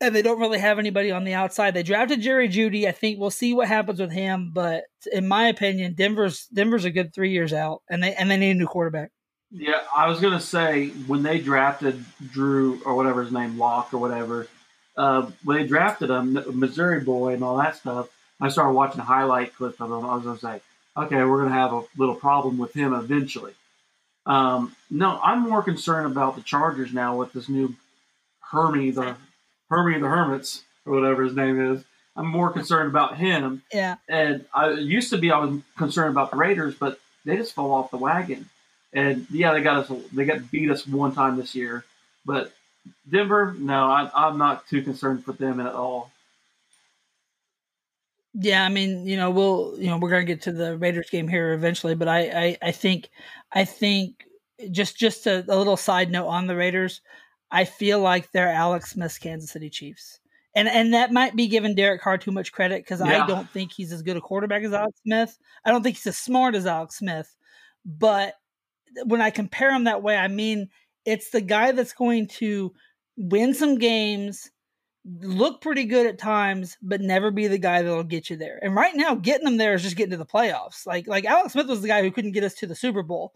And 0.00 0.14
they 0.14 0.22
don't 0.22 0.40
really 0.40 0.58
have 0.58 0.78
anybody 0.78 1.12
on 1.12 1.24
the 1.24 1.34
outside. 1.34 1.72
They 1.72 1.84
drafted 1.84 2.20
Jerry 2.20 2.48
Jeudy. 2.48 2.86
I 2.86 2.92
think 2.92 3.18
we'll 3.18 3.30
see 3.30 3.54
what 3.54 3.68
happens 3.68 4.00
with 4.00 4.10
him, 4.10 4.50
but 4.52 4.84
in 5.12 5.26
my 5.26 5.48
opinion, 5.48 5.94
Denver's 5.94 6.46
Denver's 6.52 6.84
a 6.84 6.90
good 6.90 7.14
three 7.14 7.30
years 7.30 7.52
out, 7.52 7.82
and 7.88 8.02
they 8.02 8.14
and 8.14 8.30
they 8.30 8.36
need 8.36 8.50
a 8.50 8.54
new 8.54 8.66
quarterback. 8.66 9.12
Yeah, 9.56 9.82
I 9.94 10.08
was 10.08 10.20
gonna 10.20 10.40
say 10.40 10.88
when 11.06 11.22
they 11.22 11.38
drafted 11.38 12.04
Drew 12.32 12.82
or 12.84 12.96
whatever 12.96 13.22
his 13.22 13.32
name, 13.32 13.56
Lock 13.56 13.94
or 13.94 13.98
whatever, 13.98 14.48
uh, 14.96 15.30
when 15.44 15.58
they 15.58 15.66
drafted 15.66 16.10
him, 16.10 16.38
Missouri 16.58 17.00
boy 17.00 17.34
and 17.34 17.42
all 17.42 17.56
that 17.58 17.76
stuff, 17.76 18.08
I 18.40 18.48
started 18.48 18.72
watching 18.72 19.00
highlight 19.00 19.54
clip 19.54 19.80
of 19.80 19.90
him. 19.90 20.04
I 20.04 20.16
was 20.16 20.40
say, 20.40 20.60
okay, 20.96 21.24
we're 21.24 21.38
going 21.38 21.48
to 21.50 21.58
have 21.58 21.72
a 21.72 21.82
little 21.96 22.14
problem 22.14 22.58
with 22.58 22.74
him 22.74 22.92
eventually. 22.92 23.52
Um, 24.26 24.74
no, 24.90 25.20
I'm 25.22 25.40
more 25.40 25.62
concerned 25.62 26.06
about 26.06 26.36
the 26.36 26.42
Chargers 26.42 26.92
now 26.92 27.16
with 27.16 27.32
this 27.32 27.48
new 27.48 27.74
Hermie, 28.40 28.90
the 28.90 29.16
Hermie 29.68 29.98
the 29.98 30.08
Hermits, 30.08 30.62
or 30.86 30.94
whatever 30.94 31.24
his 31.24 31.34
name 31.34 31.74
is. 31.74 31.84
I'm 32.16 32.26
more 32.26 32.50
concerned 32.50 32.88
about 32.88 33.16
him. 33.16 33.62
Yeah. 33.72 33.96
And 34.08 34.44
I 34.54 34.70
used 34.70 35.10
to 35.10 35.18
be 35.18 35.32
I 35.32 35.38
was 35.38 35.60
concerned 35.76 36.10
about 36.10 36.30
the 36.30 36.36
Raiders, 36.36 36.74
but 36.74 37.00
they 37.24 37.36
just 37.36 37.54
fell 37.54 37.72
off 37.72 37.90
the 37.90 37.96
wagon. 37.96 38.48
And 38.92 39.26
yeah, 39.30 39.52
they 39.52 39.60
got 39.60 39.90
us. 39.90 39.98
They 40.12 40.24
got 40.24 40.50
beat 40.50 40.70
us 40.70 40.86
one 40.86 41.14
time 41.14 41.36
this 41.36 41.54
year, 41.54 41.84
but 42.24 42.52
Denver, 43.08 43.54
no, 43.58 43.84
I, 43.84 44.10
I'm 44.14 44.38
not 44.38 44.66
too 44.68 44.82
concerned 44.82 45.26
with 45.26 45.38
them 45.38 45.60
at 45.60 45.72
all. 45.74 46.10
Yeah, 48.34 48.64
I 48.64 48.68
mean, 48.68 49.06
you 49.06 49.16
know, 49.16 49.30
we'll, 49.30 49.74
you 49.78 49.86
know, 49.86 49.96
we're 49.96 50.10
gonna 50.10 50.24
get 50.24 50.42
to 50.42 50.52
the 50.52 50.76
Raiders 50.76 51.08
game 51.10 51.28
here 51.28 51.52
eventually, 51.52 51.94
but 51.94 52.08
I, 52.08 52.20
I, 52.20 52.58
I 52.62 52.72
think, 52.72 53.10
I 53.52 53.64
think, 53.64 54.24
just, 54.70 54.96
just 54.96 55.26
a, 55.26 55.44
a 55.48 55.56
little 55.56 55.76
side 55.76 56.10
note 56.10 56.26
on 56.26 56.46
the 56.46 56.56
Raiders, 56.56 57.00
I 57.50 57.64
feel 57.64 58.00
like 58.00 58.32
they're 58.32 58.48
Alex 58.50 58.90
Smith's 58.90 59.18
Kansas 59.18 59.50
City 59.50 59.70
Chiefs, 59.70 60.18
and 60.56 60.66
and 60.66 60.92
that 60.94 61.12
might 61.12 61.36
be 61.36 61.46
giving 61.46 61.76
Derek 61.76 62.00
Carr 62.02 62.18
too 62.18 62.32
much 62.32 62.50
credit 62.50 62.82
because 62.82 63.00
Yeah. 63.00 63.22
I 63.22 63.26
don't 63.26 63.48
think 63.50 63.70
he's 63.72 63.92
as 63.92 64.02
good 64.02 64.16
a 64.16 64.20
quarterback 64.20 64.64
as 64.64 64.72
Alex 64.72 64.98
Smith. 65.04 65.38
I 65.64 65.70
don't 65.70 65.82
think 65.82 65.96
he's 65.96 66.06
as 66.08 66.18
smart 66.18 66.56
as 66.56 66.66
Alex 66.66 66.96
Smith, 66.98 67.32
but 67.84 68.34
when 69.04 69.20
I 69.20 69.30
compare 69.30 69.70
him 69.70 69.84
that 69.84 70.02
way, 70.02 70.16
I 70.16 70.26
mean 70.26 70.68
it's 71.04 71.30
the 71.30 71.40
guy 71.40 71.72
that's 71.72 71.92
going 71.92 72.26
to 72.28 72.72
win 73.16 73.54
some 73.54 73.78
games, 73.78 74.50
look 75.04 75.60
pretty 75.60 75.84
good 75.84 76.06
at 76.06 76.18
times, 76.18 76.76
but 76.82 77.00
never 77.00 77.30
be 77.30 77.46
the 77.46 77.58
guy 77.58 77.82
that'll 77.82 78.04
get 78.04 78.30
you 78.30 78.36
there. 78.36 78.58
And 78.62 78.74
right 78.74 78.94
now, 78.94 79.14
getting 79.14 79.44
them 79.44 79.56
there 79.56 79.74
is 79.74 79.82
just 79.82 79.96
getting 79.96 80.12
to 80.12 80.16
the 80.16 80.26
playoffs. 80.26 80.86
Like 80.86 81.06
like 81.06 81.24
Alex 81.24 81.52
Smith 81.52 81.66
was 81.66 81.82
the 81.82 81.88
guy 81.88 82.02
who 82.02 82.10
couldn't 82.10 82.32
get 82.32 82.44
us 82.44 82.54
to 82.54 82.66
the 82.66 82.74
Super 82.74 83.02
Bowl. 83.02 83.34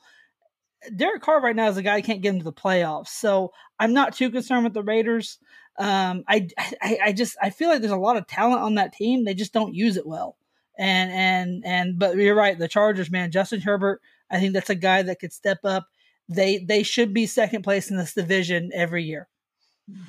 Derek 0.95 1.23
Carr 1.23 1.41
right 1.41 1.57
now 1.57 1.69
is 1.69 1.75
the 1.75 1.83
guy 1.83 1.97
who 1.97 2.03
can't 2.03 2.23
get 2.23 2.35
him 2.35 2.39
to 2.39 2.45
the 2.45 2.53
playoffs. 2.53 3.09
So 3.09 3.53
I'm 3.79 3.93
not 3.93 4.15
too 4.15 4.31
concerned 4.31 4.65
with 4.65 4.75
the 4.75 4.83
Raiders. 4.83 5.39
Um, 5.79 6.25
I, 6.29 6.49
I 6.81 6.99
I 7.07 7.13
just 7.13 7.37
I 7.43 7.51
feel 7.51 7.69
like 7.69 7.81
there's 7.81 7.93
a 7.93 7.97
lot 7.97 8.17
of 8.17 8.27
talent 8.27 8.63
on 8.63 8.77
that 8.77 8.93
team. 8.93 9.25
They 9.25 9.35
just 9.35 9.53
don't 9.53 9.75
use 9.75 9.97
it 9.97 10.07
well. 10.07 10.37
And 10.79 11.11
and 11.11 11.65
and 11.67 11.99
but 11.99 12.17
you're 12.17 12.35
right. 12.35 12.59
The 12.59 12.69
Chargers, 12.69 13.11
man, 13.11 13.31
Justin 13.31 13.61
Herbert. 13.61 14.01
I 14.31 14.39
think 14.39 14.53
that's 14.53 14.71
a 14.71 14.75
guy 14.75 15.03
that 15.03 15.21
could 15.21 15.33
step 15.33 15.59
up. 15.65 15.89
They 16.29 16.59
they 16.59 16.83
should 16.83 17.15
be 17.15 17.27
second 17.27 17.63
place 17.63 17.91
in 17.91 17.97
this 17.97 18.15
division 18.15 18.71
every 18.75 19.05
year. 19.05 19.29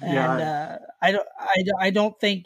And 0.01 0.13
Yeah, 0.13 0.77
uh, 0.81 0.85
I 1.01 1.11
don't 1.11 1.27
I, 1.39 1.63
don't- 1.63 1.81
I 1.81 1.89
don't 1.89 2.19
think 2.19 2.45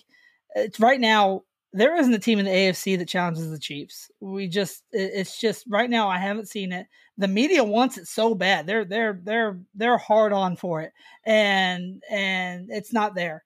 it's 0.56 0.80
right 0.80 1.00
now. 1.00 1.44
There 1.76 1.96
isn't 1.96 2.14
a 2.14 2.20
team 2.20 2.38
in 2.38 2.46
the 2.46 2.52
AFC 2.52 3.00
that 3.00 3.08
challenges 3.08 3.50
the 3.50 3.58
Chiefs. 3.58 4.12
We 4.20 4.48
just 4.48 4.84
it's 4.92 5.40
just 5.40 5.66
right 5.68 5.90
now. 5.90 6.08
I 6.08 6.20
haven't 6.20 6.48
seen 6.50 6.72
it. 6.72 6.86
The 7.18 7.28
media 7.28 7.64
wants 7.64 7.98
it 7.98 8.08
so 8.08 8.36
bad. 8.36 8.68
They're 8.68 8.86
they're 8.86 9.20
they're 9.24 9.60
they're 9.74 9.98
hard 9.98 10.34
on 10.34 10.56
for 10.56 10.82
it, 10.82 10.94
and 11.26 12.04
and 12.12 12.70
it's 12.70 12.94
not 12.94 13.16
there, 13.16 13.44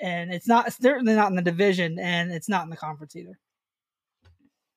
and 0.00 0.32
it's 0.32 0.46
not 0.46 0.68
it's 0.68 0.80
certainly 0.80 1.14
not 1.14 1.30
in 1.30 1.34
the 1.36 1.42
division, 1.42 1.98
and 1.98 2.30
it's 2.30 2.48
not 2.48 2.62
in 2.62 2.70
the 2.70 2.76
conference 2.76 3.16
either. 3.16 3.36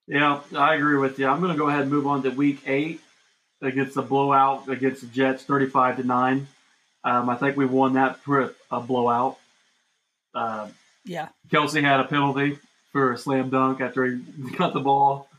Yeah, 0.08 0.42
I 0.58 0.74
agree 0.74 0.98
with 0.98 1.20
you. 1.20 1.28
I'm 1.28 1.40
going 1.42 1.52
to 1.54 1.58
go 1.60 1.70
ahead 1.70 1.82
and 1.84 1.92
move 1.92 2.08
on 2.08 2.24
to 2.24 2.30
week 2.32 2.62
eight 2.66 3.02
against 3.62 3.95
the 3.95 4.01
blowout 4.01 4.70
against 4.70 5.01
the 5.01 5.07
Jets, 5.07 5.43
35 5.43 5.97
to 5.97 6.03
nine. 6.03 6.47
Um, 7.03 7.30
I 7.30 7.36
think 7.36 7.57
we 7.57 7.66
won 7.66 7.93
that 7.93 8.20
for 8.20 8.53
a 8.72 8.80
blowout. 8.82 9.38
Uh, 10.34 10.68
Yeah, 11.05 11.30
Kelce 11.49 11.82
had 11.82 11.99
a 11.99 12.03
penalty 12.05 12.60
for 12.91 13.14
a 13.14 13.18
slam 13.18 13.49
dunk 13.49 13.82
after 13.82 14.05
he 14.05 14.22
got 14.57 14.74
the 14.74 14.80
ball. 14.80 15.30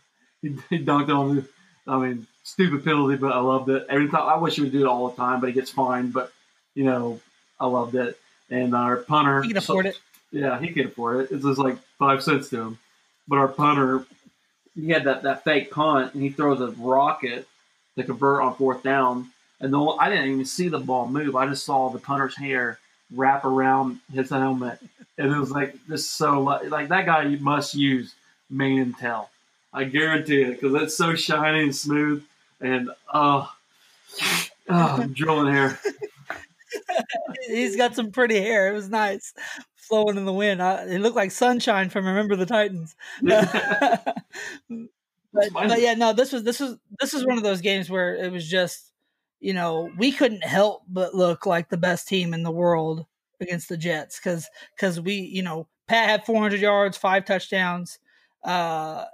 He, 0.42 0.56
he 0.70 0.78
dunked 0.84 1.08
on 1.14 1.36
me. 1.36 1.44
I 1.86 1.98
mean, 1.98 2.26
stupid 2.44 2.84
penalty, 2.84 3.16
but 3.16 3.32
I 3.32 3.40
loved 3.40 3.68
it. 3.68 3.86
Every 3.88 4.08
time 4.08 4.28
I 4.28 4.36
wish 4.36 4.56
he 4.56 4.62
would 4.62 4.72
do 4.72 4.80
it 4.80 4.86
all 4.86 5.08
the 5.08 5.16
time, 5.16 5.40
but 5.40 5.48
he 5.48 5.52
gets 5.52 5.70
fined. 5.70 6.12
But 6.12 6.32
you 6.74 6.84
know, 6.84 7.20
I 7.58 7.66
loved 7.66 7.94
it. 7.94 8.18
And 8.50 8.74
our 8.74 8.96
punter, 8.96 9.42
he 9.42 9.48
can 9.48 9.56
afford 9.58 9.86
it. 9.86 9.98
yeah, 10.32 10.58
he 10.60 10.68
can 10.72 10.86
afford 10.86 11.20
it. 11.20 11.32
It's 11.32 11.44
just 11.44 11.58
like 11.58 11.78
five 11.98 12.22
cents 12.22 12.48
to 12.50 12.60
him. 12.60 12.78
But 13.28 13.38
our 13.38 13.48
punter, 13.48 14.04
he 14.74 14.88
had 14.90 15.04
that, 15.04 15.22
that 15.22 15.44
fake 15.44 15.70
punt, 15.70 16.14
and 16.14 16.22
he 16.22 16.30
throws 16.30 16.60
a 16.60 16.68
rocket 16.80 17.46
to 18.01 18.07
convert 18.07 18.42
on 18.42 18.55
fourth 18.57 18.82
down. 18.82 19.30
And 19.61 19.72
the, 19.72 19.80
I 19.80 20.09
didn't 20.09 20.28
even 20.30 20.44
see 20.44 20.68
the 20.68 20.78
ball 20.78 21.09
move. 21.09 21.36
I 21.36 21.46
just 21.46 21.64
saw 21.64 21.90
the 21.90 21.98
punter's 21.98 22.36
hair 22.36 22.78
wrap 23.14 23.44
around 23.44 23.98
his 24.12 24.30
helmet, 24.30 24.78
and 25.18 25.32
it 25.32 25.38
was 25.38 25.51
like 25.51 25.74
this 25.86 26.09
so 26.09 26.40
like 26.40 26.88
that 26.88 27.07
guy 27.07 27.24
must 27.40 27.74
use 27.74 28.14
mane 28.48 28.80
and 28.80 28.96
tail. 28.96 29.30
I 29.72 29.84
guarantee 29.84 30.42
it 30.42 30.61
because 30.61 30.82
it's 30.82 30.96
so 30.96 31.14
shiny 31.14 31.64
and 31.64 31.76
smooth, 31.76 32.24
and 32.61 32.90
oh, 33.12 33.53
oh 34.22 34.34
I'm 34.68 35.12
drilling 35.12 35.53
hair. 35.53 35.78
He's 37.48 37.76
got 37.76 37.94
some 37.94 38.12
pretty 38.12 38.40
hair. 38.40 38.70
It 38.70 38.74
was 38.74 38.88
nice, 38.88 39.34
flowing 39.76 40.16
in 40.16 40.24
the 40.24 40.32
wind. 40.32 40.62
I, 40.62 40.84
it 40.84 41.01
looked 41.01 41.16
like 41.16 41.32
sunshine 41.32 41.90
from 41.90 42.07
Remember 42.07 42.36
the 42.36 42.46
Titans. 42.46 42.94
but, 45.33 45.53
but 45.53 45.81
yeah, 45.81 45.95
no, 45.95 46.12
this 46.12 46.33
was 46.33 46.43
this 46.43 46.61
was 46.61 46.76
this 46.99 47.12
was 47.12 47.24
one 47.26 47.37
of 47.37 47.45
those 47.45 47.61
games 47.61 47.89
where 47.89 48.14
it 48.14 48.33
was 48.33 48.49
just, 48.49 48.93
you 49.41 49.55
know, 49.55 49.91
we 49.99 50.12
couldn't 50.12 50.45
help 50.45 50.83
but 50.89 51.14
look 51.14 51.47
like 51.47 51.68
the 51.68 51.76
best 51.76 52.09
team 52.09 52.35
in 52.35 52.43
the 52.43 52.51
world 52.51 53.07
against 53.41 53.68
the 53.68 53.76
Jets 53.76 54.18
because 54.18 54.49
because 54.76 55.01
we, 55.01 55.14
you 55.14 55.43
know, 55.43 55.68
Pat 55.87 56.09
had 56.09 56.26
400 56.26 56.61
yards, 56.61 56.97
five 56.97 57.24
touchdowns. 57.24 57.99
Uh, 58.45 59.05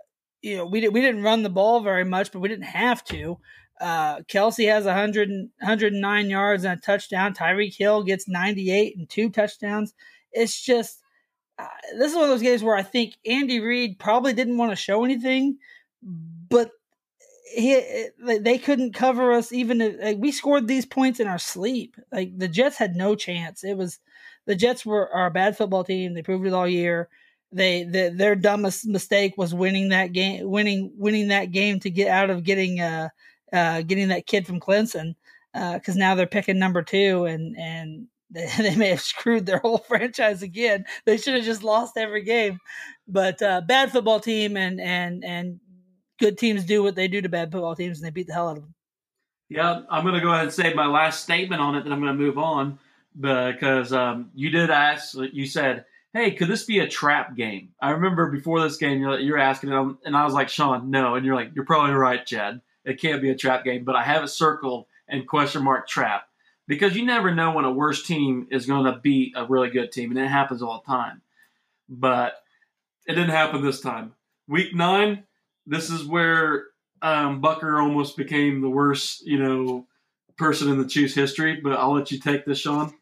you 0.42 0.56
know, 0.56 0.66
we 0.66 0.80
did, 0.80 0.92
we 0.92 1.00
didn't 1.00 1.22
run 1.22 1.42
the 1.42 1.48
ball 1.48 1.80
very 1.80 2.04
much, 2.04 2.30
but 2.32 2.40
we 2.40 2.48
didn't 2.48 2.64
have 2.64 3.02
to. 3.04 3.38
Uh, 3.80 4.20
Kelce 4.20 4.68
has 4.68 4.84
100, 4.84 5.28
and- 5.28 5.50
109 5.60 6.30
yards 6.30 6.64
and 6.64 6.78
a 6.78 6.80
touchdown. 6.80 7.34
Tyreek 7.34 7.76
Hill 7.76 8.04
gets 8.04 8.28
98 8.28 8.96
and 8.96 9.08
two 9.08 9.30
touchdowns. 9.30 9.94
It's 10.32 10.60
just, 10.60 11.00
uh, 11.58 11.66
this 11.98 12.10
is 12.10 12.14
one 12.14 12.24
of 12.24 12.30
those 12.30 12.42
games 12.42 12.62
where 12.62 12.76
I 12.76 12.82
think 12.82 13.14
Andy 13.26 13.60
Reid 13.60 13.98
probably 13.98 14.32
didn't 14.32 14.58
want 14.58 14.72
to 14.72 14.76
show 14.76 15.04
anything, 15.04 15.58
but 16.02 16.70
he 17.54 18.08
they- 18.24 18.38
they 18.38 18.58
couldn't 18.58 18.92
cover 18.92 19.32
us 19.32 19.52
even 19.52 19.80
if 19.80 19.96
like, 20.02 20.18
we 20.18 20.32
scored 20.32 20.68
these 20.68 20.86
points 20.86 21.20
in 21.20 21.26
our 21.26 21.38
sleep. 21.38 21.96
Like 22.12 22.36
the 22.38 22.48
Jets 22.48 22.76
had 22.78 22.96
no 22.96 23.14
chance. 23.14 23.64
It 23.64 23.76
was 23.76 23.98
the 24.46 24.54
Jets 24.56 24.84
were 24.86 25.06
a 25.08 25.30
bad 25.30 25.56
football 25.56 25.84
team. 25.84 26.14
They 26.14 26.22
proved 26.22 26.46
it 26.46 26.52
all 26.52 26.68
year. 26.68 27.08
They, 27.52 27.84
the, 27.84 28.12
their 28.14 28.34
dumbest 28.34 28.86
mistake 28.86 29.34
was 29.38 29.54
winning 29.54 29.90
that 29.90 30.12
game, 30.12 30.48
winning 30.50 30.92
winning 30.96 31.28
that 31.28 31.52
game 31.52 31.80
to 31.80 31.90
get 31.90 32.08
out 32.08 32.30
of 32.30 32.44
getting 32.44 32.80
uh 32.80 33.08
uh 33.52 33.82
getting 33.82 34.08
that 34.08 34.26
kid 34.26 34.46
from 34.46 34.60
Clemson 34.60 35.14
because 35.54 35.96
now 35.96 36.14
they're 36.14 36.26
picking 36.26 36.58
number 36.58 36.82
two 36.82 37.24
and 37.24 37.56
and 37.56 38.06
they, 38.30 38.48
they 38.58 38.74
may 38.74 38.88
have 38.88 39.00
screwed 39.00 39.46
their 39.46 39.58
whole 39.58 39.78
franchise 39.88 40.42
again. 40.42 40.84
They 41.04 41.16
should 41.16 41.34
have 41.34 41.44
just 41.44 41.62
lost 41.62 41.96
every 41.96 42.24
game. 42.24 42.58
But 43.06 43.40
uh, 43.40 43.60
bad 43.60 43.92
football 43.92 44.18
team 44.20 44.56
and 44.56 44.80
and 44.80 45.24
and 45.24 45.60
good 46.18 46.38
teams 46.38 46.64
do 46.64 46.82
what 46.82 46.94
they 46.94 47.08
do 47.08 47.20
to 47.20 47.28
bad 47.28 47.52
football 47.52 47.74
teams, 47.74 47.98
and 47.98 48.06
they 48.06 48.10
beat 48.10 48.26
the 48.26 48.32
hell 48.32 48.48
out 48.48 48.56
of 48.56 48.62
them. 48.64 48.74
Yeah, 49.48 49.82
I'm 49.88 50.02
going 50.02 50.14
to 50.14 50.20
go 50.20 50.32
ahead 50.32 50.44
and 50.44 50.52
say 50.52 50.74
my 50.74 50.86
last 50.86 51.22
statement 51.22 51.62
on 51.62 51.76
it, 51.76 51.84
then 51.84 51.92
I'm 51.92 52.00
going 52.00 52.16
to 52.16 52.22
move 52.22 52.38
on 52.38 52.78
because 53.18 53.92
um, 53.92 54.30
you 54.34 54.50
did 54.50 54.70
ask. 54.70 55.14
You 55.14 55.46
said, 55.46 55.84
"Hey, 56.12 56.32
could 56.32 56.48
this 56.48 56.64
be 56.64 56.80
a 56.80 56.88
trap 56.88 57.36
game?" 57.36 57.70
I 57.80 57.90
remember 57.90 58.30
before 58.30 58.60
this 58.60 58.76
game, 58.76 59.00
you're, 59.00 59.18
you're 59.18 59.38
asking, 59.38 59.70
it, 59.70 59.96
and 60.04 60.16
I 60.16 60.24
was 60.24 60.34
like, 60.34 60.48
"Sean, 60.48 60.90
no," 60.90 61.14
and 61.14 61.24
you're 61.24 61.36
like, 61.36 61.52
"You're 61.54 61.64
probably 61.64 61.94
right, 61.94 62.24
Chad. 62.26 62.60
It 62.84 63.00
can't 63.00 63.22
be 63.22 63.30
a 63.30 63.36
trap 63.36 63.64
game." 63.64 63.84
But 63.84 63.96
I 63.96 64.02
have 64.02 64.24
it 64.24 64.28
circled 64.28 64.86
and 65.08 65.26
question 65.26 65.62
mark 65.62 65.86
trap 65.88 66.28
because 66.66 66.96
you 66.96 67.04
never 67.04 67.34
know 67.34 67.52
when 67.52 67.64
a 67.64 67.70
worse 67.70 68.02
team 68.02 68.48
is 68.50 68.66
going 68.66 68.84
to 68.84 68.98
beat 68.98 69.34
a 69.36 69.44
really 69.46 69.70
good 69.70 69.92
team, 69.92 70.10
and 70.10 70.18
it 70.18 70.28
happens 70.28 70.62
all 70.62 70.82
the 70.84 70.92
time. 70.92 71.22
But 71.88 72.34
it 73.06 73.14
didn't 73.14 73.30
happen 73.30 73.62
this 73.62 73.80
time. 73.80 74.14
Week 74.48 74.74
nine, 74.74 75.24
this 75.66 75.90
is 75.90 76.04
where 76.04 76.64
um, 77.02 77.42
Butker 77.42 77.82
almost 77.82 78.16
became 78.16 78.60
the 78.60 78.70
worst, 78.70 79.26
you 79.26 79.38
know, 79.38 79.86
person 80.36 80.68
in 80.70 80.78
the 80.78 80.88
Chiefs 80.88 81.14
history. 81.14 81.60
But 81.62 81.74
I'll 81.74 81.94
let 81.94 82.10
you 82.10 82.18
take 82.18 82.44
this, 82.44 82.58
Sean. 82.58 82.92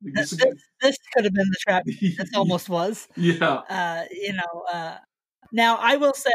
This, 0.00 0.30
this, 0.30 0.54
this 0.82 0.98
could 1.14 1.24
have 1.24 1.32
been 1.32 1.48
the 1.48 1.58
trap. 1.60 1.84
This 1.86 2.30
almost 2.34 2.68
was. 2.68 3.08
yeah. 3.16 3.62
Uh, 3.68 4.04
you 4.10 4.32
know. 4.32 4.62
Uh, 4.72 4.96
now 5.52 5.76
I 5.76 5.96
will 5.96 6.14
say, 6.14 6.30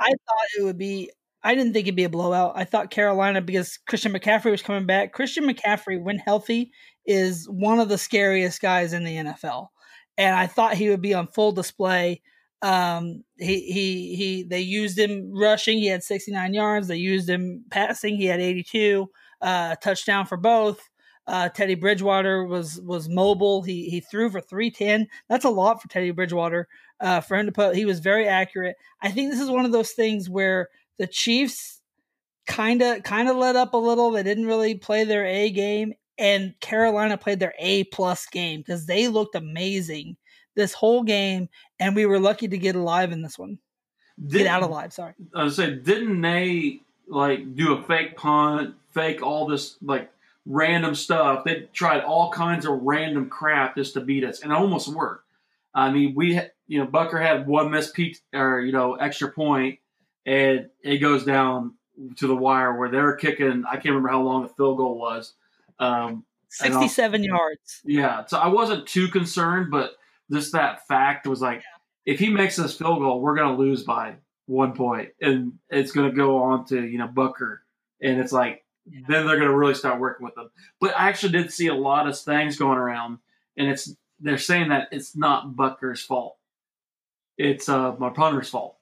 I 0.00 0.08
thought 0.08 0.46
it 0.58 0.62
would 0.64 0.78
be. 0.78 1.10
I 1.44 1.56
didn't 1.56 1.72
think 1.72 1.86
it'd 1.86 1.96
be 1.96 2.04
a 2.04 2.08
blowout. 2.08 2.52
I 2.54 2.64
thought 2.64 2.90
Carolina 2.90 3.40
because 3.40 3.76
Christian 3.88 4.12
McCaffrey 4.12 4.52
was 4.52 4.62
coming 4.62 4.86
back. 4.86 5.12
Christian 5.12 5.44
McCaffrey, 5.44 6.00
when 6.00 6.18
healthy, 6.18 6.70
is 7.04 7.48
one 7.48 7.80
of 7.80 7.88
the 7.88 7.98
scariest 7.98 8.60
guys 8.60 8.92
in 8.92 9.04
the 9.04 9.16
NFL, 9.16 9.68
and 10.16 10.34
I 10.36 10.46
thought 10.46 10.74
he 10.74 10.88
would 10.88 11.02
be 11.02 11.14
on 11.14 11.26
full 11.26 11.52
display. 11.52 12.22
Um, 12.62 13.24
he 13.38 13.60
he 13.72 14.16
he. 14.16 14.42
They 14.44 14.60
used 14.60 14.98
him 14.98 15.32
rushing. 15.34 15.78
He 15.78 15.86
had 15.86 16.02
69 16.02 16.54
yards. 16.54 16.88
They 16.88 16.96
used 16.96 17.28
him 17.28 17.64
passing. 17.70 18.16
He 18.16 18.26
had 18.26 18.40
82. 18.40 19.10
Uh, 19.40 19.74
touchdown 19.76 20.26
for 20.26 20.36
both. 20.36 20.88
Uh, 21.26 21.48
Teddy 21.48 21.74
Bridgewater 21.74 22.44
was 22.44 22.80
was 22.80 23.08
mobile. 23.08 23.62
He 23.62 23.88
he 23.90 24.00
threw 24.00 24.30
for 24.30 24.40
310. 24.40 25.08
That's 25.28 25.44
a 25.44 25.50
lot 25.50 25.82
for 25.82 25.88
Teddy 25.88 26.10
Bridgewater. 26.12 26.68
Uh, 27.00 27.20
for 27.20 27.36
him 27.36 27.46
to 27.46 27.52
put, 27.52 27.74
he 27.76 27.84
was 27.84 27.98
very 28.00 28.28
accurate. 28.28 28.76
I 29.00 29.10
think 29.10 29.30
this 29.30 29.40
is 29.40 29.50
one 29.50 29.64
of 29.64 29.72
those 29.72 29.90
things 29.92 30.30
where 30.30 30.68
the 30.98 31.06
Chiefs 31.08 31.80
kind 32.46 32.82
of 32.82 33.02
kind 33.02 33.28
of 33.28 33.36
let 33.36 33.56
up 33.56 33.74
a 33.74 33.78
little. 33.78 34.10
They 34.10 34.22
didn't 34.22 34.46
really 34.46 34.74
play 34.76 35.04
their 35.04 35.26
A 35.26 35.50
game, 35.50 35.94
and 36.18 36.54
Carolina 36.60 37.16
played 37.18 37.40
their 37.40 37.54
A 37.58 37.84
plus 37.84 38.26
game 38.26 38.60
because 38.60 38.86
they 38.86 39.08
looked 39.08 39.34
amazing 39.34 40.16
this 40.54 40.72
whole 40.72 41.02
game, 41.02 41.48
and 41.80 41.96
we 41.96 42.06
were 42.06 42.18
lucky 42.18 42.48
to 42.48 42.58
get 42.58 42.74
alive 42.74 43.12
in 43.12 43.22
this 43.22 43.38
one. 43.38 43.58
Did, 44.20 44.38
get 44.38 44.46
out 44.46 44.62
alive. 44.62 44.92
Sorry. 44.92 45.14
I 45.34 45.44
was 45.44 45.56
saying, 45.56 45.82
didn't 45.82 46.20
they 46.20 46.80
like 47.08 47.56
do 47.56 47.74
a 47.74 47.82
fake 47.82 48.16
punt, 48.16 48.74
fake 48.92 49.22
all 49.22 49.46
this 49.46 49.76
like 49.82 50.10
random 50.46 50.94
stuff? 50.94 51.44
They 51.44 51.68
tried 51.72 52.02
all 52.02 52.30
kinds 52.30 52.66
of 52.66 52.80
random 52.82 53.28
crap 53.28 53.76
just 53.76 53.94
to 53.94 54.00
beat 54.00 54.24
us, 54.24 54.42
and 54.42 54.52
it 54.52 54.54
almost 54.54 54.88
worked. 54.88 55.24
I 55.74 55.90
mean, 55.90 56.14
we 56.14 56.40
you 56.66 56.78
know 56.78 56.86
Butker 56.86 57.20
had 57.20 57.46
one 57.46 57.70
missed 57.70 57.94
P 57.94 58.16
or 58.32 58.60
you 58.60 58.72
know 58.72 58.94
extra 58.94 59.30
point, 59.30 59.78
and 60.26 60.68
it 60.82 60.98
goes 60.98 61.24
down 61.24 61.74
to 62.16 62.26
the 62.26 62.36
wire 62.36 62.78
where 62.78 62.90
they're 62.90 63.16
kicking. 63.16 63.64
I 63.68 63.74
can't 63.74 63.86
remember 63.86 64.08
how 64.08 64.22
long 64.22 64.42
the 64.42 64.48
field 64.48 64.76
goal 64.76 64.98
was. 64.98 65.34
Um, 65.78 66.24
67 66.48 67.24
yards. 67.24 67.80
Yeah, 67.84 68.26
so 68.26 68.38
I 68.38 68.48
wasn't 68.48 68.86
too 68.86 69.08
concerned, 69.08 69.70
but 69.70 69.96
just 70.32 70.52
that 70.52 70.86
fact 70.86 71.26
was 71.26 71.40
like, 71.40 71.62
if 72.04 72.18
he 72.18 72.30
makes 72.30 72.56
this 72.56 72.76
field 72.76 72.98
goal, 72.98 73.20
we're 73.20 73.36
going 73.36 73.54
to 73.54 73.62
lose 73.62 73.84
by 73.84 74.14
one 74.46 74.72
point, 74.72 75.10
and 75.20 75.58
it's 75.70 75.92
going 75.92 76.10
to 76.10 76.16
go 76.16 76.42
on 76.42 76.64
to 76.66 76.84
you 76.84 76.98
know 76.98 77.08
Butker, 77.08 77.58
and 78.00 78.20
it's 78.20 78.32
like 78.32 78.64
yeah. 78.90 79.00
then 79.08 79.26
they're 79.26 79.36
going 79.36 79.48
to 79.48 79.56
really 79.56 79.74
start 79.74 80.00
working 80.00 80.24
with 80.24 80.34
them. 80.34 80.50
But 80.80 80.98
I 80.98 81.08
actually 81.08 81.32
did 81.32 81.52
see 81.52 81.68
a 81.68 81.74
lot 81.74 82.08
of 82.08 82.18
things 82.18 82.56
going 82.56 82.78
around, 82.78 83.18
and 83.56 83.68
it's 83.68 83.94
they're 84.20 84.38
saying 84.38 84.70
that 84.70 84.88
it's 84.90 85.16
not 85.16 85.54
Butker's 85.54 86.02
fault, 86.02 86.36
it's 87.38 87.68
uh 87.68 87.94
my 87.98 88.10
punter's 88.10 88.48
fault, 88.48 88.76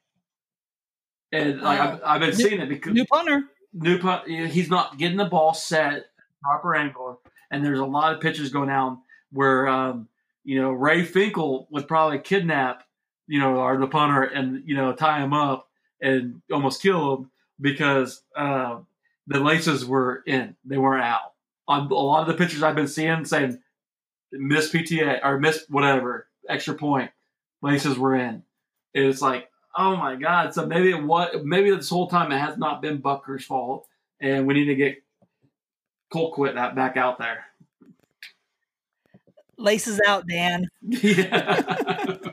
and 1.32 1.60
like 1.60 1.78
uh, 1.78 1.82
I've, 1.82 2.00
I've, 2.04 2.20
been 2.20 2.30
new, 2.30 2.48
seeing 2.48 2.60
it 2.60 2.68
because 2.68 2.94
new 2.94 3.04
punter, 3.04 3.44
new 3.74 3.98
punt, 3.98 4.28
he's 4.28 4.70
not 4.70 4.96
getting 4.98 5.18
the 5.18 5.26
ball 5.26 5.52
set 5.52 6.06
proper 6.42 6.74
angle, 6.74 7.20
and 7.50 7.62
there's 7.62 7.80
a 7.80 7.84
lot 7.84 8.14
of 8.14 8.20
pitches 8.20 8.50
going 8.50 8.68
down 8.68 8.98
where. 9.30 9.68
Um, 9.68 10.08
you 10.44 10.60
know, 10.60 10.70
Ray 10.70 11.04
Finkle 11.04 11.66
would 11.70 11.88
probably 11.88 12.18
kidnap, 12.18 12.84
you 13.26 13.38
know, 13.38 13.60
our 13.60 13.76
the 13.76 13.86
punter 13.86 14.22
and 14.22 14.62
you 14.66 14.74
know 14.74 14.92
tie 14.92 15.22
him 15.22 15.32
up 15.32 15.68
and 16.00 16.42
almost 16.52 16.82
kill 16.82 17.16
him 17.16 17.30
because 17.60 18.22
uh, 18.36 18.78
the 19.26 19.40
laces 19.40 19.84
were 19.84 20.22
in, 20.26 20.56
they 20.64 20.78
weren't 20.78 21.04
out. 21.04 21.32
On 21.68 21.90
a 21.90 21.94
lot 21.94 22.22
of 22.22 22.26
the 22.26 22.42
pictures 22.42 22.62
I've 22.62 22.74
been 22.74 22.88
seeing, 22.88 23.24
saying 23.24 23.60
miss 24.32 24.72
PTA 24.72 25.20
or 25.22 25.38
miss 25.38 25.64
whatever 25.68 26.26
extra 26.48 26.74
point, 26.74 27.10
laces 27.62 27.98
were 27.98 28.16
in. 28.16 28.42
It's 28.94 29.22
like, 29.22 29.48
oh 29.76 29.96
my 29.96 30.16
god! 30.16 30.54
So 30.54 30.66
maybe 30.66 30.90
it 30.90 31.02
what 31.02 31.44
maybe 31.44 31.70
this 31.70 31.90
whole 31.90 32.08
time 32.08 32.32
it 32.32 32.38
has 32.38 32.56
not 32.58 32.82
been 32.82 32.98
Butker's 32.98 33.44
fault, 33.44 33.86
and 34.20 34.46
we 34.46 34.54
need 34.54 34.64
to 34.64 34.74
get 34.74 35.02
Colquitt 36.12 36.54
back 36.54 36.96
out 36.96 37.18
there 37.18 37.44
laces 39.60 40.00
out, 40.06 40.26
Dan. 40.28 40.66
Yeah. 40.92 42.32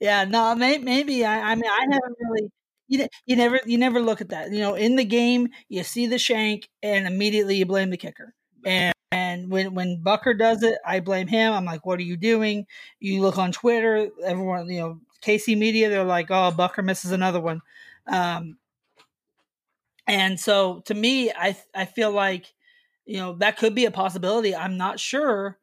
yeah, 0.00 0.24
no, 0.24 0.54
may, 0.54 0.78
maybe 0.78 1.24
I, 1.24 1.52
I 1.52 1.54
mean 1.54 1.70
I 1.70 1.86
haven't 1.90 2.16
really. 2.20 2.50
You, 2.88 3.06
you 3.24 3.36
never 3.36 3.60
you 3.66 3.78
never 3.78 4.00
look 4.00 4.20
at 4.20 4.30
that. 4.30 4.50
You 4.50 4.58
know, 4.60 4.74
in 4.74 4.96
the 4.96 5.04
game, 5.04 5.48
you 5.68 5.84
see 5.84 6.06
the 6.08 6.18
shank, 6.18 6.68
and 6.82 7.06
immediately 7.06 7.54
you 7.56 7.64
blame 7.66 7.90
the 7.90 7.96
kicker. 7.96 8.34
And 8.64 8.92
and 9.12 9.50
when 9.50 9.74
when 9.74 10.02
Butker 10.04 10.36
does 10.36 10.62
it, 10.64 10.78
I 10.84 10.98
blame 11.00 11.28
him. 11.28 11.52
I'm 11.52 11.64
like, 11.64 11.86
what 11.86 12.00
are 12.00 12.04
you 12.04 12.16
doing? 12.16 12.66
You 12.98 13.20
look 13.22 13.38
on 13.38 13.52
Twitter, 13.52 14.08
everyone, 14.24 14.68
you 14.68 14.80
know, 14.80 15.00
KC 15.22 15.54
Media, 15.54 15.88
they're 15.88 16.02
like, 16.04 16.30
oh, 16.32 16.50
Butker 16.56 16.84
misses 16.84 17.12
another 17.12 17.40
one. 17.40 17.60
Um, 18.08 18.56
and 20.06 20.38
so 20.38 20.80
to 20.86 20.94
me, 20.94 21.30
I 21.30 21.56
I 21.74 21.84
feel 21.84 22.10
like, 22.10 22.52
you 23.06 23.18
know, 23.18 23.34
that 23.36 23.56
could 23.58 23.74
be 23.74 23.84
a 23.84 23.90
possibility. 23.90 24.54
I'm 24.54 24.76
not 24.76 24.98
sure 24.98 25.58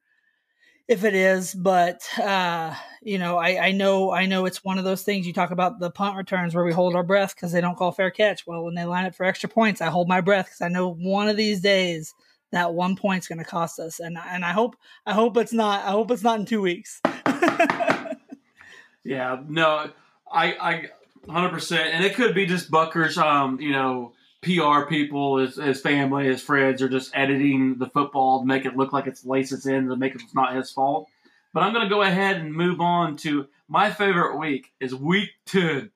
if 0.87 1.03
it 1.03 1.13
is, 1.13 1.53
but 1.53 2.01
uh, 2.19 2.73
you 3.01 3.17
know, 3.17 3.37
I, 3.37 3.67
I 3.67 3.71
know 3.71 4.11
I 4.11 4.25
know 4.25 4.45
it's 4.45 4.63
one 4.63 4.77
of 4.77 4.85
those 4.85 5.03
things 5.03 5.27
you 5.27 5.33
talk 5.33 5.51
about 5.51 5.79
the 5.79 5.91
punt 5.91 6.15
returns 6.15 6.55
where 6.55 6.63
we 6.63 6.71
hold 6.71 6.95
our 6.95 7.03
breath 7.03 7.35
because 7.35 7.51
they 7.51 7.61
don't 7.61 7.75
call 7.75 7.91
fair 7.91 8.09
catch. 8.09 8.47
Well, 8.47 8.63
when 8.63 8.75
they 8.75 8.85
line 8.85 9.05
up 9.05 9.15
for 9.15 9.25
extra 9.25 9.49
points, 9.49 9.81
I 9.81 9.87
hold 9.87 10.07
my 10.07 10.21
breath 10.21 10.45
because 10.45 10.61
I 10.61 10.69
know 10.69 10.93
one 10.93 11.27
of 11.27 11.35
these 11.37 11.59
days 11.59 12.13
that 12.51 12.73
one 12.73 12.95
point's 12.95 13.27
going 13.27 13.39
to 13.39 13.43
cost 13.43 13.79
us, 13.79 13.99
and 13.99 14.17
and 14.17 14.45
I 14.45 14.51
hope 14.51 14.77
I 15.05 15.13
hope 15.13 15.35
it's 15.37 15.53
not 15.53 15.85
I 15.85 15.91
hope 15.91 16.09
it's 16.11 16.23
not 16.23 16.39
in 16.39 16.45
two 16.45 16.61
weeks. 16.61 17.01
yeah, 19.03 19.41
no, 19.47 19.91
I 20.31 20.53
I 20.53 20.89
hundred 21.29 21.49
percent, 21.49 21.93
and 21.93 22.05
it 22.05 22.15
could 22.15 22.33
be 22.33 22.45
just 22.45 22.71
Butkers, 22.71 23.17
um 23.17 23.59
you 23.59 23.71
know 23.71 24.13
PR 24.47 24.87
people, 24.87 25.37
his, 25.37 25.55
his 25.55 25.81
family, 25.81 26.25
his 26.25 26.41
friends 26.41 26.81
are 26.81 26.89
just 26.89 27.11
editing 27.13 27.77
the 27.77 27.89
football 27.89 28.39
to 28.39 28.45
make 28.45 28.65
it 28.65 28.77
look 28.77 28.93
like 28.93 29.05
it's 29.05 29.25
laces 29.25 29.65
in 29.65 29.89
to 29.89 29.95
make 29.97 30.15
it 30.15 30.21
not 30.33 30.55
his 30.55 30.71
fault. 30.71 31.09
But 31.53 31.63
I'm 31.63 31.73
going 31.73 31.85
to 31.85 31.93
go 31.93 32.01
ahead 32.01 32.37
and 32.37 32.53
move 32.53 32.79
on 32.79 33.17
to 33.17 33.47
my 33.67 33.91
favorite 33.91 34.37
week 34.37 34.71
is 34.79 34.95
week 34.95 35.31
10. 35.47 35.91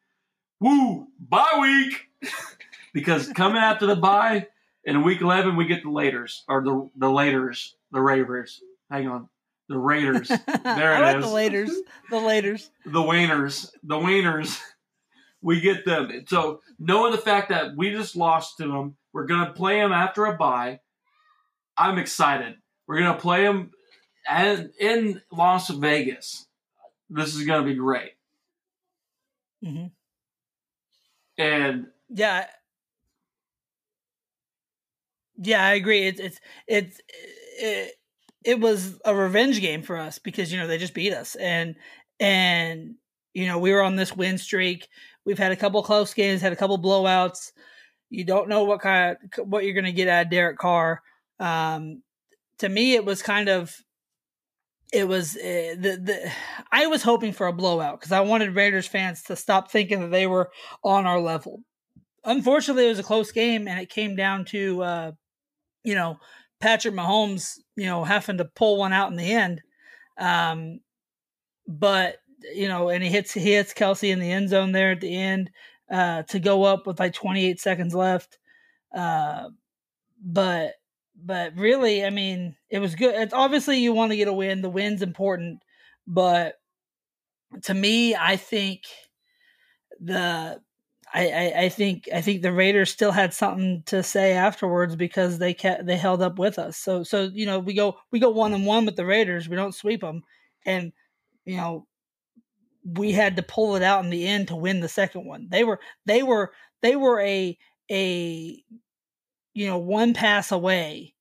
Woo! 0.60 1.08
Bye 1.20 1.58
week! 1.62 2.32
because 2.94 3.30
coming 3.30 3.62
after 3.62 3.86
the 3.86 3.96
bye, 3.96 4.48
in 4.84 5.04
week 5.04 5.22
11, 5.22 5.56
we 5.56 5.66
get 5.66 5.84
the 5.84 5.90
Laters, 5.90 6.42
or 6.48 6.64
the, 6.64 6.90
the 6.96 7.08
Laters, 7.08 7.74
the 7.92 8.02
Ravers. 8.02 8.62
Hang 8.90 9.08
on. 9.08 9.30
The 9.70 9.78
Raiders. 9.78 10.28
There 10.64 10.98
it 10.98 11.02
like 11.02 11.18
is. 11.18 11.24
The 11.24 11.32
Laters. 11.32 11.70
The 12.10 12.18
Laters. 12.18 12.70
the 12.86 13.02
Wainers. 13.02 13.72
The 13.84 13.98
Wainers 13.98 14.60
we 15.42 15.60
get 15.60 15.86
them. 15.86 16.10
So 16.28 16.62
knowing 16.80 17.12
the 17.12 17.18
fact 17.18 17.50
that 17.50 17.76
we 17.76 17.92
just 17.92 18.16
lost 18.16 18.58
to 18.58 18.68
them, 18.68 18.96
we're 19.14 19.26
gonna 19.26 19.54
play 19.54 19.80
them 19.80 19.92
after 19.92 20.26
a 20.26 20.38
bye. 20.38 20.80
I'm 21.78 21.98
excited. 21.98 22.56
We're 22.88 23.00
gonna 23.00 23.20
play 23.20 23.44
them 23.44 23.72
and 24.30 24.72
in 24.80 25.22
Las 25.32 25.70
Vegas. 25.70 26.48
This 27.10 27.36
is 27.36 27.46
gonna 27.46 27.66
be 27.66 27.76
great. 27.76 28.12
Mm-hmm. 29.64 29.88
And 31.38 31.88
yeah, 32.10 32.46
yeah, 35.38 35.64
I 35.64 35.74
agree. 35.74 36.08
It's 36.08 36.20
it's 36.20 36.40
it's 36.68 37.02
it, 37.60 37.94
it 38.44 38.60
was 38.60 39.00
a 39.06 39.16
revenge 39.16 39.60
game 39.62 39.82
for 39.82 39.98
us 39.98 40.20
because 40.20 40.52
you 40.52 40.60
know 40.60 40.68
they 40.68 40.78
just 40.78 40.94
beat 40.94 41.14
us 41.14 41.36
and 41.36 41.76
and 42.20 42.96
you 43.34 43.48
know 43.48 43.60
we 43.60 43.72
were 43.72 43.82
on 43.82 43.96
this 43.96 44.16
win 44.16 44.38
streak 44.38 44.88
We've 45.26 45.38
had 45.38 45.52
a 45.52 45.56
couple 45.56 45.84
close 45.84 46.14
games, 46.14 46.42
had 46.42 46.54
a 46.54 46.58
couple 46.58 46.80
blowouts. 46.80 47.52
You 48.10 48.24
don't 48.26 48.50
know 48.50 48.64
what 48.64 48.82
kind 48.82 49.18
of 49.38 49.48
what 49.48 49.64
you're 49.64 49.74
going 49.74 49.86
to 49.86 49.92
get 49.92 50.08
out 50.08 50.26
of 50.26 50.32
Derek 50.32 50.58
Carr. 50.58 51.02
Um, 51.40 52.02
to 52.58 52.68
me, 52.68 52.94
it 52.94 53.06
was 53.06 53.22
kind 53.22 53.48
of 53.48 53.76
it 54.92 55.08
was 55.08 55.38
uh, 55.38 55.76
the 55.78 56.00
the 56.04 56.32
I 56.72 56.88
was 56.88 57.04
hoping 57.04 57.34
for 57.34 57.48
a 57.48 57.54
blowout 57.54 58.00
because 58.00 58.12
I 58.12 58.22
wanted 58.22 58.56
Raiders 58.56 58.88
fans 58.88 59.24
to 59.24 59.36
stop 59.36 59.72
thinking 59.72 60.02
that 60.02 60.12
they 60.12 60.28
were 60.28 60.52
on 60.84 61.06
our 61.06 61.20
level. 61.20 61.62
Unfortunately, 62.26 62.86
it 62.86 62.90
was 62.90 63.00
a 63.00 63.04
close 63.04 63.32
game, 63.32 63.68
and 63.68 63.80
it 63.80 63.90
came 63.90 64.16
down 64.16 64.46
to 64.46 64.84
uh, 64.84 65.12
you 65.84 65.96
know 65.96 66.18
Patrick 66.60 66.96
Mahomes, 66.96 67.60
you 67.76 67.86
know, 67.86 68.04
having 68.04 68.40
to 68.40 68.46
pull 68.46 68.78
one 68.78 68.92
out 68.92 69.12
in 69.12 69.18
the 69.18 69.32
end. 69.32 69.62
Um, 70.18 70.80
but 71.68 72.18
you 72.54 72.68
know, 72.68 72.90
and 72.90 73.04
he 73.04 73.10
hits 73.10 73.34
he 73.34 73.54
hits 73.54 73.74
Kelce 73.74 74.12
in 74.12 74.20
the 74.20 74.32
end 74.32 74.50
zone 74.50 74.72
there 74.72 74.92
at 74.92 75.02
the 75.02 75.16
end 75.16 75.52
uh, 75.92 76.24
to 76.24 76.40
go 76.40 76.64
up 76.64 76.88
with 76.88 77.00
like 77.00 77.14
28 77.14 77.60
seconds 77.60 77.94
left. 77.94 78.38
Uh, 78.96 79.50
but 80.24 80.74
but 81.24 81.56
really, 81.56 82.04
I 82.06 82.10
mean, 82.10 82.56
it 82.70 82.80
was 82.80 82.96
good. 82.96 83.16
It's 83.16 83.34
obviously 83.34 83.80
you 83.80 83.94
want 83.94 84.12
to 84.12 84.18
get 84.18 84.28
a 84.28 84.34
win. 84.34 84.62
The 84.62 84.70
win's 84.70 85.02
important, 85.02 85.62
but 86.08 86.56
to 87.64 87.74
me, 87.74 88.16
I 88.16 88.38
think 88.38 88.82
the 90.00 90.62
I, 91.14 91.28
I, 91.28 91.54
I 91.64 91.70
think 91.70 92.10
I 92.14 92.22
think 92.22 92.42
the 92.42 92.54
Raiders 92.54 92.90
still 92.90 93.12
had 93.12 93.34
something 93.34 93.84
to 93.88 94.02
say 94.02 94.34
afterwards 94.34 94.96
because 94.96 95.38
they 95.38 95.54
kept 95.54 95.86
they 95.86 95.98
held 95.98 96.22
up 96.22 96.40
with 96.40 96.58
us. 96.58 96.78
So 96.78 97.04
so 97.04 97.24
you 97.24 97.46
know 97.46 97.60
we 97.60 97.74
go 97.74 97.98
we 98.12 98.20
go 98.20 98.30
one 98.30 98.54
and 98.54 98.66
one 98.66 98.86
with 98.86 98.96
the 98.96 99.06
Raiders. 99.06 99.50
We 99.50 99.56
don't 99.56 99.76
sweep 99.76 100.02
them, 100.02 100.24
and 100.66 100.94
you 101.46 101.58
know 101.58 101.88
we 102.84 103.12
had 103.12 103.36
to 103.36 103.44
pull 103.44 103.76
it 103.76 103.84
out 103.84 104.04
in 104.04 104.10
the 104.10 104.28
end 104.28 104.48
to 104.48 104.56
win 104.56 104.80
the 104.80 104.90
second 104.90 105.26
one. 105.26 105.48
They 105.50 105.64
were 105.64 105.80
they 106.06 106.24
were 106.24 106.52
they 106.82 106.96
were 106.96 107.20
a 107.22 107.58
a 107.90 108.64
you 109.54 109.68
know 109.68 109.78
one 109.78 110.14
pass 110.14 110.52
away 110.52 111.14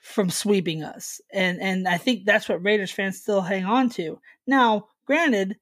from 0.00 0.30
sweeping 0.30 0.82
us. 0.82 1.20
And 1.32 1.60
and 1.60 1.86
I 1.86 1.98
think 1.98 2.24
that's 2.24 2.48
what 2.48 2.64
Raiders 2.64 2.90
fans 2.90 3.20
still 3.20 3.42
hang 3.42 3.64
on 3.64 3.90
to. 3.90 4.18
Now, 4.46 4.88
granted, 5.06 5.56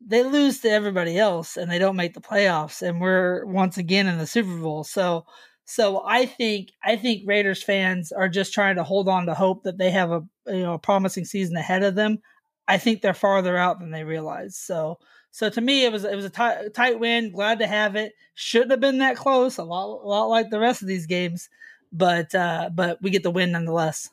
they 0.00 0.22
lose 0.22 0.60
to 0.60 0.70
everybody 0.70 1.18
else 1.18 1.56
and 1.56 1.70
they 1.70 1.78
don't 1.78 1.96
make 1.96 2.14
the 2.14 2.20
playoffs 2.20 2.82
and 2.82 3.00
we're 3.00 3.44
once 3.46 3.76
again 3.76 4.06
in 4.06 4.18
the 4.18 4.26
Super 4.26 4.56
Bowl. 4.56 4.84
So 4.84 5.24
so 5.64 6.02
I 6.04 6.26
think 6.26 6.70
I 6.84 6.96
think 6.96 7.22
Raiders 7.26 7.62
fans 7.62 8.10
are 8.12 8.28
just 8.28 8.52
trying 8.52 8.76
to 8.76 8.84
hold 8.84 9.08
on 9.08 9.26
to 9.26 9.34
hope 9.34 9.64
that 9.64 9.78
they 9.78 9.90
have 9.90 10.10
a 10.10 10.22
you 10.46 10.62
know 10.62 10.74
a 10.74 10.78
promising 10.78 11.24
season 11.24 11.56
ahead 11.56 11.82
of 11.82 11.94
them. 11.94 12.18
I 12.70 12.78
think 12.78 13.02
they're 13.02 13.14
farther 13.14 13.56
out 13.56 13.80
than 13.80 13.90
they 13.90 14.04
realize. 14.04 14.56
So 14.56 14.98
so 15.32 15.50
to 15.50 15.60
me, 15.60 15.84
it 15.84 15.92
was 15.92 16.04
it 16.04 16.14
was 16.14 16.24
a 16.24 16.30
tight, 16.30 16.72
tight 16.72 16.98
win. 16.98 17.32
Glad 17.32 17.58
to 17.58 17.66
have 17.66 17.96
it. 17.96 18.14
Shouldn't 18.34 18.70
have 18.70 18.80
been 18.80 18.98
that 18.98 19.16
close. 19.16 19.58
A 19.58 19.64
lot 19.64 20.02
a 20.02 20.06
lot 20.06 20.26
like 20.26 20.50
the 20.50 20.60
rest 20.60 20.82
of 20.82 20.88
these 20.88 21.06
games, 21.06 21.48
but 21.92 22.34
uh, 22.34 22.70
but 22.72 23.02
we 23.02 23.10
get 23.10 23.22
the 23.22 23.30
win 23.30 23.52
nonetheless. 23.52 24.10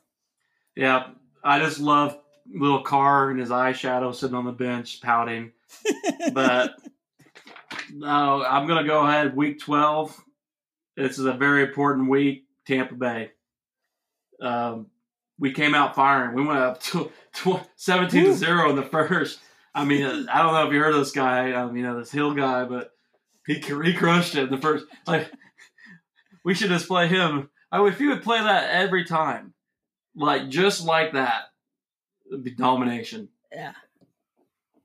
Yeah, 0.76 1.10
I 1.43 1.60
just 1.60 1.80
love 1.80 2.18
little 2.51 2.82
Carr 2.82 3.30
and 3.30 3.39
his 3.39 3.49
eyeshadow 3.49 4.14
sitting 4.14 4.36
on 4.36 4.45
the 4.45 4.51
bench 4.51 5.01
pouting. 5.01 5.51
but 6.34 6.76
no, 7.93 8.43
I'm 8.43 8.68
gonna 8.68 8.88
go 8.88 9.05
ahead. 9.05 9.36
Week 9.36 9.60
12. 9.60 10.24
This 10.95 11.20
is 11.20 11.26
a 11.26 11.34
very 11.34 11.64
important 11.64 12.10
week. 12.10 12.45
Tampa 12.66 12.95
Bay. 12.95 13.32
Um, 14.41 14.88
we 15.40 15.52
came 15.52 15.76
out 15.76 15.96
firing. 15.96 16.36
We 16.36 16.46
went 16.46 16.60
up 16.60 16.82
to, 16.84 17.12
to 17.36 17.62
17 17.76 18.26
to 18.26 18.34
zero 18.34 18.70
in 18.70 18.76
the 18.76 18.84
first. 18.84 19.40
I 19.74 19.86
mean, 19.86 20.04
I 20.30 20.42
don't 20.42 20.54
know 20.54 20.68
if 20.68 20.74
you 20.74 20.80
heard 20.80 20.94
of 20.94 21.00
this 21.00 21.12
guy. 21.12 21.54
Um, 21.54 21.76
you 21.76 21.84
know, 21.84 22.00
this 22.00 22.12
Hill 22.12 22.34
guy, 22.34 22.66
but 22.66 22.92
he 23.46 23.56
he 23.56 23.94
crushed 23.94 24.36
it 24.36 24.46
in 24.46 24.50
the 24.50 24.58
first. 24.58 24.86
Like, 25.06 25.32
we 26.44 26.54
should 26.54 26.70
just 26.70 26.88
play 26.88 27.08
him. 27.08 27.50
I 27.72 27.80
mean, 27.80 27.88
if 27.90 28.00
you 28.00 28.10
would 28.10 28.24
play 28.24 28.42
that 28.42 28.72
every 28.72 29.06
time, 29.06 29.54
like 30.16 30.50
just 30.50 30.84
like 30.84 31.14
that, 31.14 31.44
it'd 32.28 32.44
be 32.44 32.52
domination. 32.52 33.30
Yeah. 33.52 33.74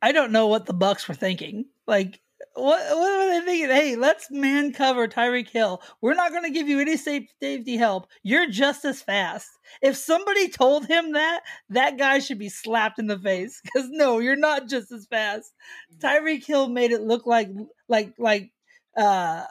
I 0.02 0.12
don't 0.12 0.32
know 0.32 0.48
what 0.48 0.66
the 0.66 0.74
Bucks 0.74 1.08
were 1.08 1.14
thinking. 1.14 1.66
Like, 1.86 2.20
what 2.54 2.96
what 2.96 3.18
were 3.18 3.40
they 3.40 3.44
thinking? 3.44 3.70
Hey, 3.70 3.96
let's 3.96 4.30
man 4.30 4.72
cover 4.72 5.08
Tyreek 5.08 5.48
Hill. 5.48 5.82
We're 6.00 6.14
not 6.14 6.32
going 6.32 6.44
to 6.44 6.50
give 6.50 6.68
you 6.68 6.80
any 6.80 6.96
safety 6.96 7.76
help. 7.76 8.06
You're 8.22 8.50
just 8.50 8.84
as 8.84 9.02
fast. 9.02 9.48
If 9.80 9.96
somebody 9.96 10.48
told 10.48 10.86
him 10.86 11.12
that, 11.12 11.40
that 11.70 11.98
guy 11.98 12.18
should 12.18 12.38
be 12.38 12.48
slapped 12.48 12.98
in 12.98 13.06
the 13.06 13.18
face. 13.18 13.60
Because 13.62 13.88
no, 13.90 14.18
you're 14.18 14.36
not 14.36 14.68
just 14.68 14.92
as 14.92 15.06
fast. 15.06 15.52
Tyreek 15.98 16.44
Hill 16.44 16.68
made 16.68 16.92
it 16.92 17.02
look 17.02 17.26
like 17.26 17.48
like 17.88 18.14
like 18.18 18.50
uh 18.96 19.00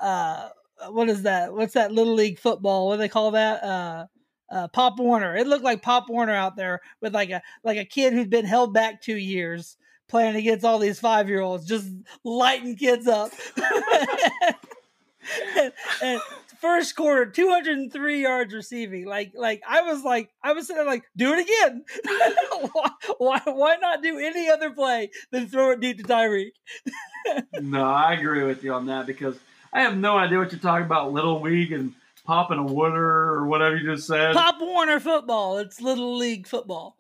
uh 0.02 0.49
what 0.89 1.10
is 1.10 1.24
that? 1.24 1.54
What's 1.54 1.74
that 1.74 1.91
little 1.91 2.14
league 2.14 2.39
football? 2.39 2.88
What 2.88 2.95
do 2.95 2.99
they 2.99 3.10
call 3.10 3.32
that? 3.32 3.64
Uh 3.64 4.06
uh, 4.52 4.68
Pop 4.68 4.99
Warner. 4.99 5.36
It 5.38 5.47
looked 5.47 5.64
like 5.64 5.82
Pop 5.82 6.10
Warner 6.10 6.36
out 6.36 6.58
there 6.58 6.82
with 7.02 7.14
like 7.14 7.30
a 7.30 7.41
like 7.64 7.78
a 7.78 7.86
kid 7.86 8.14
who'd 8.14 8.30
been 8.30 8.45
held 8.45 8.74
back 8.74 9.02
two 9.02 9.16
years 9.16 9.78
playing 10.12 10.36
against 10.36 10.64
all 10.64 10.78
these 10.78 10.99
five 10.99 11.28
year 11.28 11.41
olds, 11.41 11.66
just 11.66 11.89
lighting 12.24 12.76
kids 12.76 13.07
up. 13.07 13.32
and, 15.57 15.74
and, 16.03 16.22
first 16.59 16.95
quarter, 16.95 17.26
203 17.26 18.22
yards 18.22 18.53
receiving. 18.53 19.05
Like, 19.05 19.32
like 19.36 19.64
I 19.68 19.82
was 19.82 20.03
like, 20.03 20.30
I 20.43 20.53
was 20.53 20.68
sitting 20.68 20.86
like, 20.86 21.03
do 21.18 21.34
it 21.34 21.39
again. 21.39 21.84
why, 22.72 22.89
why, 23.18 23.41
why 23.45 23.76
not 23.78 24.03
do 24.03 24.20
any 24.20 24.47
other 24.47 24.70
play 24.70 25.09
than 25.32 25.47
throw 25.47 25.72
it 25.72 25.80
deep 25.80 25.97
to 25.97 26.03
Tyreek? 26.03 26.51
no, 27.62 27.84
I 27.84 28.14
agree 28.14 28.43
with 28.43 28.64
you 28.64 28.74
on 28.74 28.86
that 28.86 29.07
because 29.07 29.36
I 29.74 29.82
have 29.82 29.97
no 29.97 30.18
idea 30.18 30.38
what 30.38 30.51
you're 30.51 30.59
talking 30.59 30.86
about, 30.86 31.12
Little 31.12 31.41
League 31.41 31.72
and 31.72 31.93
popping 32.24 32.59
a 32.59 32.63
Warner 32.63 33.34
or 33.34 33.47
whatever 33.47 33.76
you 33.76 33.95
just 33.95 34.07
said. 34.07 34.34
Pop 34.34 34.59
Warner 34.59 34.99
football. 34.99 35.57
It's 35.57 35.82
little 35.82 36.17
league 36.17 36.47
football. 36.47 36.97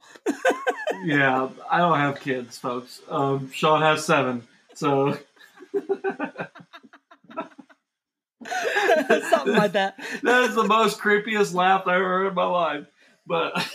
yeah, 1.03 1.49
I 1.69 1.77
don't 1.79 1.99
have 1.99 2.19
kids, 2.19 2.57
folks. 2.57 3.01
Um, 3.09 3.51
Sean 3.51 3.81
has 3.81 4.05
seven, 4.05 4.47
so 4.73 5.17
something 9.29 9.55
like 9.55 9.73
that. 9.73 9.95
that 10.23 10.43
is 10.43 10.55
the 10.55 10.65
most 10.67 10.99
creepiest 10.99 11.53
laugh 11.53 11.87
I 11.87 11.95
ever 11.95 12.03
heard 12.03 12.27
in 12.27 12.33
my 12.33 12.45
life. 12.45 12.87
But 13.27 13.67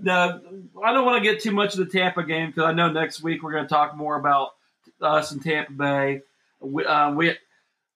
now, 0.00 0.40
I 0.84 0.92
don't 0.92 1.04
want 1.04 1.22
to 1.22 1.30
get 1.30 1.42
too 1.42 1.52
much 1.52 1.74
of 1.74 1.80
the 1.80 1.98
Tampa 1.98 2.24
game 2.24 2.50
because 2.50 2.64
I 2.64 2.72
know 2.72 2.90
next 2.90 3.22
week 3.22 3.42
we're 3.42 3.52
going 3.52 3.64
to 3.64 3.68
talk 3.68 3.96
more 3.96 4.16
about 4.16 4.50
us 5.00 5.32
in 5.32 5.40
Tampa 5.40 5.72
Bay. 5.72 6.22
We, 6.60 6.84
uh, 6.84 7.12
we 7.12 7.36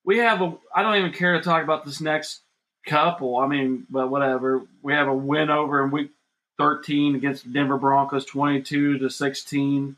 we 0.04 0.18
have 0.18 0.40
a. 0.40 0.54
I 0.74 0.82
don't 0.82 0.96
even 0.96 1.12
care 1.12 1.34
to 1.34 1.42
talk 1.42 1.62
about 1.62 1.84
this 1.84 2.00
next 2.00 2.42
couple. 2.86 3.36
I 3.38 3.46
mean, 3.46 3.86
but 3.90 4.10
whatever. 4.10 4.62
We 4.82 4.92
have 4.92 5.08
a 5.08 5.14
win 5.14 5.50
over 5.50 5.82
in 5.84 5.90
week 5.90 6.10
13 6.58 7.14
against 7.16 7.52
Denver 7.52 7.78
Broncos, 7.78 8.24
22 8.24 8.98
to 8.98 9.10
16. 9.10 9.96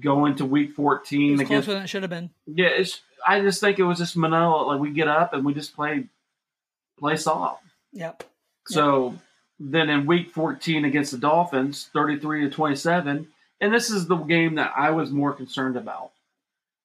Going 0.00 0.36
to 0.36 0.46
week 0.46 0.72
14 0.72 1.32
It's 1.34 1.42
against. 1.42 1.66
closer 1.66 1.82
it 1.82 1.88
should 1.88 2.02
have 2.02 2.10
been. 2.10 2.30
Yeah, 2.46 2.68
it's. 2.68 3.00
I 3.26 3.40
just 3.40 3.60
think 3.60 3.78
it 3.78 3.84
was 3.84 3.98
just 3.98 4.16
Manila. 4.16 4.62
Like 4.66 4.80
we 4.80 4.90
get 4.90 5.08
up 5.08 5.34
and 5.34 5.44
we 5.44 5.52
just 5.54 5.74
play, 5.76 6.04
play 6.98 7.16
soft. 7.16 7.62
Yep. 7.92 8.24
So 8.66 9.14
then 9.60 9.90
in 9.90 10.06
week 10.06 10.30
14 10.30 10.84
against 10.84 11.12
the 11.12 11.18
Dolphins, 11.18 11.90
33 11.92 12.42
to 12.42 12.50
27, 12.50 13.28
and 13.60 13.74
this 13.74 13.90
is 13.90 14.06
the 14.06 14.16
game 14.16 14.54
that 14.56 14.72
I 14.76 14.90
was 14.90 15.10
more 15.10 15.32
concerned 15.32 15.76
about 15.76 16.10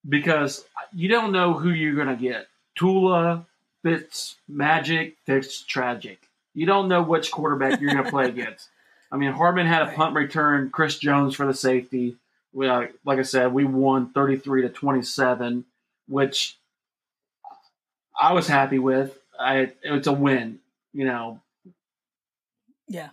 because 0.08 0.66
you 0.94 1.08
don't 1.10 1.32
know 1.32 1.54
who 1.54 1.70
you're 1.70 1.96
going 1.96 2.16
to 2.16 2.22
get. 2.22 2.48
Tua, 2.78 3.46
Fitz, 3.84 4.36
Magic, 4.48 5.18
Fitz, 5.26 5.62
Tragic. 5.62 6.20
You 6.54 6.66
don't 6.66 6.88
know 6.88 7.02
which 7.02 7.32
quarterback 7.32 7.80
you're 7.80 7.94
going 7.94 8.04
to 8.04 8.10
play 8.10 8.28
against. 8.28 8.70
I 9.12 9.18
mean, 9.18 9.32
Hardman 9.32 9.66
had 9.66 9.84
a 9.84 9.92
punt 9.92 10.16
return, 10.16 10.70
Chris 10.70 10.98
Jones 10.98 11.36
for 11.36 11.46
the 11.46 11.54
safety. 11.54 12.16
We, 12.54 12.68
uh, 12.68 12.88
like 13.06 13.20
I 13.20 13.24
said, 13.24 13.54
we 13.54 13.66
won 13.66 14.12
33 14.12 14.64
to 14.64 14.70
27, 14.70 15.66
which 16.08 16.58
I 18.20 18.34
was 18.34 18.48
happy 18.48 18.80
with. 18.80 19.18
I, 19.40 19.72
it's 19.84 20.08
a 20.08 20.12
win, 20.14 20.60
you 20.94 21.06
know, 21.06 21.40
Yeah. 22.88 23.10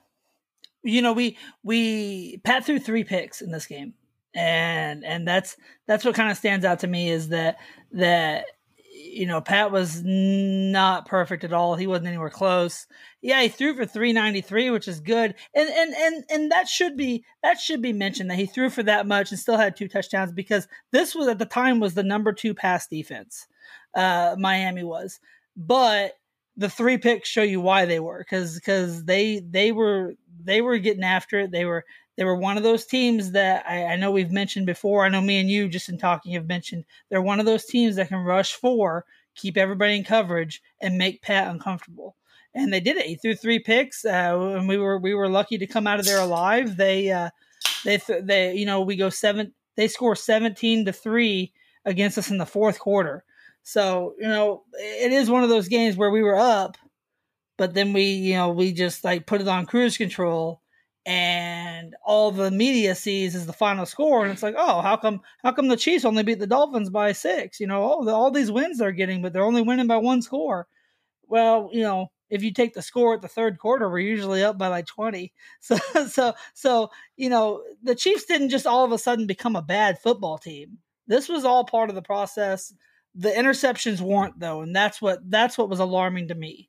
You 0.83 1.03
know, 1.03 1.12
we 1.12 1.37
we 1.62 2.39
Pat 2.45 2.64
threw 2.64 2.79
three 2.79 3.05
picks 3.05 3.41
in 3.41 3.51
this 3.51 3.67
game. 3.67 3.95
And 4.35 5.05
and 5.05 5.27
that's 5.27 5.57
that's 5.87 6.05
what 6.05 6.14
kind 6.14 6.31
of 6.31 6.37
stands 6.37 6.64
out 6.64 6.81
to 6.81 6.87
me 6.87 7.11
is 7.11 7.29
that 7.29 7.59
that 7.93 8.47
you 9.17 9.27
know, 9.27 9.41
Pat 9.41 9.73
was 9.73 10.03
not 10.05 11.07
perfect 11.07 11.43
at 11.43 11.53
all. 11.53 11.75
He 11.75 11.87
wasn't 11.87 12.09
anywhere 12.09 12.31
close. 12.31 12.87
Yeah, 13.23 13.41
he 13.43 13.49
threw 13.49 13.75
for 13.75 13.87
393, 13.87 14.71
which 14.71 14.87
is 14.87 15.01
good. 15.01 15.35
And 15.55 15.69
and 15.69 15.95
and 15.95 16.25
and 16.31 16.51
that 16.51 16.69
should 16.69 16.97
be 16.97 17.25
that 17.43 17.59
should 17.59 17.81
be 17.81 17.93
mentioned 17.93 18.31
that 18.31 18.39
he 18.39 18.47
threw 18.47 18.69
for 18.69 18.83
that 18.83 19.07
much 19.07 19.31
and 19.31 19.41
still 19.41 19.57
had 19.57 19.75
two 19.77 19.89
touchdowns 19.89 20.33
because 20.33 20.69
this 20.93 21.14
was 21.14 21.29
at 21.29 21.39
the 21.39 21.47
time 21.47 21.81
was 21.81 21.95
the 21.95 22.03
number 22.03 22.33
2 22.33 22.55
pass 22.55 22.87
defense. 22.87 23.47
Uh 23.95 24.37
Miami 24.39 24.85
was. 24.85 25.19
But 25.57 26.12
the 26.57 26.69
three 26.69 26.99
picks 26.99 27.29
show 27.29 27.43
you 27.43 27.61
why 27.61 27.87
they 27.87 28.01
were 28.01 28.19
because 28.19 28.55
because 28.55 29.05
they 29.05 29.41
they 29.41 29.73
were 29.73 30.14
they 30.43 30.61
were 30.61 30.79
getting 30.79 31.05
after 31.05 31.41
it. 31.41 31.51
They 31.51 31.64
were 31.64 31.85
they 32.17 32.25
were 32.25 32.37
one 32.37 32.57
of 32.57 32.62
those 32.62 32.87
teams 32.87 33.33
that 33.33 33.64
I, 33.69 33.85
I 33.85 33.97
know 33.97 34.11
we've 34.11 34.33
mentioned 34.33 34.67
before. 34.67 35.05
I 35.05 35.09
know 35.09 35.21
me 35.21 35.39
and 35.39 35.51
you 35.51 35.69
just 35.69 35.89
in 35.89 35.99
talking 35.99 36.33
have 36.33 36.47
mentioned 36.47 36.85
they're 37.11 37.23
one 37.23 37.41
of 37.41 37.47
those 37.47 37.64
teams 37.67 37.97
that 37.97 38.09
can 38.09 38.19
rush 38.19 38.53
four, 38.55 39.05
keep 39.35 39.57
everybody 39.57 39.97
in 39.97 40.05
coverage, 40.05 40.62
and 40.81 40.99
make 40.99 41.23
Pat 41.23 41.49
uncomfortable. 41.49 42.17
and 42.55 42.73
they 42.73 42.81
did 42.81 42.97
it. 42.97 43.07
He 43.07 43.17
threw 43.17 43.35
three 43.35 43.59
picks, 43.59 44.05
uh, 44.05 44.55
and 44.57 44.67
we 44.69 44.79
were 44.79 44.99
we 44.99 45.14
were 45.14 45.29
lucky 45.29 45.59
to 45.59 45.67
come 45.67 45.87
out 45.87 46.01
of 46.01 46.07
there 46.07 46.21
alive. 46.21 46.77
They 46.77 47.11
uh, 47.11 47.31
they 47.85 47.99
th- 47.99 48.25
they 48.25 48.55
you 48.55 48.67
know 48.67 48.81
we 48.81 48.97
go 48.97 49.11
seven. 49.11 49.53
They 49.77 49.89
score 49.89 50.17
seventeen 50.17 50.87
to 50.87 50.93
three 50.93 51.53
against 51.85 52.19
us 52.19 52.31
in 52.31 52.39
the 52.39 52.47
fourth 52.47 52.79
quarter. 52.79 53.25
So 53.62 54.14
you 54.19 54.29
know 54.29 54.64
it 54.75 55.12
is 55.12 55.31
one 55.31 55.43
of 55.43 55.51
those 55.51 55.69
games 55.69 55.97
where 55.97 56.11
we 56.11 56.23
were 56.23 56.39
up, 56.39 56.79
but 57.59 57.75
then 57.75 57.93
we 57.93 58.05
you 58.05 58.35
know 58.35 58.51
we 58.51 58.73
just 58.73 59.05
like 59.05 59.27
put 59.27 59.41
it 59.43 59.49
on 59.49 59.67
cruise 59.67 59.97
control 59.99 60.62
and 61.07 61.94
all 62.04 62.32
the 62.32 62.50
media 62.50 62.96
sees 62.96 63.36
is 63.36 63.46
the 63.46 63.52
final 63.52 63.86
score 63.86 64.24
and 64.24 64.32
it's 64.32 64.42
like 64.42 64.57
oh 64.59 64.80
how 64.80 64.96
come 64.96 65.20
how 65.44 65.52
come 65.52 65.68
the 65.68 65.76
chiefs 65.76 66.04
only 66.04 66.24
beat 66.24 66.40
the 66.40 66.46
dolphins 66.48 66.90
by 66.90 67.12
six? 67.12 67.61
You 67.61 67.68
know 67.68 67.82
all, 67.82 68.04
the, 68.04 68.12
all 68.12 68.32
these 68.32 68.50
wins 68.50 68.78
they're 68.78 68.90
getting 68.90 69.22
but 69.22 69.32
they're 69.32 69.44
only 69.44 69.62
winning 69.62 69.86
by 69.86 69.98
one 69.98 70.20
score. 70.20 70.66
Well 71.28 71.70
you 71.72 71.82
know 71.82 72.09
if 72.28 72.42
you 72.42 72.52
take 72.52 72.74
the 72.74 72.82
score 72.82 73.14
at 73.14 73.22
the 73.22 73.28
third 73.28 73.59
quarter 73.61 73.88
we're 73.88 74.00
usually 74.00 74.42
up 74.42 74.59
by 74.59 74.66
like 74.66 74.86
20 74.86 75.32
so 75.61 75.76
so 76.09 76.34
so 76.54 76.90
you 77.16 77.30
know 77.30 77.62
the 77.84 77.94
chiefs 77.94 78.24
didn't 78.24 78.48
just 78.48 78.66
all 78.66 78.84
of 78.84 78.90
a 78.90 78.98
sudden 78.98 79.28
become 79.28 79.54
a 79.54 79.62
bad 79.62 80.00
football 80.00 80.38
team. 80.38 80.78
This 81.07 81.28
was 81.28 81.44
all 81.44 81.64
part 81.64 81.88
of 81.88 81.94
the 81.94 82.02
process. 82.02 82.74
The 83.14 83.30
interceptions 83.30 84.00
weren't 84.00 84.40
though 84.40 84.62
and 84.62 84.74
that's 84.74 85.00
what 85.00 85.20
that's 85.30 85.57
what 85.57 85.68
was 85.68 85.78
alarming 85.78 86.28
to 86.28 86.34
me. 86.34 86.68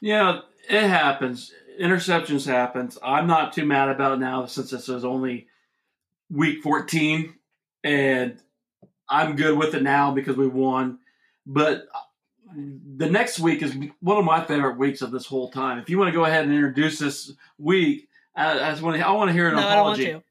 Yeah, 0.00 0.42
it 0.70 0.86
happens. 0.86 1.52
Interceptions 1.80 2.46
happens. 2.46 2.98
I'm 3.02 3.26
not 3.26 3.52
too 3.52 3.64
mad 3.64 3.88
about 3.88 4.12
it 4.14 4.20
now 4.20 4.46
since 4.46 4.70
this 4.70 4.88
is 4.88 5.04
only 5.04 5.46
week 6.30 6.62
14, 6.62 7.34
and 7.84 8.38
I'm 9.08 9.36
good 9.36 9.56
with 9.58 9.74
it 9.74 9.82
now 9.82 10.10
because 10.12 10.36
we 10.36 10.46
won. 10.48 10.98
But 11.46 11.86
the 12.54 13.08
next 13.08 13.38
week 13.38 13.62
is 13.62 13.74
one 14.00 14.16
of 14.16 14.24
my 14.24 14.42
favorite 14.44 14.76
weeks 14.78 15.02
of 15.02 15.10
this 15.10 15.26
whole 15.26 15.50
time. 15.50 15.78
If 15.78 15.88
you 15.88 15.98
want 15.98 16.08
to 16.08 16.12
go 16.18 16.24
ahead 16.24 16.44
and 16.44 16.52
introduce 16.52 16.98
this 16.98 17.32
week, 17.58 18.08
I, 18.34 18.52
I 18.60 18.70
just 18.70 18.82
want 18.82 18.96
to. 18.96 19.06
I 19.06 19.12
want 19.12 19.28
to 19.28 19.32
hear 19.32 19.48
an 19.48 19.56
no 19.56 19.66
i 19.68 19.74
don't 19.74 19.84
want 19.84 20.00
apology. 20.00 20.24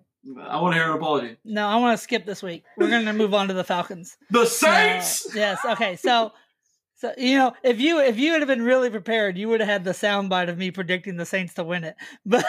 I 0.50 0.60
want 0.62 0.74
to 0.74 0.80
hear 0.80 0.89
an 0.91 0.98
apology. 0.98 1.38
no 1.45 1.66
i 1.68 1.78
want 1.78 1.98
to 1.98 2.04
skip 2.04 2.26
this 2.26 2.43
week 2.43 2.66
we're 2.76 2.89
going 2.89 3.06
to 3.06 3.14
move 3.14 3.34
on 3.34 3.48
to 3.48 3.54
the 3.54 3.64
falcons 3.64 4.18
The 4.30 4.41
Uh, 4.41 4.45
Saints. 4.45 5.28
yes. 5.34 5.60
Okay. 5.64 5.95
So, 5.95 6.34
so 6.98 7.14
you 7.18 7.38
know, 7.38 7.54
if 7.64 7.80
you 7.80 8.00
if 8.00 8.18
you 8.18 8.32
would 8.34 8.41
have 8.41 8.48
been 8.48 8.64
really 8.64 8.89
prepared, 8.89 9.38
you 9.38 9.48
would 9.50 9.60
have 9.62 9.70
had 9.70 9.84
the 9.84 9.91
soundbite 9.91 10.50
of 10.50 10.58
me 10.58 10.72
predicting 10.72 11.16
the 11.18 11.26
Saints 11.26 11.54
to 11.56 11.64
win 11.64 11.84
it. 11.84 11.95
But 12.26 12.45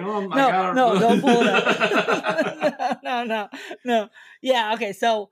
on, 0.00 0.32
I 0.32 0.36
no, 0.36 0.50
got 0.50 0.74
no, 0.74 0.98
don't 0.98 1.20
pull 1.20 1.30
it 1.42 1.46
up. 1.48 3.00
no, 3.02 3.24
no, 3.24 3.48
no. 3.84 4.08
Yeah. 4.40 4.74
Okay. 4.74 4.92
So 4.92 5.30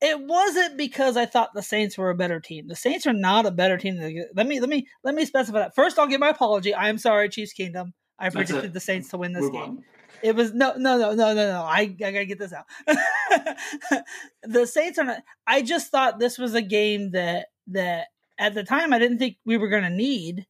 it 0.00 0.18
wasn't 0.18 0.78
because 0.78 1.16
I 1.16 1.26
thought 1.26 1.50
the 1.54 1.62
Saints 1.62 1.98
were 1.98 2.10
a 2.10 2.14
better 2.14 2.40
team. 2.40 2.66
The 2.68 2.76
Saints 2.76 3.06
are 3.06 3.12
not 3.12 3.44
a 3.46 3.50
better 3.50 3.76
team. 3.76 3.96
than- 3.96 4.26
Let 4.34 4.46
me 4.46 4.60
let 4.60 4.70
me 4.70 4.86
let 5.04 5.14
me 5.14 5.24
specify 5.26 5.58
that. 5.60 5.74
First, 5.74 5.98
I'll 5.98 6.06
give 6.06 6.20
my 6.20 6.30
apology. 6.30 6.72
I 6.74 6.88
am 6.88 6.98
sorry, 6.98 7.28
Chiefs 7.28 7.52
Kingdom. 7.52 7.92
I 8.18 8.30
predicted 8.30 8.72
the 8.72 8.80
Saints 8.80 9.08
to 9.10 9.18
win 9.18 9.32
this 9.32 9.42
Move 9.42 9.52
game. 9.52 9.62
on. 9.62 9.84
It 10.22 10.36
was 10.36 10.52
no, 10.52 10.74
no, 10.76 10.98
no, 10.98 11.14
no, 11.14 11.34
no, 11.34 11.52
no. 11.52 11.62
I, 11.62 11.80
I 11.80 11.86
gotta 11.86 12.24
get 12.24 12.38
this 12.38 12.52
out. 12.52 12.66
the 14.42 14.66
Saints 14.66 14.98
are 14.98 15.04
not. 15.04 15.22
I 15.46 15.62
just 15.62 15.90
thought 15.90 16.18
this 16.18 16.38
was 16.38 16.54
a 16.54 16.62
game 16.62 17.12
that 17.12 17.46
that 17.68 18.08
at 18.38 18.54
the 18.54 18.64
time 18.64 18.92
I 18.92 18.98
didn't 18.98 19.18
think 19.18 19.36
we 19.44 19.56
were 19.56 19.68
gonna 19.68 19.90
need, 19.90 20.46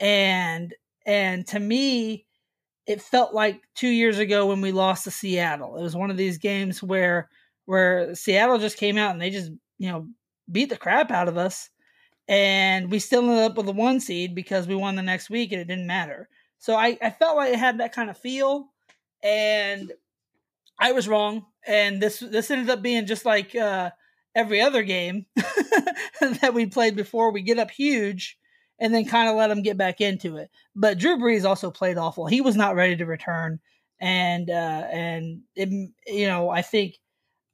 and 0.00 0.74
and 1.04 1.46
to 1.48 1.58
me, 1.58 2.26
it 2.86 3.02
felt 3.02 3.34
like 3.34 3.60
two 3.74 3.88
years 3.88 4.18
ago 4.18 4.46
when 4.46 4.60
we 4.60 4.72
lost 4.72 5.04
to 5.04 5.10
Seattle. 5.10 5.76
It 5.76 5.82
was 5.82 5.96
one 5.96 6.10
of 6.10 6.16
these 6.16 6.38
games 6.38 6.82
where 6.82 7.28
where 7.66 8.14
Seattle 8.14 8.58
just 8.58 8.78
came 8.78 8.96
out 8.96 9.12
and 9.12 9.20
they 9.20 9.30
just 9.30 9.50
you 9.78 9.90
know 9.90 10.06
beat 10.50 10.70
the 10.70 10.76
crap 10.76 11.10
out 11.10 11.28
of 11.28 11.36
us, 11.36 11.70
and 12.28 12.90
we 12.90 12.98
still 12.98 13.22
ended 13.22 13.44
up 13.44 13.56
with 13.56 13.68
a 13.68 13.72
one 13.72 14.00
seed 14.00 14.34
because 14.34 14.66
we 14.66 14.74
won 14.74 14.96
the 14.96 15.02
next 15.02 15.30
week 15.30 15.52
and 15.52 15.60
it 15.60 15.68
didn't 15.68 15.86
matter. 15.86 16.28
So 16.58 16.74
I, 16.74 16.98
I 17.02 17.10
felt 17.10 17.36
like 17.36 17.52
it 17.52 17.58
had 17.58 17.78
that 17.78 17.92
kind 17.92 18.10
of 18.10 18.18
feel, 18.18 18.72
and 19.22 19.92
I 20.78 20.92
was 20.92 21.08
wrong. 21.08 21.46
And 21.66 22.00
this 22.00 22.20
this 22.20 22.50
ended 22.50 22.70
up 22.70 22.82
being 22.82 23.06
just 23.06 23.24
like 23.24 23.54
uh, 23.54 23.90
every 24.34 24.60
other 24.60 24.82
game 24.82 25.26
that 26.20 26.52
we 26.54 26.66
played 26.66 26.94
before. 26.94 27.32
We 27.32 27.42
get 27.42 27.58
up 27.58 27.70
huge, 27.70 28.38
and 28.78 28.94
then 28.94 29.04
kind 29.04 29.28
of 29.28 29.36
let 29.36 29.48
them 29.48 29.62
get 29.62 29.76
back 29.76 30.00
into 30.00 30.36
it. 30.36 30.50
But 30.76 30.98
Drew 30.98 31.16
Brees 31.16 31.44
also 31.44 31.70
played 31.70 31.98
awful. 31.98 32.26
He 32.26 32.40
was 32.40 32.56
not 32.56 32.76
ready 32.76 32.96
to 32.96 33.06
return, 33.06 33.58
and 34.00 34.48
uh, 34.48 34.86
and 34.92 35.40
it, 35.56 35.70
you 36.06 36.26
know 36.26 36.50
I 36.50 36.62
think 36.62 36.98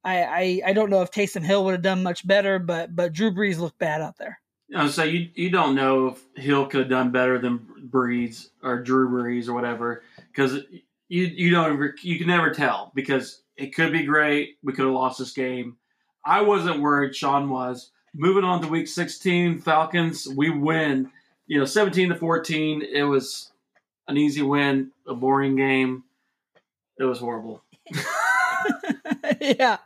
I, 0.05 0.23
I 0.23 0.63
I 0.67 0.73
don't 0.73 0.91
know 0.91 1.03
if 1.03 1.11
Taysom 1.11 1.45
Hill 1.45 1.65
would 1.65 1.73
have 1.73 1.83
done 1.83 2.03
much 2.03 2.27
better, 2.27 2.59
but 2.59 2.95
but 2.95 3.13
Drew 3.13 3.31
Brees 3.33 3.59
looked 3.59 3.79
bad 3.79 4.03
out 4.03 4.19
there. 4.19 4.41
Uh, 4.75 4.89
so 4.89 5.05
you 5.05 5.29
you 5.35 5.51
don't 5.51 5.75
know 5.75 6.09
if 6.09 6.43
Hill 6.43 6.67
could 6.67 6.81
have 6.81 6.91
done 6.91 7.13
better 7.13 7.39
than 7.39 7.61
Brees 7.89 8.49
or 8.63 8.83
Drew 8.83 9.09
Brees 9.09 9.49
or 9.49 9.55
whatever 9.55 10.03
because 10.33 10.61
you 11.09 11.25
you 11.25 11.51
don't 11.51 11.93
you 12.03 12.19
can 12.19 12.29
never 12.29 12.51
tell 12.51 12.93
because 12.95 13.43
it 13.57 13.75
could 13.75 13.93
be 13.93 14.05
great. 14.05 14.57
We 14.63 14.73
could 14.73 14.85
have 14.85 14.95
lost 14.95 15.19
this 15.19 15.33
game. 15.33 15.77
I 16.25 16.43
wasn't 16.43 16.81
worried. 16.81 17.15
Sean 17.15 17.49
was. 17.51 17.91
Moving 18.15 18.45
on 18.45 18.61
to 18.61 18.69
week 18.69 18.89
16, 18.89 19.61
Falcons. 19.61 20.29
We 20.29 20.51
win. 20.51 21.11
You 21.47 21.59
know, 21.59 21.65
17 21.65 22.11
to 22.11 22.15
14. 22.15 22.83
It 22.83 23.03
was 23.03 23.53
an 24.09 24.17
easy 24.17 24.43
win. 24.43 24.91
A 25.07 25.15
boring 25.15 25.57
game. 25.57 26.05
It 26.99 27.05
was 27.05 27.19
horrible. 27.19 27.63
yeah, 29.41 29.79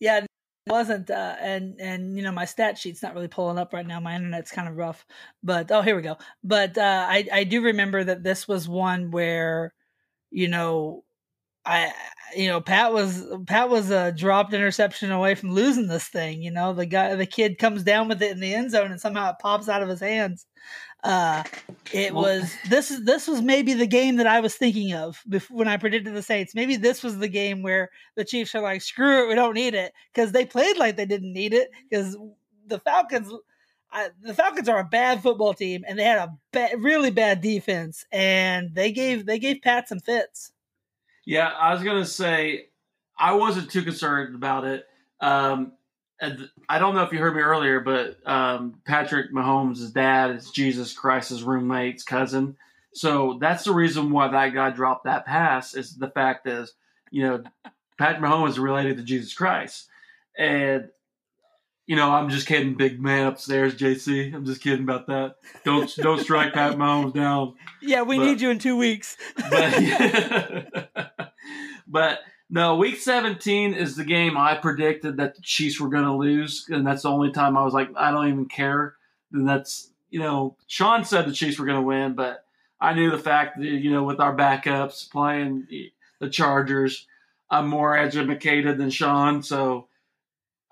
yeah, 0.00 0.18
it 0.18 0.26
wasn't. 0.66 1.10
Uh, 1.10 1.36
and 1.40 1.80
and 1.80 2.16
you 2.16 2.22
know 2.22 2.32
my 2.32 2.44
stat 2.44 2.76
sheet's 2.76 3.02
not 3.02 3.14
really 3.14 3.28
pulling 3.28 3.58
up 3.58 3.72
right 3.72 3.86
now. 3.86 4.00
My 4.00 4.16
internet's 4.16 4.50
kind 4.50 4.68
of 4.68 4.76
rough. 4.76 5.06
But 5.42 5.70
oh, 5.70 5.82
here 5.82 5.96
we 5.96 6.02
go. 6.02 6.18
But 6.44 6.76
uh, 6.76 7.06
I 7.08 7.26
I 7.32 7.44
do 7.44 7.62
remember 7.62 8.02
that 8.04 8.22
this 8.22 8.46
was 8.46 8.68
one 8.68 9.10
where, 9.10 9.72
you 10.36 10.48
know, 10.48 11.04
I 11.64 11.92
you 12.36 12.48
know 12.48 12.60
Pat 12.60 12.92
was 12.92 13.24
Pat 13.46 13.70
was 13.70 13.90
a 13.90 14.12
dropped 14.12 14.52
interception 14.54 15.10
away 15.10 15.34
from 15.34 15.52
losing 15.52 15.88
this 15.88 16.08
thing. 16.08 16.42
You 16.42 16.50
know 16.52 16.74
the 16.74 16.86
guy 16.86 17.14
the 17.16 17.26
kid 17.26 17.58
comes 17.58 17.82
down 17.82 18.08
with 18.08 18.22
it 18.22 18.32
in 18.32 18.40
the 18.40 18.54
end 18.54 18.70
zone 18.70 18.90
and 18.92 19.00
somehow 19.00 19.30
it 19.30 19.36
pops 19.40 19.68
out 19.68 19.82
of 19.82 19.88
his 19.88 20.00
hands. 20.00 20.46
Uh, 21.04 21.42
it 21.92 22.12
Well- 22.14 22.24
was 22.24 22.52
this 22.68 22.90
is 22.90 23.04
this 23.04 23.26
was 23.28 23.40
maybe 23.42 23.72
the 23.74 23.86
game 23.86 24.16
that 24.16 24.26
I 24.26 24.40
was 24.40 24.56
thinking 24.56 24.92
of 24.92 25.22
before, 25.28 25.56
when 25.58 25.68
I 25.68 25.76
predicted 25.78 26.14
the 26.14 26.22
Saints. 26.22 26.54
Maybe 26.54 26.76
this 26.76 27.02
was 27.02 27.18
the 27.18 27.28
game 27.28 27.62
where 27.62 27.90
the 28.16 28.24
Chiefs 28.24 28.54
are 28.54 28.62
like, 28.62 28.82
"Screw 28.82 29.24
it, 29.24 29.28
we 29.28 29.34
don't 29.34 29.54
need 29.54 29.74
it," 29.74 29.92
because 30.12 30.32
they 30.32 30.44
played 30.46 30.76
like 30.78 30.96
they 30.96 31.06
didn't 31.06 31.32
need 31.32 31.54
it. 31.54 31.70
Because 31.88 32.16
the 32.66 32.78
Falcons, 32.80 33.32
I, 33.92 34.10
the 34.20 34.34
Falcons 34.34 34.68
are 34.68 34.78
a 34.78 34.84
bad 34.84 35.22
football 35.22 35.54
team, 35.54 35.84
and 35.86 35.98
they 35.98 36.04
had 36.04 36.18
a 36.18 36.36
ba- 36.52 36.76
really 36.78 37.10
bad 37.10 37.40
defense, 37.40 38.04
and 38.12 38.74
they 38.74 38.92
gave 38.92 39.26
they 39.26 39.38
gave 39.38 39.62
Pat 39.62 39.88
some 39.88 40.00
fits. 40.00 40.52
Yeah, 41.24 41.48
I 41.48 41.72
was 41.72 41.82
gonna 41.82 42.04
say 42.04 42.66
I 43.18 43.34
wasn't 43.34 43.70
too 43.70 43.82
concerned 43.82 44.34
about 44.34 44.64
it. 44.64 44.84
Um, 45.20 45.72
I 46.68 46.78
don't 46.78 46.94
know 46.94 47.02
if 47.02 47.12
you 47.12 47.18
heard 47.18 47.36
me 47.36 47.42
earlier, 47.42 47.80
but 47.80 48.16
um, 48.26 48.80
Patrick 48.86 49.32
Mahomes' 49.32 49.92
dad 49.92 50.30
is 50.30 50.50
Jesus 50.50 50.92
Christ's 50.92 51.42
roommate's 51.42 52.04
cousin, 52.04 52.56
so 52.94 53.38
that's 53.40 53.64
the 53.64 53.74
reason 53.74 54.10
why 54.10 54.28
that 54.28 54.54
guy 54.54 54.70
dropped 54.70 55.04
that 55.04 55.26
pass. 55.26 55.74
Is 55.74 55.96
the 55.96 56.10
fact 56.10 56.46
is, 56.46 56.72
you 57.10 57.22
know, 57.22 57.44
Patrick 57.98 58.22
Mahomes 58.22 58.50
is 58.50 58.58
related 58.58 58.96
to 58.96 59.02
Jesus 59.02 59.34
Christ, 59.34 59.88
and 60.38 60.88
you 61.86 61.94
know, 61.96 62.10
I'm 62.10 62.28
just 62.30 62.46
kidding, 62.46 62.74
big 62.74 63.00
man 63.00 63.26
upstairs, 63.26 63.74
JC. 63.76 64.34
I'm 64.34 64.44
just 64.44 64.60
kidding 64.60 64.82
about 64.82 65.06
that. 65.06 65.36
Don't 65.64 65.94
don't 65.98 66.20
strike 66.20 66.52
Pat 66.52 66.76
Mahomes 66.76 67.14
down 67.14 67.54
Yeah, 67.80 68.02
we 68.02 68.18
But- 68.18 68.24
need 68.24 68.40
you 68.40 68.50
in 68.50 68.58
two 68.58 68.76
weeks. 68.76 69.16
but 69.50 71.22
but 71.86 72.20
no, 72.48 72.76
week 72.76 72.96
17 72.98 73.74
is 73.74 73.96
the 73.96 74.04
game 74.04 74.36
I 74.36 74.54
predicted 74.56 75.16
that 75.16 75.34
the 75.34 75.42
Chiefs 75.42 75.80
were 75.80 75.88
going 75.88 76.04
to 76.04 76.14
lose, 76.16 76.66
and 76.68 76.86
that's 76.86 77.02
the 77.02 77.10
only 77.10 77.32
time 77.32 77.56
I 77.56 77.64
was 77.64 77.74
like, 77.74 77.90
I 77.96 78.10
don't 78.10 78.28
even 78.28 78.46
care. 78.46 78.94
And 79.32 79.48
that's 79.48 79.90
you 80.10 80.20
know, 80.20 80.56
Sean 80.66 81.04
said 81.04 81.26
the 81.26 81.32
Chiefs 81.32 81.58
were 81.58 81.66
going 81.66 81.80
to 81.80 81.86
win, 81.86 82.14
but 82.14 82.44
I 82.80 82.94
knew 82.94 83.10
the 83.10 83.18
fact 83.18 83.58
that 83.58 83.66
you 83.66 83.90
know, 83.90 84.04
with 84.04 84.20
our 84.20 84.34
backups 84.36 85.10
playing 85.10 85.66
the 86.20 86.28
Chargers, 86.30 87.06
I'm 87.50 87.68
more 87.68 87.96
educated 87.96 88.78
than 88.78 88.90
Sean, 88.90 89.42
so 89.42 89.88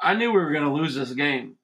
I 0.05 0.15
knew 0.15 0.31
we 0.31 0.39
were 0.39 0.53
going 0.53 0.65
to 0.65 0.73
lose 0.73 0.95
this 0.95 1.13
game. 1.13 1.57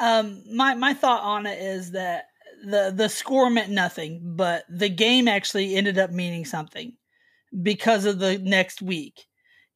Um, 0.00 0.42
my 0.52 0.74
my 0.74 0.94
thought 0.94 1.22
on 1.22 1.46
it 1.46 1.60
is 1.60 1.92
that 1.92 2.24
the 2.64 2.92
the 2.94 3.08
score 3.08 3.50
meant 3.50 3.70
nothing, 3.70 4.20
but 4.36 4.64
the 4.68 4.88
game 4.88 5.28
actually 5.28 5.76
ended 5.76 5.98
up 5.98 6.10
meaning 6.10 6.44
something 6.44 6.96
because 7.62 8.04
of 8.04 8.18
the 8.18 8.38
next 8.38 8.82
week. 8.82 9.26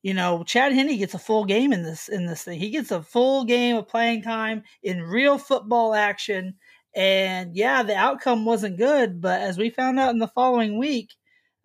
You 0.03 0.15
know, 0.15 0.45
Chad 0.45 0.73
Henne 0.73 0.99
gets 0.99 1.15
a 1.15 1.19
full 1.19 1.45
game 1.45 1.73
in 1.73 1.83
this 1.83 2.09
in 2.09 2.27
this 2.27 2.43
thing. 2.43 2.59
He 2.59 2.71
gets 2.71 2.91
a 2.91 3.03
full 3.03 3.45
game 3.45 3.77
of 3.77 3.89
playing 3.89 4.23
time 4.23 4.65
in 4.83 5.03
real 5.03 5.39
football 5.39 5.95
action. 5.95 6.55
And 6.95 7.57
yeah, 7.57 7.83
the 7.83 7.97
outcome 7.97 8.45
wasn't 8.45 8.79
good, 8.79 9.21
but 9.21 9.41
as 9.41 9.59
we 9.59 9.71
found 9.71 9.99
out 9.99 10.13
in 10.13 10.19
the 10.19 10.29
following 10.29 10.79
week, 10.79 11.11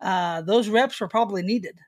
uh, 0.00 0.42
those 0.42 0.68
reps 0.68 1.00
were 1.00 1.08
probably 1.08 1.42
needed. 1.42 1.78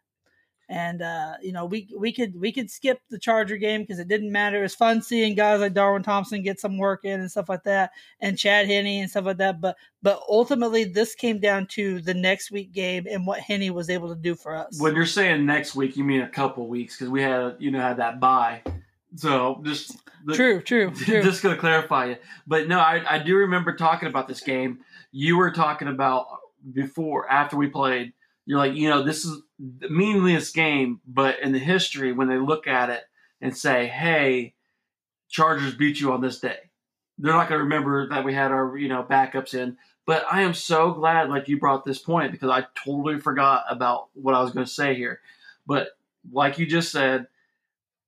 And 0.72 1.02
uh, 1.02 1.34
you 1.42 1.52
know, 1.52 1.66
we 1.66 1.86
we 1.94 2.12
could 2.12 2.40
we 2.40 2.50
could 2.50 2.70
skip 2.70 2.98
the 3.10 3.18
Charger 3.18 3.58
game 3.58 3.82
because 3.82 3.98
it 3.98 4.08
didn't 4.08 4.32
matter. 4.32 4.58
It 4.58 4.62
was 4.62 4.74
fun 4.74 5.02
seeing 5.02 5.34
guys 5.34 5.60
like 5.60 5.74
Darwin 5.74 6.02
Thompson 6.02 6.42
get 6.42 6.58
some 6.58 6.78
work 6.78 7.04
in 7.04 7.20
and 7.20 7.30
stuff 7.30 7.50
like 7.50 7.64
that, 7.64 7.90
and 8.20 8.38
Chad 8.38 8.66
Henne 8.66 8.86
and 8.86 9.10
stuff 9.10 9.26
like 9.26 9.36
that. 9.36 9.60
But 9.60 9.76
but 10.02 10.22
ultimately, 10.30 10.84
this 10.84 11.14
came 11.14 11.40
down 11.40 11.66
to 11.72 12.00
the 12.00 12.14
next 12.14 12.50
week 12.50 12.72
game 12.72 13.06
and 13.06 13.26
what 13.26 13.40
Henne 13.40 13.74
was 13.74 13.90
able 13.90 14.08
to 14.08 14.14
do 14.18 14.34
for 14.34 14.56
us. 14.56 14.80
When 14.80 14.96
you're 14.96 15.04
saying 15.04 15.44
next 15.44 15.74
week, 15.74 15.94
you 15.94 16.04
mean 16.04 16.22
a 16.22 16.28
couple 16.30 16.66
weeks 16.66 16.96
because 16.96 17.10
we 17.10 17.20
had 17.20 17.56
you 17.58 17.70
know 17.70 17.80
had 17.80 17.98
that 17.98 18.18
bye. 18.18 18.62
So 19.16 19.60
just 19.62 19.94
the, 20.24 20.34
true, 20.34 20.62
true, 20.62 20.90
true. 20.94 21.22
just 21.22 21.42
gonna 21.42 21.58
clarify 21.58 22.06
it. 22.06 22.22
But 22.46 22.66
no, 22.66 22.78
I, 22.78 23.02
I 23.06 23.18
do 23.18 23.36
remember 23.36 23.76
talking 23.76 24.08
about 24.08 24.26
this 24.26 24.40
game. 24.40 24.78
You 25.10 25.36
were 25.36 25.50
talking 25.50 25.88
about 25.88 26.28
before 26.72 27.30
after 27.30 27.58
we 27.58 27.66
played. 27.66 28.14
You're 28.46 28.58
like, 28.58 28.74
you 28.74 28.88
know, 28.88 29.02
this 29.02 29.24
is 29.24 29.40
the 29.58 29.88
meaningless 29.88 30.50
game, 30.50 31.00
but 31.06 31.40
in 31.40 31.52
the 31.52 31.58
history, 31.58 32.12
when 32.12 32.28
they 32.28 32.38
look 32.38 32.66
at 32.66 32.90
it 32.90 33.04
and 33.40 33.56
say, 33.56 33.86
"Hey, 33.86 34.54
Chargers 35.28 35.74
beat 35.74 36.00
you 36.00 36.12
on 36.12 36.20
this 36.20 36.40
day," 36.40 36.70
they're 37.18 37.32
not 37.32 37.48
gonna 37.48 37.62
remember 37.62 38.08
that 38.08 38.24
we 38.24 38.34
had 38.34 38.50
our 38.50 38.76
you 38.76 38.88
know 38.88 39.04
backups 39.04 39.54
in. 39.54 39.76
But 40.06 40.24
I 40.30 40.42
am 40.42 40.54
so 40.54 40.92
glad, 40.92 41.30
like 41.30 41.48
you 41.48 41.58
brought 41.58 41.84
this 41.84 41.98
point, 41.98 42.32
because 42.32 42.50
I 42.50 42.66
totally 42.84 43.20
forgot 43.20 43.64
about 43.68 44.08
what 44.14 44.34
I 44.34 44.42
was 44.42 44.52
going 44.52 44.66
to 44.66 44.72
say 44.72 44.94
here. 44.94 45.20
But 45.66 45.90
like 46.32 46.58
you 46.58 46.66
just 46.66 46.90
said, 46.90 47.28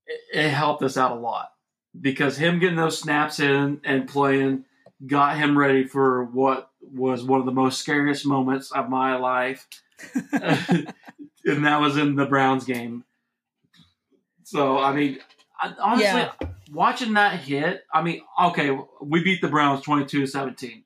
it, 0.06 0.20
it 0.32 0.48
helped 0.50 0.82
us 0.82 0.96
out 0.96 1.12
a 1.12 1.20
lot 1.20 1.52
because 2.00 2.36
him 2.36 2.58
getting 2.58 2.76
those 2.76 2.98
snaps 2.98 3.38
in 3.38 3.80
and 3.84 4.08
playing 4.08 4.64
got 5.06 5.36
him 5.36 5.56
ready 5.56 5.84
for 5.84 6.24
what 6.24 6.70
was 6.80 7.22
one 7.22 7.38
of 7.38 7.46
the 7.46 7.52
most 7.52 7.80
scariest 7.80 8.26
moments 8.26 8.72
of 8.72 8.88
my 8.88 9.16
life. 9.16 9.68
and 10.32 11.64
that 11.66 11.80
was 11.80 11.96
in 11.96 12.16
the 12.16 12.26
Browns 12.26 12.64
game. 12.64 13.04
So, 14.44 14.78
I 14.78 14.92
mean, 14.94 15.18
I, 15.60 15.74
honestly, 15.80 16.04
Yeah. 16.06 16.32
watching 16.70 17.14
that 17.14 17.40
hit, 17.40 17.82
I 17.92 18.02
mean, 18.02 18.20
okay, 18.42 18.76
we 19.00 19.22
beat 19.22 19.40
the 19.40 19.48
Browns 19.48 19.82
22 19.82 20.26
17. 20.26 20.84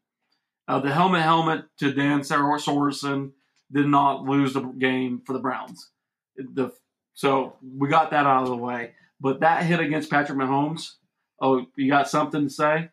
Uh, 0.67 0.81
the 0.81 0.93
helmet 0.93 1.23
helmet 1.23 1.65
to 1.79 1.93
Dan 1.93 2.23
Sor- 2.23 2.59
Sorensen 2.59 3.33
did 3.73 3.87
not 3.87 4.25
lose 4.25 4.53
the 4.53 4.61
game 4.61 5.23
for 5.27 5.33
the 5.33 5.39
Browns. 5.39 5.91
The 6.37 6.73
so 7.15 7.57
we 7.77 7.89
got 7.89 8.11
that 8.13 8.27
out 8.27 8.43
of 8.45 8.49
the 8.49 8.57
way. 8.57 8.93
But 9.21 9.41
that 9.41 9.65
hit 9.65 9.81
against 9.81 10.11
Patrick 10.11 10.39
Mahomes, 10.39 10.93
oh, 11.41 11.67
you 11.77 11.91
got 11.91 12.09
something 12.09 12.45
to 12.45 12.51
say? 12.51 12.91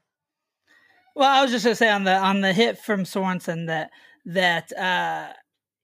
Well, 1.15 1.29
I 1.29 1.43
was 1.43 1.51
just 1.51 1.63
gonna 1.63 1.75
say 1.75 1.89
on 1.89 2.05
the 2.05 2.15
on 2.15 2.41
the 2.41 2.53
hit 2.53 2.79
from 2.79 3.03
Sorensen 3.03 3.67
that 3.67 3.91
that 4.25 4.71
uh 4.77 5.33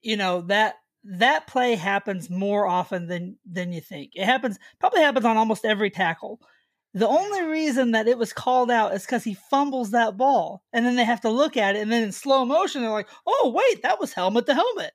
you 0.02 0.16
know 0.16 0.42
that 0.42 0.76
that 1.04 1.46
play 1.46 1.74
happens 1.74 2.30
more 2.30 2.66
often 2.66 3.06
than 3.08 3.36
than 3.50 3.72
you 3.72 3.80
think. 3.80 4.12
It 4.14 4.24
happens 4.24 4.58
probably 4.78 5.02
happens 5.02 5.24
on 5.24 5.36
almost 5.36 5.64
every 5.64 5.90
tackle. 5.90 6.40
The 6.94 7.08
only 7.08 7.42
reason 7.44 7.92
that 7.92 8.06
it 8.06 8.18
was 8.18 8.34
called 8.34 8.70
out 8.70 8.94
is 8.94 9.02
because 9.02 9.24
he 9.24 9.34
fumbles 9.34 9.92
that 9.92 10.16
ball, 10.18 10.62
and 10.72 10.84
then 10.84 10.96
they 10.96 11.04
have 11.04 11.22
to 11.22 11.30
look 11.30 11.56
at 11.56 11.74
it, 11.76 11.80
and 11.80 11.90
then 11.90 12.02
in 12.02 12.12
slow 12.12 12.44
motion 12.44 12.82
they're 12.82 12.90
like, 12.90 13.08
"Oh, 13.26 13.52
wait, 13.54 13.82
that 13.82 13.98
was 14.00 14.12
helmet 14.12 14.46
to 14.46 14.54
helmet." 14.54 14.92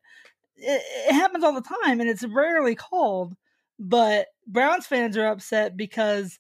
It, 0.58 0.82
it 1.10 1.14
happens 1.14 1.43
all 1.43 1.53
the 1.53 1.62
time, 1.62 1.99
and 2.01 2.10
it's 2.10 2.24
rarely 2.26 2.76
called. 2.76 3.36
But 3.80 4.28
Browns 4.47 4.88
fans 4.88 5.18
are 5.18 5.28
upset 5.28 5.78
because 5.78 6.39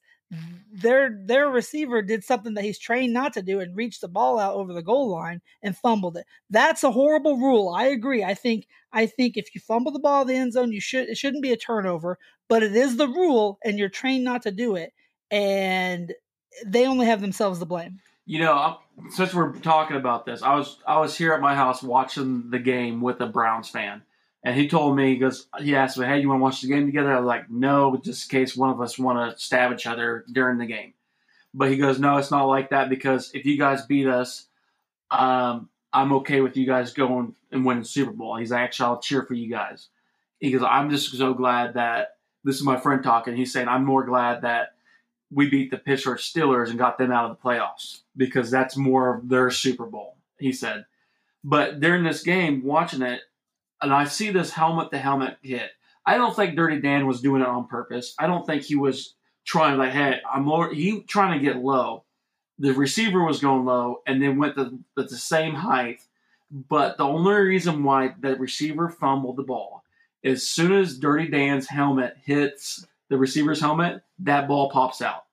their 0.73 1.17
their 1.23 1.49
receiver 1.49 2.01
did 2.01 2.23
something 2.23 2.53
that 2.53 2.63
he's 2.63 2.77
trained 2.77 3.13
not 3.13 3.33
to 3.33 3.41
do 3.41 3.59
and 3.59 3.75
reached 3.75 4.01
the 4.01 4.07
ball 4.07 4.37
out 4.39 4.55
over 4.55 4.73
the 4.73 4.81
goal 4.81 5.09
line 5.09 5.41
and 5.63 5.77
fumbled 5.77 6.17
it. 6.17 6.25
That's 6.49 6.83
a 6.83 6.91
horrible 6.91 7.37
rule. 7.37 7.69
I 7.69 7.85
agree. 7.85 8.23
I 8.23 8.33
think 8.33 8.67
I 8.91 9.05
think 9.05 9.37
if 9.37 9.55
you 9.55 9.61
fumble 9.61 9.91
the 9.91 9.99
ball 9.99 10.23
in 10.23 10.27
the 10.27 10.35
end 10.35 10.53
zone, 10.53 10.73
you 10.73 10.81
should 10.81 11.07
it 11.07 11.17
shouldn't 11.17 11.43
be 11.43 11.53
a 11.53 11.57
turnover, 11.57 12.19
but 12.49 12.63
it 12.63 12.75
is 12.75 12.97
the 12.97 13.07
rule 13.07 13.57
and 13.63 13.79
you're 13.79 13.89
trained 13.89 14.23
not 14.23 14.41
to 14.43 14.51
do 14.51 14.75
it 14.75 14.93
and 15.31 16.13
they 16.65 16.87
only 16.87 17.05
have 17.05 17.21
themselves 17.21 17.59
to 17.59 17.65
blame. 17.65 17.99
You 18.25 18.39
know, 18.39 18.77
since 19.09 19.33
we're 19.33 19.53
talking 19.59 19.95
about 19.95 20.25
this, 20.25 20.41
I 20.41 20.55
was 20.55 20.79
I 20.85 20.99
was 20.99 21.17
here 21.17 21.33
at 21.33 21.41
my 21.41 21.55
house 21.55 21.81
watching 21.81 22.49
the 22.49 22.59
game 22.59 22.99
with 22.99 23.21
a 23.21 23.27
Browns 23.27 23.69
fan, 23.69 24.01
and 24.47 24.55
he 24.55 24.69
told 24.69 24.95
me 24.95 25.09
he 25.09 25.17
goes 25.17 25.47
he 25.59 25.75
asked 25.75 25.97
me, 25.97 26.05
"Hey, 26.05 26.21
you 26.21 26.29
want 26.29 26.39
to 26.39 26.43
watch 26.43 26.61
the 26.61 26.69
game 26.69 26.85
together?" 26.85 27.11
I 27.11 27.19
was 27.19 27.27
like, 27.27 27.49
"No, 27.49 27.97
just 27.97 28.31
in 28.31 28.39
case 28.39 28.55
one 28.55 28.69
of 28.69 28.79
us 28.79 28.97
want 28.97 29.35
to 29.35 29.43
stab 29.43 29.73
each 29.73 29.85
other 29.85 30.23
during 30.31 30.57
the 30.57 30.65
game." 30.65 30.93
But 31.53 31.69
he 31.69 31.75
goes, 31.75 31.99
"No, 31.99 32.15
it's 32.15 32.31
not 32.31 32.45
like 32.45 32.69
that 32.69 32.87
because 32.87 33.29
if 33.33 33.45
you 33.45 33.57
guys 33.57 33.85
beat 33.85 34.07
us, 34.07 34.45
um, 35.11 35.67
I'm 35.91 36.13
okay 36.13 36.39
with 36.39 36.55
you 36.55 36.65
guys 36.65 36.93
going 36.93 37.35
and 37.51 37.65
winning 37.65 37.83
the 37.83 37.89
Super 37.89 38.13
Bowl." 38.13 38.37
He's 38.37 38.51
like, 38.51 38.61
"Actually, 38.61 38.85
I'll 38.85 39.01
cheer 39.01 39.23
for 39.23 39.33
you 39.33 39.49
guys." 39.49 39.89
He 40.39 40.51
goes, 40.51 40.63
"I'm 40.63 40.89
just 40.89 41.11
so 41.11 41.33
glad 41.33 41.73
that 41.73 42.15
this 42.45 42.55
is 42.55 42.63
my 42.63 42.79
friend 42.79 43.03
talking. 43.03 43.35
He's 43.35 43.51
saying 43.51 43.67
I'm 43.67 43.83
more 43.83 44.05
glad 44.05 44.43
that." 44.43 44.75
we 45.29 45.49
beat 45.49 45.69
the 45.71 45.77
Pittsburgh 45.77 46.19
Steelers 46.19 46.69
and 46.69 46.79
got 46.79 46.97
them 46.97 47.11
out 47.11 47.29
of 47.29 47.35
the 47.35 47.43
playoffs 47.43 47.99
because 48.15 48.49
that's 48.49 48.77
more 48.77 49.15
of 49.15 49.27
their 49.27 49.51
Super 49.51 49.85
Bowl, 49.85 50.15
he 50.39 50.53
said. 50.53 50.85
But 51.43 51.81
during 51.81 52.05
this 52.05 52.23
game, 52.23 52.63
watching 52.63 53.01
it, 53.01 53.19
and 53.81 53.93
I 53.93 54.05
see 54.05 54.31
this 54.31 54.51
helmet 54.51 54.91
to 54.91 54.97
helmet 54.97 55.37
hit. 55.41 55.71
I 56.05 56.17
don't 56.17 56.35
think 56.35 56.55
Dirty 56.55 56.79
Dan 56.79 57.05
was 57.05 57.21
doing 57.21 57.41
it 57.41 57.47
on 57.47 57.67
purpose. 57.67 58.15
I 58.17 58.27
don't 58.27 58.45
think 58.45 58.63
he 58.63 58.75
was 58.75 59.15
trying 59.45 59.77
like, 59.77 59.91
hey, 59.91 60.19
I'm 60.31 60.47
lower. 60.47 60.73
He 60.73 61.03
trying 61.03 61.37
to 61.37 61.45
get 61.45 61.57
low. 61.57 62.05
The 62.59 62.71
receiver 62.71 63.23
was 63.23 63.41
going 63.41 63.65
low 63.65 64.01
and 64.07 64.21
then 64.21 64.37
went 64.37 64.55
to, 64.55 64.79
at 64.97 65.09
the 65.09 65.17
same 65.17 65.53
height. 65.53 65.99
But 66.49 66.97
the 66.97 67.03
only 67.03 67.33
reason 67.33 67.83
why 67.83 68.15
the 68.19 68.35
receiver 68.37 68.89
fumbled 68.89 69.35
the 69.35 69.43
ball, 69.43 69.83
as 70.23 70.47
soon 70.47 70.71
as 70.71 70.97
Dirty 70.97 71.27
Dan's 71.27 71.67
helmet 71.67 72.15
hits 72.23 72.85
the 73.09 73.17
receiver's 73.17 73.59
helmet, 73.59 74.01
that 74.19 74.47
ball 74.47 74.69
pops 74.69 75.01
out. 75.01 75.25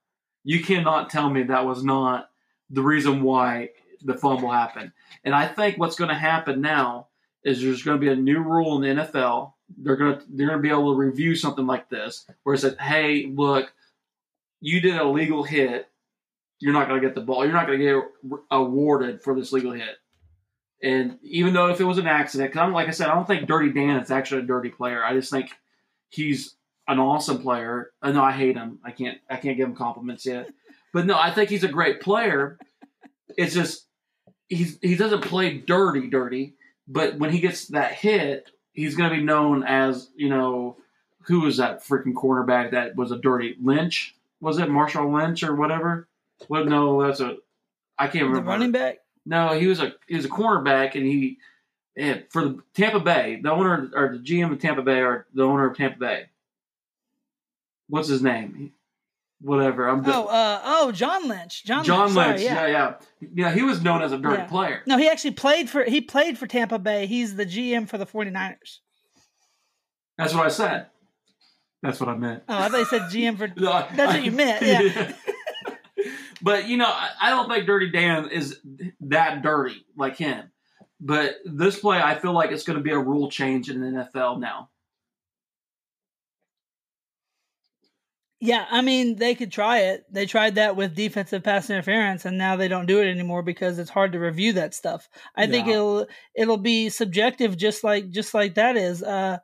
You 0.42 0.62
cannot 0.62 1.08
tell 1.08 1.30
me 1.30 1.44
that 1.44 1.66
was 1.66 1.84
not 1.84 2.30
the 2.68 2.82
reason 2.82 3.22
why 3.22 3.70
the 4.02 4.14
fumble 4.14 4.50
happened. 4.50 4.92
And 5.24 5.34
I 5.34 5.46
think 5.46 5.78
what's 5.78 5.96
going 5.96 6.10
to 6.10 6.14
happen 6.14 6.60
now 6.60 7.08
is 7.44 7.62
there's 7.62 7.82
going 7.82 7.98
to 7.98 8.00
be 8.00 8.12
a 8.12 8.16
new 8.16 8.38
rule 8.40 8.76
in 8.82 8.96
the 8.96 9.02
NFL. 9.02 9.52
They're 9.78 9.96
going 9.96 10.18
to 10.18 10.24
they're 10.30 10.48
going 10.48 10.58
to 10.58 10.62
be 10.62 10.70
able 10.70 10.92
to 10.92 10.98
review 10.98 11.34
something 11.34 11.66
like 11.66 11.88
this, 11.88 12.26
where 12.42 12.54
it 12.54 12.58
says, 12.58 12.76
"Hey, 12.80 13.26
look, 13.26 13.72
you 14.60 14.80
did 14.80 14.96
a 14.96 15.04
legal 15.04 15.42
hit. 15.42 15.88
You're 16.60 16.72
not 16.72 16.88
going 16.88 17.00
to 17.00 17.06
get 17.06 17.14
the 17.14 17.20
ball. 17.20 17.44
You're 17.44 17.54
not 17.54 17.66
going 17.66 17.78
to 17.78 17.84
get 17.84 18.38
awarded 18.50 19.22
for 19.22 19.34
this 19.34 19.52
legal 19.52 19.72
hit." 19.72 19.96
And 20.82 21.18
even 21.22 21.54
though 21.54 21.68
if 21.68 21.80
it 21.80 21.84
was 21.84 21.98
an 21.98 22.06
accident, 22.06 22.52
because 22.52 22.72
like 22.72 22.88
I 22.88 22.92
said, 22.92 23.08
I 23.08 23.14
don't 23.14 23.26
think 23.26 23.48
Dirty 23.48 23.72
Dan 23.72 24.00
is 24.00 24.10
actually 24.10 24.42
a 24.42 24.46
dirty 24.46 24.68
player. 24.68 25.02
I 25.02 25.14
just 25.14 25.30
think 25.30 25.50
he's 26.10 26.56
an 26.86 26.98
awesome 26.98 27.38
player. 27.38 27.92
Uh, 28.02 28.12
no, 28.12 28.22
I 28.22 28.32
hate 28.32 28.56
him. 28.56 28.78
I 28.84 28.90
can't. 28.90 29.18
I 29.30 29.36
can't 29.36 29.56
give 29.56 29.68
him 29.68 29.76
compliments 29.76 30.26
yet. 30.26 30.50
But 30.92 31.06
no, 31.06 31.18
I 31.18 31.30
think 31.30 31.50
he's 31.50 31.64
a 31.64 31.68
great 31.68 32.00
player. 32.00 32.58
It's 33.36 33.54
just 33.54 33.86
he's 34.48 34.78
he 34.80 34.94
doesn't 34.94 35.22
play 35.22 35.58
dirty, 35.58 36.08
dirty. 36.08 36.54
But 36.86 37.18
when 37.18 37.30
he 37.30 37.40
gets 37.40 37.68
that 37.68 37.92
hit, 37.92 38.50
he's 38.72 38.94
going 38.96 39.10
to 39.10 39.16
be 39.16 39.22
known 39.22 39.62
as 39.64 40.10
you 40.16 40.28
know 40.28 40.76
who 41.22 41.40
was 41.40 41.56
that 41.56 41.82
freaking 41.84 42.12
cornerback 42.14 42.72
that 42.72 42.96
was 42.96 43.10
a 43.10 43.18
dirty 43.18 43.56
Lynch? 43.62 44.14
Was 44.40 44.58
it 44.58 44.68
Marshall 44.68 45.10
Lynch 45.12 45.42
or 45.42 45.54
whatever? 45.54 46.06
Well, 46.48 46.66
no, 46.66 47.02
that's 47.06 47.20
a 47.20 47.36
I 47.98 48.08
can't 48.08 48.24
The 48.24 48.28
remember. 48.28 48.50
running 48.50 48.72
back? 48.72 48.98
No, 49.24 49.58
he 49.58 49.66
was 49.66 49.80
a 49.80 49.94
he 50.06 50.16
was 50.16 50.26
a 50.26 50.28
cornerback, 50.30 50.94
and 50.94 51.06
he 51.06 51.38
and 51.96 52.24
for 52.28 52.44
the 52.44 52.58
Tampa 52.74 53.00
Bay, 53.00 53.40
the 53.42 53.50
owner 53.50 53.90
or 53.94 54.08
the 54.12 54.18
GM 54.18 54.52
of 54.52 54.58
Tampa 54.60 54.82
Bay, 54.82 54.98
or 55.00 55.26
the 55.32 55.44
owner 55.44 55.66
of 55.70 55.76
Tampa 55.76 55.98
Bay. 55.98 56.24
What's 57.88 58.08
his 58.08 58.22
name? 58.22 58.72
Whatever. 59.44 59.88
I'm 59.90 60.02
Oh, 60.06 60.24
uh, 60.26 60.60
oh, 60.64 60.90
John 60.90 61.28
Lynch. 61.28 61.64
John, 61.66 61.84
John 61.84 62.14
Lynch. 62.14 62.40
sorry, 62.40 62.44
yeah. 62.44 62.66
yeah, 62.66 62.94
yeah, 63.34 63.52
He 63.52 63.60
was 63.62 63.82
known 63.82 64.00
as 64.00 64.10
a 64.10 64.16
dirty 64.16 64.38
Yeah. 64.42 64.46
player. 64.46 64.82
No, 64.86 64.96
he 64.96 65.06
actually 65.06 65.32
played 65.32 65.68
for 65.68 65.84
he 65.84 66.00
played 66.00 66.38
for 66.38 66.46
Tampa 66.46 66.78
Bay. 66.78 67.04
He's 67.06 67.36
the 67.36 67.44
GM 67.44 67.86
for 67.86 67.98
the 67.98 68.06
49ers. 68.06 68.78
That's 70.16 70.32
what 70.32 70.46
I 70.46 70.48
said. 70.48 70.86
That's 71.82 72.00
what 72.00 72.08
I 72.08 72.16
meant. 72.16 72.44
Oh, 72.48 72.56
I 72.56 72.68
thought 72.70 72.78
you 72.78 72.84
said 72.86 73.02
GM 73.02 73.36
for 73.36 73.48
No, 73.60 73.70
I- 73.70 73.88
That's 73.94 74.14
what 74.14 74.24
you 74.24 74.32
meant, 74.32 74.62
yeah. 74.62 75.12
but 76.42 76.66
you 76.66 76.78
know, 76.78 76.86
I, 76.88 77.10
I 77.20 77.30
don't 77.30 77.48
think 77.50 77.66
Dirty 77.66 77.90
Dan 77.90 78.30
is 78.30 78.60
that 79.00 79.42
dirty 79.42 79.84
like 79.94 80.16
him. 80.16 80.50
But 81.00 81.34
this 81.44 81.78
play, 81.78 82.00
I 82.00 82.14
feel 82.18 82.32
like 82.32 82.50
it's 82.50 82.64
going 82.64 82.78
to 82.78 82.82
be 82.82 82.92
a 82.92 82.98
rule 82.98 83.30
change 83.30 83.68
in 83.68 83.80
the 83.82 83.88
NFL 84.10 84.40
now. 84.40 84.70
Yeah, 88.44 88.66
I 88.70 88.82
mean 88.82 89.16
they 89.16 89.34
could 89.34 89.50
try 89.50 89.78
it. 89.78 90.04
They 90.12 90.26
tried 90.26 90.56
that 90.56 90.76
with 90.76 90.94
defensive 90.94 91.42
pass 91.42 91.70
interference, 91.70 92.26
and 92.26 92.36
now 92.36 92.56
they 92.56 92.68
don't 92.68 92.84
do 92.84 93.00
it 93.00 93.10
anymore 93.10 93.42
because 93.42 93.78
it's 93.78 93.88
hard 93.88 94.12
to 94.12 94.18
review 94.18 94.52
that 94.52 94.74
stuff. 94.74 95.08
I 95.34 95.46
think 95.46 95.66
it'll 95.66 96.06
it'll 96.34 96.58
be 96.58 96.90
subjective, 96.90 97.56
just 97.56 97.82
like 97.82 98.10
just 98.10 98.34
like 98.34 98.56
that 98.56 98.76
is. 98.76 99.02
Uh, 99.02 99.38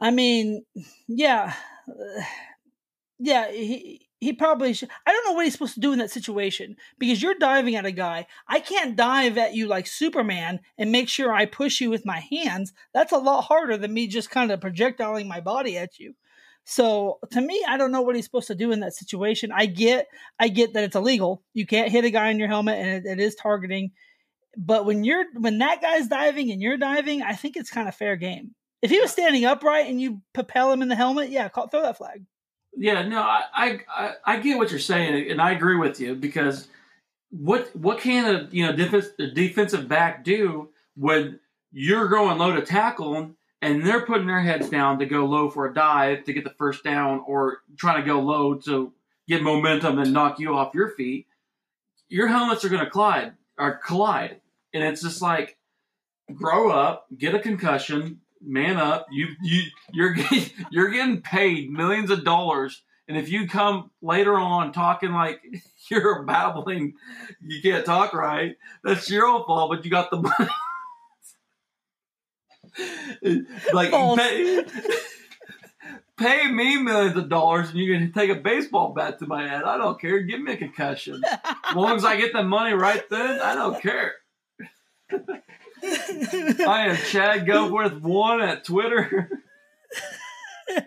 I 0.00 0.10
mean, 0.10 0.64
yeah, 1.06 1.54
yeah, 3.20 3.52
he 3.52 4.08
he 4.18 4.32
probably 4.32 4.72
should. 4.72 4.88
I 5.06 5.12
don't 5.12 5.26
know 5.26 5.34
what 5.34 5.44
he's 5.44 5.52
supposed 5.52 5.74
to 5.74 5.80
do 5.80 5.92
in 5.92 6.00
that 6.00 6.10
situation 6.10 6.74
because 6.98 7.22
you're 7.22 7.38
diving 7.38 7.76
at 7.76 7.86
a 7.86 7.92
guy. 7.92 8.26
I 8.48 8.58
can't 8.58 8.96
dive 8.96 9.38
at 9.38 9.54
you 9.54 9.68
like 9.68 9.86
Superman 9.86 10.58
and 10.76 10.90
make 10.90 11.08
sure 11.08 11.32
I 11.32 11.46
push 11.46 11.80
you 11.80 11.90
with 11.90 12.04
my 12.04 12.24
hands. 12.28 12.72
That's 12.92 13.12
a 13.12 13.18
lot 13.18 13.42
harder 13.42 13.76
than 13.76 13.94
me 13.94 14.08
just 14.08 14.30
kind 14.30 14.50
of 14.50 14.60
projectiling 14.60 15.28
my 15.28 15.38
body 15.38 15.78
at 15.78 16.00
you. 16.00 16.14
So 16.64 17.18
to 17.30 17.40
me, 17.40 17.62
I 17.68 17.76
don't 17.76 17.92
know 17.92 18.02
what 18.02 18.16
he's 18.16 18.24
supposed 18.24 18.46
to 18.48 18.54
do 18.54 18.72
in 18.72 18.80
that 18.80 18.94
situation. 18.94 19.52
I 19.52 19.66
get, 19.66 20.08
I 20.40 20.48
get 20.48 20.72
that 20.72 20.84
it's 20.84 20.96
illegal. 20.96 21.42
You 21.52 21.66
can't 21.66 21.92
hit 21.92 22.04
a 22.04 22.10
guy 22.10 22.30
in 22.30 22.38
your 22.38 22.48
helmet, 22.48 22.78
and 22.78 22.88
it, 22.88 23.10
it 23.10 23.20
is 23.20 23.34
targeting. 23.34 23.92
But 24.56 24.86
when 24.86 25.04
you're 25.04 25.26
when 25.34 25.58
that 25.58 25.82
guy's 25.82 26.08
diving 26.08 26.50
and 26.50 26.62
you're 26.62 26.76
diving, 26.76 27.22
I 27.22 27.34
think 27.34 27.56
it's 27.56 27.70
kind 27.70 27.88
of 27.88 27.94
fair 27.94 28.16
game. 28.16 28.54
If 28.82 28.90
he 28.90 29.00
was 29.00 29.10
standing 29.10 29.44
upright 29.44 29.88
and 29.88 30.00
you 30.00 30.20
propel 30.32 30.72
him 30.72 30.82
in 30.82 30.88
the 30.88 30.96
helmet, 30.96 31.30
yeah, 31.30 31.48
call, 31.48 31.68
throw 31.68 31.82
that 31.82 31.96
flag. 31.96 32.24
Yeah, 32.76 33.02
no, 33.02 33.20
I, 33.20 33.80
I 33.88 34.10
I 34.24 34.36
get 34.38 34.58
what 34.58 34.70
you're 34.70 34.80
saying, 34.80 35.30
and 35.30 35.40
I 35.40 35.52
agree 35.52 35.76
with 35.76 36.00
you 36.00 36.14
because 36.14 36.68
what 37.30 37.74
what 37.74 38.00
can 38.00 38.34
a 38.34 38.48
you 38.50 38.64
know 38.64 38.74
defense, 38.74 39.08
a 39.18 39.26
defensive 39.26 39.88
back 39.88 40.24
do 40.24 40.70
when 40.96 41.40
you're 41.72 42.08
going 42.08 42.38
low 42.38 42.54
to 42.54 42.62
tackle 42.62 43.12
them 43.12 43.36
and 43.64 43.84
they're 43.84 44.04
putting 44.04 44.26
their 44.26 44.42
heads 44.42 44.68
down 44.68 44.98
to 44.98 45.06
go 45.06 45.24
low 45.24 45.48
for 45.48 45.66
a 45.66 45.72
dive 45.72 46.24
to 46.24 46.34
get 46.34 46.44
the 46.44 46.50
first 46.50 46.84
down 46.84 47.24
or 47.26 47.62
trying 47.78 48.02
to 48.02 48.06
go 48.06 48.20
low 48.20 48.56
to 48.56 48.92
get 49.26 49.42
momentum 49.42 49.98
and 49.98 50.12
knock 50.12 50.38
you 50.38 50.54
off 50.54 50.74
your 50.74 50.90
feet? 50.90 51.26
Your 52.08 52.28
helmets 52.28 52.62
are 52.64 52.68
going 52.68 52.84
to 52.84 52.90
collide 52.90 53.32
or 53.58 53.80
collide, 53.84 54.42
and 54.74 54.84
it's 54.84 55.00
just 55.00 55.22
like 55.22 55.56
grow 56.34 56.70
up, 56.70 57.06
get 57.16 57.34
a 57.34 57.38
concussion, 57.38 58.20
man 58.42 58.76
up. 58.76 59.06
You 59.10 59.28
you 59.42 59.62
you're 59.92 60.12
getting, 60.12 60.50
you're 60.70 60.90
getting 60.90 61.22
paid 61.22 61.70
millions 61.70 62.10
of 62.10 62.22
dollars, 62.22 62.82
and 63.08 63.16
if 63.16 63.30
you 63.30 63.48
come 63.48 63.90
later 64.02 64.38
on 64.38 64.72
talking 64.72 65.12
like 65.12 65.40
you're 65.90 66.22
babbling, 66.24 66.94
you 67.40 67.62
can't 67.62 67.86
talk 67.86 68.12
right. 68.12 68.56
That's 68.82 69.08
your 69.08 69.26
own 69.26 69.46
fault, 69.46 69.70
but 69.70 69.86
you 69.86 69.90
got 69.90 70.10
the 70.10 70.18
money. 70.18 70.50
like 73.72 73.90
pay, 73.90 74.64
pay 76.16 76.50
me 76.50 76.76
millions 76.78 77.16
of 77.16 77.28
dollars, 77.28 77.70
and 77.70 77.78
you 77.78 77.92
can 77.92 78.12
take 78.12 78.30
a 78.30 78.40
baseball 78.40 78.92
bat 78.92 79.18
to 79.18 79.26
my 79.26 79.48
head. 79.48 79.64
I 79.64 79.76
don't 79.76 80.00
care. 80.00 80.20
Give 80.20 80.40
me 80.40 80.52
a 80.52 80.56
concussion. 80.56 81.22
As 81.24 81.74
long 81.74 81.96
as 81.96 82.04
I 82.04 82.16
get 82.16 82.32
the 82.32 82.42
money 82.42 82.74
right 82.74 83.02
then, 83.10 83.40
I 83.40 83.54
don't 83.54 83.80
care. 83.80 84.14
I 85.12 86.86
am 86.88 86.96
Chad 86.96 87.46
Goforth 87.46 88.00
one 88.00 88.40
at 88.40 88.64
Twitter. 88.64 89.30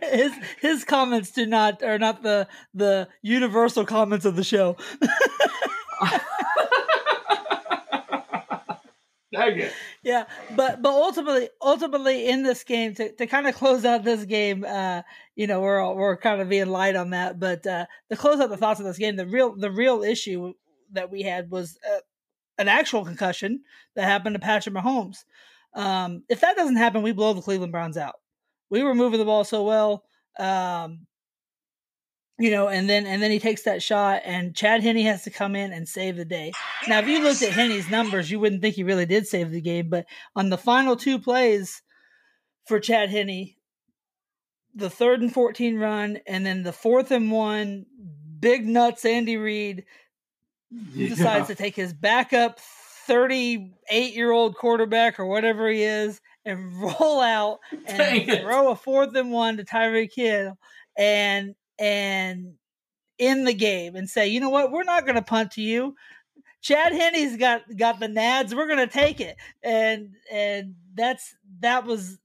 his 0.02 0.32
his 0.60 0.84
comments 0.84 1.32
do 1.32 1.46
not 1.46 1.84
are 1.84 2.00
not 2.00 2.24
the 2.24 2.48
the 2.74 3.08
universal 3.22 3.86
comments 3.86 4.26
of 4.26 4.36
the 4.36 4.44
show. 4.44 4.76
Dang 9.38 9.60
it. 9.60 9.74
yeah, 10.04 10.26
but 10.56 10.82
but 10.82 10.90
ultimately 10.90 11.50
ultimately 11.62 12.28
in 12.28 12.44
this 12.44 12.64
game 12.64 12.96
to, 12.96 13.12
to 13.14 13.28
kind 13.28 13.48
of 13.48 13.56
close 13.56 13.86
out 13.86 14.04
this 14.04 14.26
game, 14.26 14.66
uh, 14.68 15.04
you 15.36 15.48
know, 15.48 15.62
we're 15.62 15.80
all, 15.80 15.96
we're 15.96 16.18
kind 16.18 16.42
of 16.42 16.50
being 16.50 16.68
light 16.68 16.96
on 16.96 17.12
that, 17.12 17.40
but 17.40 17.66
uh, 17.68 17.86
to 18.10 18.18
close 18.18 18.40
out 18.40 18.50
the 18.50 18.58
thoughts 18.58 18.80
of 18.80 18.86
this 18.86 18.98
game, 18.98 19.16
the 19.16 19.28
real 19.28 19.56
the 19.56 19.72
real 19.72 20.04
issue 20.04 20.54
that 20.94 21.12
we 21.12 21.22
had 21.22 21.52
was 21.52 21.78
uh, 21.88 22.00
an 22.58 22.68
actual 22.68 23.06
concussion 23.06 23.62
that 23.96 24.06
happened 24.06 24.34
to 24.36 24.40
Patrick 24.40 24.74
Mahomes. 24.74 25.24
Um, 25.74 26.24
if 26.30 26.42
that 26.42 26.56
doesn't 26.56 26.78
happen, 26.78 27.04
we 27.04 27.12
blow 27.12 27.34
the 27.34 27.42
Cleveland 27.42 27.72
Browns 27.72 27.98
out. 27.98 28.16
We 28.70 28.82
were 28.82 28.96
moving 28.96 29.20
the 29.20 29.26
ball 29.26 29.44
so 29.44 29.64
well. 29.64 30.04
Um, 30.40 31.06
you 32.40 32.52
know, 32.52 32.68
and 32.68 32.90
then 32.90 33.06
and 33.06 33.22
then 33.22 33.32
he 33.32 33.40
takes 33.40 33.64
that 33.64 33.82
shot, 33.82 34.22
and 34.26 34.56
Chad 34.56 34.84
Henne 34.84 35.04
has 35.06 35.24
to 35.24 35.32
come 35.32 35.56
in 35.56 35.72
and 35.72 35.88
save 35.88 36.18
the 36.18 36.26
day. 36.26 36.52
Now, 36.88 37.00
if 37.00 37.08
you 37.08 37.22
looked 37.22 37.42
at 37.42 37.52
Henne's 37.54 37.90
numbers, 37.90 38.30
you 38.30 38.40
wouldn't 38.40 38.62
think 38.62 38.76
he 38.76 38.84
really 38.84 39.06
did 39.06 39.28
save 39.28 39.52
the 39.52 39.62
game, 39.62 39.90
but 39.90 40.06
on 40.36 40.50
the 40.50 40.58
final 40.58 40.96
two 40.96 41.20
plays 41.20 41.82
for 42.66 42.80
Chad 42.80 43.10
Henne, 43.10 43.56
the 44.76 44.90
third 44.90 45.22
and 45.22 45.34
fourteen 45.34 45.78
run, 45.78 46.20
and 46.28 46.46
then 46.46 46.64
the 46.64 46.74
fourth 46.74 47.12
and 47.12 47.32
one, 47.32 47.86
big 48.40 48.68
nuts 48.68 49.06
Andy 49.06 49.38
Reid 49.38 49.86
decides 50.96 51.48
to 51.48 51.56
take 51.56 51.76
his 51.76 51.94
backup 51.94 52.60
38 53.08 54.14
year 54.14 54.32
old 54.32 54.56
quarterback 54.56 55.20
or 55.20 55.26
whatever 55.26 55.70
he 55.70 55.82
is 55.82 56.20
and 56.46 56.74
roll 56.82 57.22
out 57.22 57.60
Dang 57.88 58.22
and 58.22 58.30
it. 58.30 58.42
throw 58.42 58.72
a 58.72 58.76
fourth 58.76 59.16
and 59.16 59.32
one 59.32 59.58
to 59.58 59.64
Tyreek 59.64 60.14
Hill 60.14 60.58
and 60.98 61.56
and 61.80 62.54
in 63.18 63.46
the 63.46 63.54
game 63.54 63.96
and 63.96 64.10
say, 64.10 64.28
you 64.28 64.40
know 64.40 64.50
what, 64.50 64.72
we're 64.72 64.84
not 64.84 65.06
going 65.06 65.16
to 65.16 65.22
punt 65.22 65.52
to 65.52 65.62
you. 65.62 65.96
Chad 66.62 66.92
Henne's 66.92 67.38
got 67.38 67.64
got 67.78 68.00
the 68.00 68.08
nads. 68.08 68.54
We're 68.54 68.68
going 68.68 68.80
to 68.80 68.88
take 68.88 69.22
it, 69.22 69.38
and 69.64 70.16
and 70.32 70.76
that's 70.96 71.36
that 71.60 71.86
was 71.86 72.18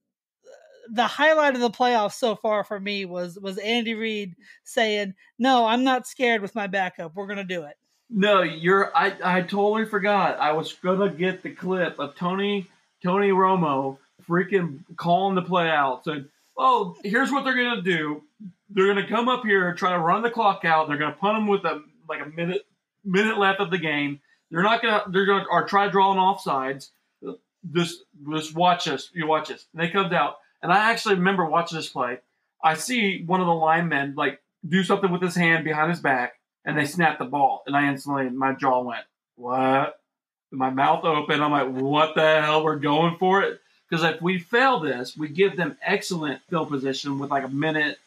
the 0.90 1.06
highlight 1.06 1.54
of 1.54 1.60
the 1.60 1.70
playoffs 1.70 2.14
so 2.14 2.34
far 2.34 2.64
for 2.64 2.80
me 2.80 3.04
was 3.04 3.38
was 3.38 3.58
Andy 3.58 3.94
Reid 3.94 4.34
saying, 4.64 5.14
"No, 5.38 5.66
I'm 5.66 5.84
not 5.84 6.06
scared 6.06 6.42
with 6.42 6.54
my 6.54 6.66
backup. 6.66 7.14
We're 7.14 7.26
going 7.26 7.38
to 7.38 7.44
do 7.44 7.64
it." 7.64 7.76
No, 8.10 8.42
you're. 8.42 8.94
I 8.96 9.14
I 9.22 9.40
totally 9.42 9.84
forgot. 9.86 10.38
I 10.38 10.52
was 10.52 10.72
gonna 10.72 11.10
get 11.10 11.42
the 11.42 11.50
clip 11.50 11.98
of 11.98 12.14
Tony 12.16 12.68
Tony 13.02 13.30
Romo 13.30 13.98
freaking 14.28 14.80
calling 14.96 15.34
the 15.34 15.42
play 15.42 15.68
out. 15.68 16.04
So, 16.04 16.24
oh, 16.56 16.96
here's 17.04 17.32
what 17.32 17.44
they're 17.44 17.56
gonna 17.56 17.82
do. 17.82 18.22
They're 18.74 18.86
gonna 18.86 19.08
come 19.08 19.28
up 19.28 19.44
here, 19.44 19.74
try 19.74 19.92
to 19.92 19.98
run 19.98 20.22
the 20.22 20.30
clock 20.30 20.64
out. 20.64 20.88
They're 20.88 20.98
gonna 20.98 21.12
punt 21.12 21.36
them 21.36 21.46
with 21.46 21.64
a 21.64 21.82
like 22.08 22.20
a 22.20 22.28
minute 22.28 22.62
minute 23.04 23.38
left 23.38 23.60
of 23.60 23.70
the 23.70 23.78
game. 23.78 24.20
They're 24.50 24.62
not 24.62 24.82
gonna. 24.82 25.04
They're 25.08 25.26
gonna 25.26 25.46
or 25.50 25.66
try 25.66 25.88
drawing 25.88 26.18
offsides. 26.18 26.90
Just 27.72 28.04
just 28.32 28.54
watch 28.54 28.88
us. 28.88 29.10
You 29.14 29.26
watch 29.26 29.50
us. 29.50 29.66
And 29.72 29.82
they 29.82 29.90
comes 29.90 30.12
out, 30.12 30.36
and 30.62 30.72
I 30.72 30.90
actually 30.90 31.14
remember 31.16 31.46
watching 31.46 31.76
this 31.76 31.88
play. 31.88 32.18
I 32.62 32.74
see 32.74 33.24
one 33.24 33.40
of 33.40 33.46
the 33.46 33.54
linemen 33.54 34.14
like 34.16 34.40
do 34.68 34.84
something 34.84 35.10
with 35.10 35.22
his 35.22 35.34
hand 35.34 35.64
behind 35.64 35.90
his 35.90 36.00
back, 36.00 36.34
and 36.64 36.76
they 36.76 36.86
snap 36.86 37.18
the 37.18 37.24
ball, 37.24 37.62
and 37.66 37.76
I 37.76 37.88
instantly 37.88 38.30
my 38.30 38.52
jaw 38.52 38.82
went 38.82 39.04
what? 39.36 39.98
My 40.50 40.70
mouth 40.70 41.04
open. 41.04 41.42
I'm 41.42 41.50
like, 41.50 41.68
what 41.68 42.14
the 42.14 42.42
hell? 42.42 42.62
We're 42.62 42.76
going 42.76 43.16
for 43.18 43.42
it 43.42 43.60
because 43.88 44.04
if 44.04 44.20
we 44.20 44.38
fail 44.38 44.80
this, 44.80 45.16
we 45.16 45.28
give 45.28 45.56
them 45.56 45.76
excellent 45.82 46.40
field 46.48 46.68
position 46.68 47.18
with 47.18 47.30
like 47.30 47.44
a 47.44 47.48
minute 47.48 47.98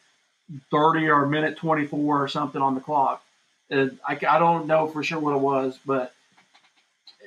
thirty 0.70 1.08
or 1.08 1.24
a 1.24 1.28
minute 1.28 1.56
twenty 1.56 1.86
four 1.86 2.22
or 2.22 2.28
something 2.28 2.60
on 2.60 2.74
the 2.74 2.80
clock. 2.80 3.22
And 3.70 3.98
I, 4.06 4.12
I 4.28 4.38
don't 4.38 4.66
know 4.66 4.86
for 4.86 5.02
sure 5.02 5.18
what 5.18 5.34
it 5.34 5.40
was, 5.40 5.78
but 5.84 6.14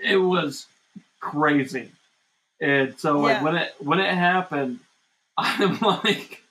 it 0.01 0.17
was 0.17 0.65
crazy. 1.19 1.91
And 2.61 2.99
so 2.99 3.19
like 3.19 3.41
when 3.43 3.55
it 3.55 3.73
when 3.79 3.99
it 3.99 4.13
happened, 4.13 4.79
I'm 5.37 5.79
like 5.79 6.41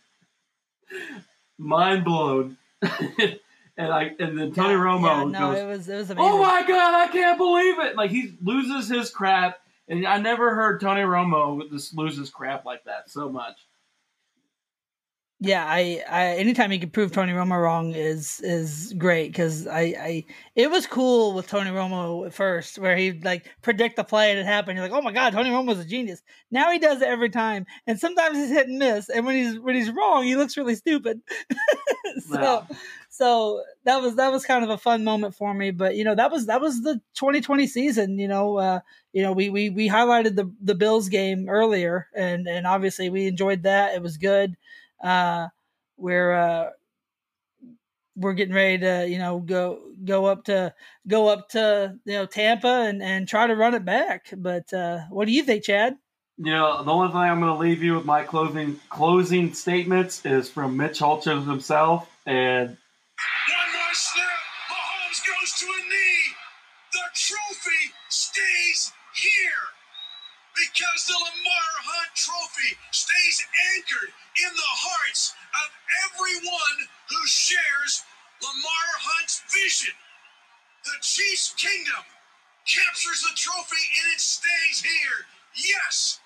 mind 1.58 2.04
blown. 2.04 2.56
and 2.82 3.92
I 3.92 4.14
and 4.18 4.38
then 4.38 4.52
Tony 4.52 4.74
Yeah, 4.74 4.80
Romo 4.80 5.02
yeah, 5.02 5.24
no, 5.24 5.52
goes, 5.52 5.58
it 5.58 5.66
was 5.66 5.88
it 5.88 5.96
was 5.96 6.10
oh 6.10 6.14
amazing. 6.14 6.32
"Oh 6.32 6.42
my 6.42 6.64
god, 6.66 6.94
I 6.94 7.08
can't 7.12 7.38
believe 7.38 7.78
it!" 7.80 7.96
Like 7.96 8.10
he 8.10 8.34
loses 8.42 8.88
his 8.88 9.10
crap, 9.10 9.58
and 9.88 10.06
I 10.06 10.18
never 10.18 10.54
heard 10.54 10.80
Tony 10.80 11.02
Romo 11.02 11.68
just 11.70 11.96
lose 11.96 12.16
his 12.16 12.30
crap 12.30 12.64
like 12.64 12.84
that 12.84 13.10
so 13.10 13.28
much. 13.28 13.56
Yeah, 15.40 15.64
I, 15.64 16.02
I 16.10 16.24
anytime 16.36 16.72
you 16.72 16.80
can 16.80 16.90
prove 16.90 17.12
Tony 17.12 17.32
Romo 17.32 17.62
wrong 17.62 17.92
is 17.92 18.40
is 18.40 18.92
great 18.98 19.28
because 19.28 19.68
I, 19.68 19.80
I 19.80 20.24
it 20.56 20.68
was 20.68 20.88
cool 20.88 21.32
with 21.32 21.46
Tony 21.46 21.70
Romo 21.70 22.26
at 22.26 22.34
first 22.34 22.76
where 22.76 22.96
he'd 22.96 23.24
like 23.24 23.48
predict 23.62 23.94
the 23.94 24.02
play 24.02 24.32
and 24.32 24.40
it 24.40 24.46
happened. 24.46 24.76
You're 24.76 24.88
like, 24.88 24.98
oh 24.98 25.00
my 25.00 25.12
god, 25.12 25.32
Tony 25.34 25.50
Romo's 25.50 25.78
a 25.78 25.84
genius. 25.84 26.22
Now 26.50 26.72
he 26.72 26.80
does 26.80 27.02
it 27.02 27.06
every 27.06 27.30
time, 27.30 27.66
and 27.86 28.00
sometimes 28.00 28.36
he's 28.36 28.50
hit 28.50 28.66
and 28.66 28.80
miss. 28.80 29.08
And 29.08 29.24
when 29.24 29.36
he's 29.36 29.60
when 29.60 29.76
he's 29.76 29.92
wrong, 29.92 30.24
he 30.24 30.34
looks 30.34 30.56
really 30.56 30.74
stupid. 30.74 31.20
so 32.18 32.40
Wow. 32.40 32.66
so 33.08 33.62
that 33.84 34.02
was 34.02 34.16
that 34.16 34.32
was 34.32 34.44
kind 34.44 34.64
of 34.64 34.70
a 34.70 34.78
fun 34.78 35.04
moment 35.04 35.36
for 35.36 35.54
me. 35.54 35.70
But 35.70 35.94
you 35.94 36.02
know 36.02 36.16
that 36.16 36.32
was 36.32 36.46
that 36.46 36.60
was 36.60 36.82
the 36.82 37.00
2020 37.14 37.68
season. 37.68 38.18
You 38.18 38.26
know, 38.26 38.56
uh, 38.58 38.80
you 39.12 39.22
know 39.22 39.30
we 39.30 39.50
we 39.50 39.70
we 39.70 39.88
highlighted 39.88 40.34
the 40.34 40.52
the 40.60 40.74
Bills 40.74 41.08
game 41.08 41.48
earlier, 41.48 42.08
and 42.12 42.48
and 42.48 42.66
obviously 42.66 43.08
we 43.08 43.28
enjoyed 43.28 43.62
that. 43.62 43.94
It 43.94 44.02
was 44.02 44.16
good 44.16 44.56
uh 45.02 45.48
we're 45.96 46.32
uh 46.32 46.70
we're 48.16 48.34
getting 48.34 48.54
ready 48.54 48.78
to 48.78 49.08
you 49.08 49.18
know 49.18 49.38
go 49.38 49.80
go 50.04 50.26
up 50.26 50.44
to 50.44 50.74
go 51.06 51.28
up 51.28 51.48
to 51.50 51.96
you 52.04 52.12
know 52.12 52.26
Tampa 52.26 52.86
and 52.88 53.02
and 53.02 53.28
try 53.28 53.46
to 53.46 53.54
run 53.54 53.74
it 53.74 53.84
back. 53.84 54.28
But 54.36 54.72
uh 54.72 55.00
what 55.10 55.26
do 55.26 55.32
you 55.32 55.42
think 55.42 55.64
Chad? 55.64 55.96
You 56.40 56.52
know, 56.52 56.84
the 56.84 56.92
only 56.92 57.08
thing 57.08 57.16
I'm 57.16 57.40
going 57.40 57.52
to 57.52 57.58
leave 57.58 57.82
you 57.82 57.96
with 57.96 58.04
my 58.04 58.22
closing 58.22 58.78
closing 58.90 59.54
statements 59.54 60.24
is 60.24 60.48
from 60.48 60.76
Mitch 60.76 61.00
Holthus 61.00 61.44
himself, 61.44 62.08
and 62.26 62.76
the 71.06 71.14
Lamar 71.14 71.70
Hunt 71.84 72.10
Trophy 72.18 72.74
stays 72.90 73.38
anchored 73.76 74.10
in 74.10 74.50
the 74.50 74.74
hearts 74.82 75.34
of 75.62 75.68
everyone 76.10 76.78
who 77.06 77.20
shares 77.26 78.02
Lamar 78.42 78.88
Hunt's 78.98 79.42
vision. 79.52 79.94
The 80.82 80.98
Chiefs' 81.02 81.54
kingdom 81.54 82.02
captures 82.66 83.22
the 83.22 83.34
trophy 83.36 83.84
and 84.02 84.06
it 84.14 84.22
stays 84.22 84.82
here. 84.82 85.18
Yes, 85.54 86.20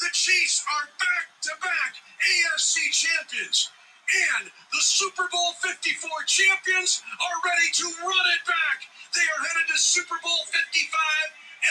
the 0.00 0.10
Chiefs 0.12 0.64
are 0.66 0.88
back 0.98 1.26
to 1.48 1.52
back 1.64 1.96
AFC 2.20 2.92
champions. 2.92 3.70
And 4.08 4.48
the 4.72 4.80
Super 4.80 5.28
Bowl 5.28 5.52
54 5.60 6.08
champions 6.24 7.04
are 7.20 7.38
ready 7.44 7.68
to 7.80 7.86
run 8.00 8.26
it 8.32 8.42
back. 8.48 8.88
They 9.12 9.26
are 9.36 9.44
headed 9.44 9.68
to 9.68 9.76
Super 9.76 10.16
Bowl 10.24 10.42
55 10.48 10.56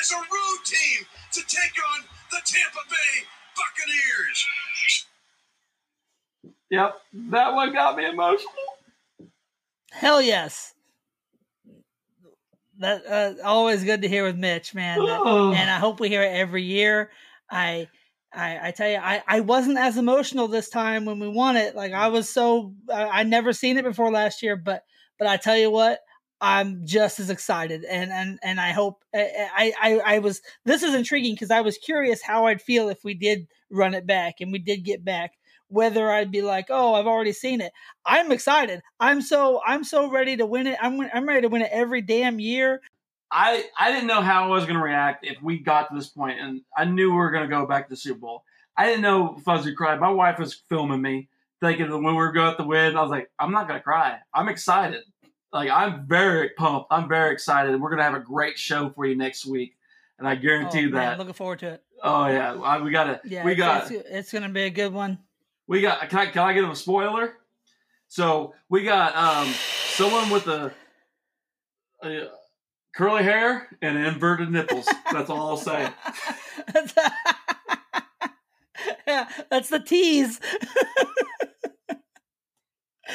as 0.02 0.12
a 0.12 0.22
road 0.22 0.62
team 0.66 1.00
to 1.34 1.42
take 1.50 1.74
on 1.96 2.06
the 2.30 2.42
Tampa 2.46 2.80
Bay 2.90 3.26
Buccaneers. 3.56 4.46
Yep, 6.70 6.96
that 7.32 7.54
one 7.54 7.74
got 7.74 7.96
me 7.98 8.06
emotional. 8.06 8.52
Hell 9.92 10.22
yes. 10.22 10.74
That 12.80 13.06
uh, 13.08 13.44
always 13.44 13.84
good 13.84 14.02
to 14.04 14.08
hear 14.08 14.24
with 14.24 14.38
Mitch, 14.38 14.76
man. 14.76 15.00
Oh. 15.02 15.54
and 15.56 15.70
I 15.70 15.80
hope 15.80 16.00
we 16.00 16.10
hear 16.10 16.22
it 16.22 16.34
every 16.34 16.64
year. 16.64 17.10
I, 17.50 17.88
I, 18.34 18.68
I 18.68 18.72
tell 18.72 18.90
you, 18.90 18.98
I, 18.98 19.24
I 19.28 19.40
wasn't 19.40 19.78
as 19.78 19.98
emotional 19.98 20.48
this 20.48 20.70
time 20.70 21.06
when 21.06 21.20
we 21.20 21.28
won 21.28 21.56
it. 21.56 21.76
Like 21.76 21.94
I 21.94 22.10
was 22.10 22.30
so, 22.30 22.74
I, 22.94 23.06
I 23.06 23.24
never 23.24 23.54
seen 23.54 23.78
it 23.78 23.84
before 23.84 24.12
last 24.12 24.44
year, 24.44 24.56
but, 24.56 24.84
but 25.18 25.28
I 25.28 25.38
tell 25.38 25.58
you 25.58 25.72
what, 25.72 26.00
I'm 26.40 26.86
just 26.86 27.20
as 27.20 27.30
excited, 27.30 27.84
and 27.84 28.12
and 28.12 28.40
and 28.44 28.60
I 28.60 28.72
hope 28.72 29.04
eh, 29.14 29.28
eh, 29.36 29.48
I 29.56 29.74
I 29.82 30.16
I 30.16 30.20
was. 30.20 30.42
This 30.66 30.84
is 30.84 30.94
intriguing 30.94 31.34
because 31.34 31.52
I 31.52 31.62
was 31.62 31.78
curious 31.78 32.22
how 32.22 32.46
I'd 32.46 32.62
feel 32.62 32.90
if 32.90 33.04
we 33.04 33.14
did 33.14 33.48
run 33.70 33.94
it 33.94 34.06
back 34.06 34.36
and 34.40 34.52
we 34.52 34.60
did 34.60 34.84
get 34.84 35.04
back. 35.04 35.34
Whether 35.70 36.10
I'd 36.10 36.32
be 36.32 36.42
like, 36.42 36.68
oh, 36.70 36.94
I've 36.94 37.08
already 37.08 37.34
seen 37.34 37.60
it. 37.60 37.74
I'm 38.06 38.32
excited. 38.32 38.82
I'm 39.00 39.22
so 39.22 39.62
I'm 39.66 39.84
so 39.84 40.10
ready 40.10 40.38
to 40.38 40.46
win 40.46 40.68
it. 40.68 40.78
I'm 40.82 41.02
I'm 41.14 41.28
ready 41.28 41.42
to 41.42 41.50
win 41.50 41.64
it 41.64 41.72
every 41.74 42.02
damn 42.02 42.40
year. 42.40 42.82
I 43.32 43.66
I 43.78 43.92
didn't 43.92 44.08
know 44.08 44.22
how 44.22 44.46
I 44.46 44.48
was 44.48 44.64
going 44.64 44.78
to 44.78 44.84
react 44.84 45.26
if 45.26 45.42
we 45.42 45.60
got 45.60 45.90
to 45.90 45.96
this 45.96 46.10
point, 46.10 46.40
and 46.40 46.62
I 46.78 46.86
knew 46.86 47.10
we 47.10 47.18
were 47.18 47.32
going 47.32 47.44
to 47.44 47.54
go 47.54 47.66
back 47.66 47.88
to 47.88 47.90
the 47.90 47.98
Super 47.98 48.20
Bowl. 48.20 48.44
I 48.78 48.86
didn't 48.86 49.02
know 49.02 49.42
to 49.44 49.74
cry. 49.74 49.98
My 49.98 50.12
wife 50.12 50.38
was 50.38 50.62
filming 50.70 51.02
me, 51.02 51.30
thinking 51.60 51.90
that 51.90 51.98
when 51.98 52.14
we 52.14 52.14
were 52.14 52.32
going 52.32 52.56
to 52.58 52.64
win, 52.64 52.96
I 52.96 53.02
was 53.02 53.10
like, 53.10 53.30
I'm 53.40 53.52
not 53.52 53.68
going 53.68 53.80
to 53.80 53.84
cry. 53.84 54.20
I'm 54.34 54.50
excited. 54.50 55.04
Like 55.54 55.70
I'm 55.70 56.06
very 56.08 56.50
pumped. 56.50 56.88
I'm 56.92 57.08
very 57.08 57.32
excited. 57.34 57.80
We're 57.80 57.90
going 57.90 58.00
to 58.00 58.04
have 58.04 58.16
a 58.16 58.20
great 58.20 58.58
show 58.60 58.90
for 58.90 59.06
you 59.06 59.16
next 59.16 59.46
week, 59.46 59.76
and 60.20 60.28
I 60.28 60.36
guarantee 60.36 60.80
Oh, 60.80 60.82
you 60.82 60.90
man, 60.90 61.12
that. 61.12 61.20
looking 61.20 61.34
forward 61.34 61.60
to 61.60 61.68
it. 61.74 61.84
oh 62.04 62.28
yeah, 62.28 62.54
I, 62.54 62.82
we 62.82 62.92
got 62.92 63.06
to. 63.06 63.22
Yeah, 63.24 63.46
we 63.46 63.56
got. 63.56 63.90
It's, 63.92 64.06
it's 64.10 64.32
gonna 64.34 64.50
be 64.50 64.64
a 64.64 64.70
good 64.70 64.94
one. 64.94 65.20
We 65.68 65.82
got. 65.82 66.10
Can 66.10 66.20
I 66.20 66.26
can 66.28 66.42
I 66.44 66.54
give 66.54 66.70
a 66.70 66.76
spoiler? 66.76 67.38
So 68.10 68.54
we 68.70 68.84
got 68.84 69.16
um 69.16 69.48
someone 69.54 70.30
with 70.30 70.48
a, 70.48 70.72
a 72.04 72.28
curly 72.96 73.24
hair 73.24 73.68
and 73.82 73.98
inverted 73.98 74.52
nipples. 74.52 74.88
That's 75.12 75.30
all 75.30 75.50
I'll 75.50 75.58
say. 75.58 75.90
yeah, 79.08 79.30
that's 79.50 79.70
the 79.70 79.80
tease. 79.80 80.40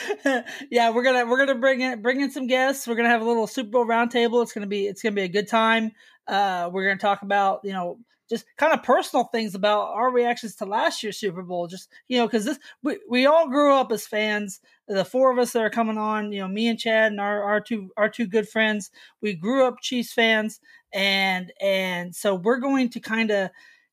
yeah, 0.71 0.91
we're 0.91 1.03
gonna 1.03 1.27
we're 1.27 1.39
gonna 1.39 1.59
bring 1.59 1.81
in 1.81 2.03
bring 2.03 2.21
in 2.21 2.31
some 2.31 2.47
guests. 2.47 2.87
We're 2.87 2.95
gonna 2.95 3.09
have 3.09 3.23
a 3.23 3.27
little 3.27 3.47
Super 3.47 3.71
Bowl 3.71 3.87
roundtable. 3.87 4.43
It's 4.43 4.53
gonna 4.53 4.67
be 4.67 4.87
it's 4.87 5.03
gonna 5.03 5.15
be 5.15 5.23
a 5.23 5.29
good 5.29 5.49
time. 5.49 5.93
Uh, 6.27 6.71
we're 6.73 6.87
gonna 6.87 6.99
talk 6.99 7.23
about 7.23 7.61
you 7.65 7.73
know 7.73 7.99
just 8.29 8.47
kind 8.57 8.73
of 8.73 8.83
personal 8.83 9.25
things 9.25 9.55
about 9.55 9.93
our 9.95 10.11
reactions 10.11 10.57
to 10.57 10.65
last 10.65 11.03
year's 11.03 11.19
Super 11.19 11.43
Bowl. 11.43 11.67
Just 11.67 11.91
you 12.09 12.19
know 12.19 12.27
because 12.27 12.45
this 12.45 12.59
we, 12.83 12.99
we 13.09 13.27
all 13.27 13.49
grew 13.49 13.75
up 13.75 13.93
as 13.93 14.07
fans. 14.07 14.61
The 14.89 15.05
four 15.05 15.31
of 15.31 15.39
us 15.39 15.53
that 15.53 15.63
are 15.63 15.71
coming 15.71 15.99
on, 15.99 16.33
you 16.33 16.41
know, 16.41 16.49
me 16.49 16.69
and 16.69 16.79
Chad 16.79 17.13
and 17.13 17.21
our 17.21 17.43
our 17.43 17.61
two 17.61 17.91
our 17.97 18.09
two 18.09 18.27
good 18.27 18.49
friends. 18.49 18.91
We 19.21 19.35
grew 19.35 19.67
up 19.67 19.81
Chiefs 19.81 20.13
fans, 20.13 20.61
and 20.93 21.53
and 21.61 22.15
so 22.15 22.35
we're 22.35 22.61
going 22.61 22.89
to 22.91 23.01
kind 23.01 23.31
of 23.31 23.51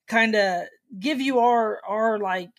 kind 0.08 0.36
of 0.36 0.64
give 0.98 1.20
you 1.20 1.40
our 1.40 1.82
our 1.86 2.18
like 2.18 2.50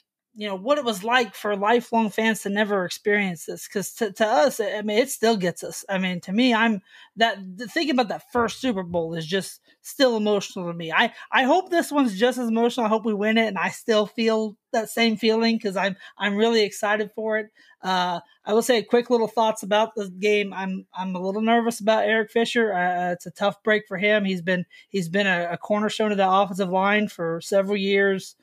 you 0.41 0.49
know 0.49 0.55
what 0.57 0.78
it 0.78 0.84
was 0.86 1.05
like 1.05 1.34
for 1.34 1.55
lifelong 1.55 2.09
fans 2.09 2.41
to 2.41 2.49
never 2.49 2.86
experience 2.86 3.45
this 3.45 3.68
because 3.68 3.93
to, 3.93 4.11
to 4.11 4.26
us 4.26 4.59
i 4.59 4.80
mean 4.80 4.97
it 4.97 5.11
still 5.11 5.36
gets 5.36 5.62
us. 5.62 5.84
I 5.86 5.99
mean 5.99 6.18
to 6.22 6.32
me 6.32 6.55
i'm 6.55 6.80
that 7.16 7.36
thinking 7.68 7.91
about 7.91 8.09
that 8.09 8.32
first 8.32 8.59
super 8.59 8.82
bowl 8.82 9.14
is 9.14 9.26
just 9.26 9.61
still 9.82 10.16
emotional 10.16 10.66
to 10.66 10.72
me. 10.72 10.91
I 10.93 11.12
i 11.30 11.43
hope 11.43 11.68
this 11.68 11.93
one's 11.93 12.18
just 12.18 12.38
as 12.38 12.49
emotional. 12.49 12.86
I 12.86 12.88
hope 12.88 13.05
we 13.05 13.12
win 13.12 13.36
it 13.36 13.49
and 13.49 13.59
i 13.59 13.68
still 13.68 14.07
feel 14.07 14.57
that 14.73 14.89
same 14.89 15.16
feeling 15.16 15.57
because 15.57 15.77
i'm 15.77 15.97
i'm 16.18 16.37
really 16.37 16.62
excited 16.62 17.11
for 17.14 17.39
it 17.39 17.51
uh 17.83 18.21
i 18.45 18.53
will 18.53 18.62
say 18.62 18.83
quick 18.83 19.11
little 19.11 19.29
thoughts 19.29 19.62
about 19.62 19.95
the 19.95 20.09
game 20.09 20.53
i'm 20.53 20.87
i'm 20.95 21.14
a 21.14 21.21
little 21.21 21.43
nervous 21.43 21.81
about 21.81 22.05
eric 22.05 22.31
fisher 22.31 22.73
uh, 22.73 23.12
it's 23.12 23.27
a 23.27 23.31
tough 23.31 23.62
break 23.62 23.87
for 23.87 23.99
him 23.99 24.25
he's 24.25 24.43
been 24.43 24.64
he's 24.89 25.09
been 25.09 25.27
a, 25.27 25.49
a 25.53 25.59
cornerstone 25.59 26.11
of 26.11 26.18
the 26.18 26.31
offensive 26.31 26.71
line 26.71 27.09
for 27.09 27.41
several 27.41 27.77
years 27.77 28.37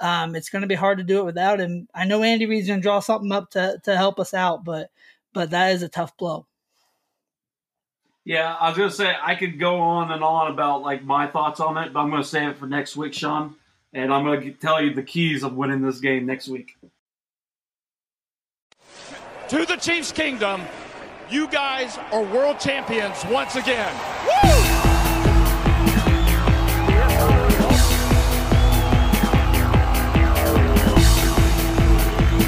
um, 0.00 0.34
it's 0.34 0.48
going 0.48 0.62
to 0.62 0.68
be 0.68 0.74
hard 0.74 0.98
to 0.98 1.04
do 1.04 1.20
it 1.20 1.24
without 1.24 1.60
him. 1.60 1.86
I 1.94 2.06
know 2.06 2.24
Andy 2.24 2.46
Reid's 2.46 2.66
going 2.66 2.80
to 2.80 2.82
draw 2.82 2.98
something 2.98 3.30
up 3.30 3.50
to 3.50 3.78
to 3.84 3.96
help 3.96 4.18
us 4.18 4.34
out, 4.34 4.64
but 4.64 4.90
but 5.32 5.50
that 5.50 5.72
is 5.72 5.82
a 5.82 5.88
tough 5.88 6.16
blow. 6.16 6.46
Yeah, 8.24 8.54
I 8.54 8.68
was 8.68 8.78
gonna 8.78 8.90
say 8.90 9.12
I 9.20 9.34
could 9.34 9.58
go 9.58 9.80
on 9.80 10.12
and 10.12 10.22
on 10.22 10.52
about 10.52 10.82
like 10.82 11.04
my 11.04 11.26
thoughts 11.26 11.58
on 11.58 11.76
it, 11.78 11.92
but 11.92 12.00
I'm 12.00 12.10
gonna 12.10 12.22
save 12.22 12.50
it 12.50 12.58
for 12.58 12.66
next 12.66 12.96
week, 12.96 13.14
Sean. 13.14 13.56
And 13.92 14.12
I'm 14.12 14.24
gonna 14.24 14.52
tell 14.52 14.82
you 14.82 14.94
the 14.94 15.02
keys 15.02 15.42
of 15.42 15.54
winning 15.54 15.82
this 15.82 16.00
game 16.00 16.26
next 16.26 16.48
week. 16.48 16.76
to 19.48 19.66
the 19.66 19.76
Chiefs 19.76 20.12
Kingdom. 20.12 20.62
You 21.28 21.46
guys 21.46 21.98
are 22.10 22.22
world 22.22 22.58
champions 22.58 23.22
once 23.26 23.54
again. 23.54 23.94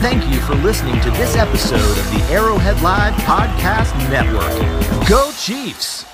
Thank 0.01 0.32
you 0.32 0.40
for 0.40 0.55
listening 0.57 0.99
to 1.03 1.11
this 1.11 1.36
episode 1.36 1.76
of 1.76 2.11
the 2.12 2.26
Arrowhead 2.30 2.80
Live 2.80 3.12
Podcast 3.24 3.95
Network. 4.11 5.09
Go 5.09 5.30
Chiefs! 5.32 6.07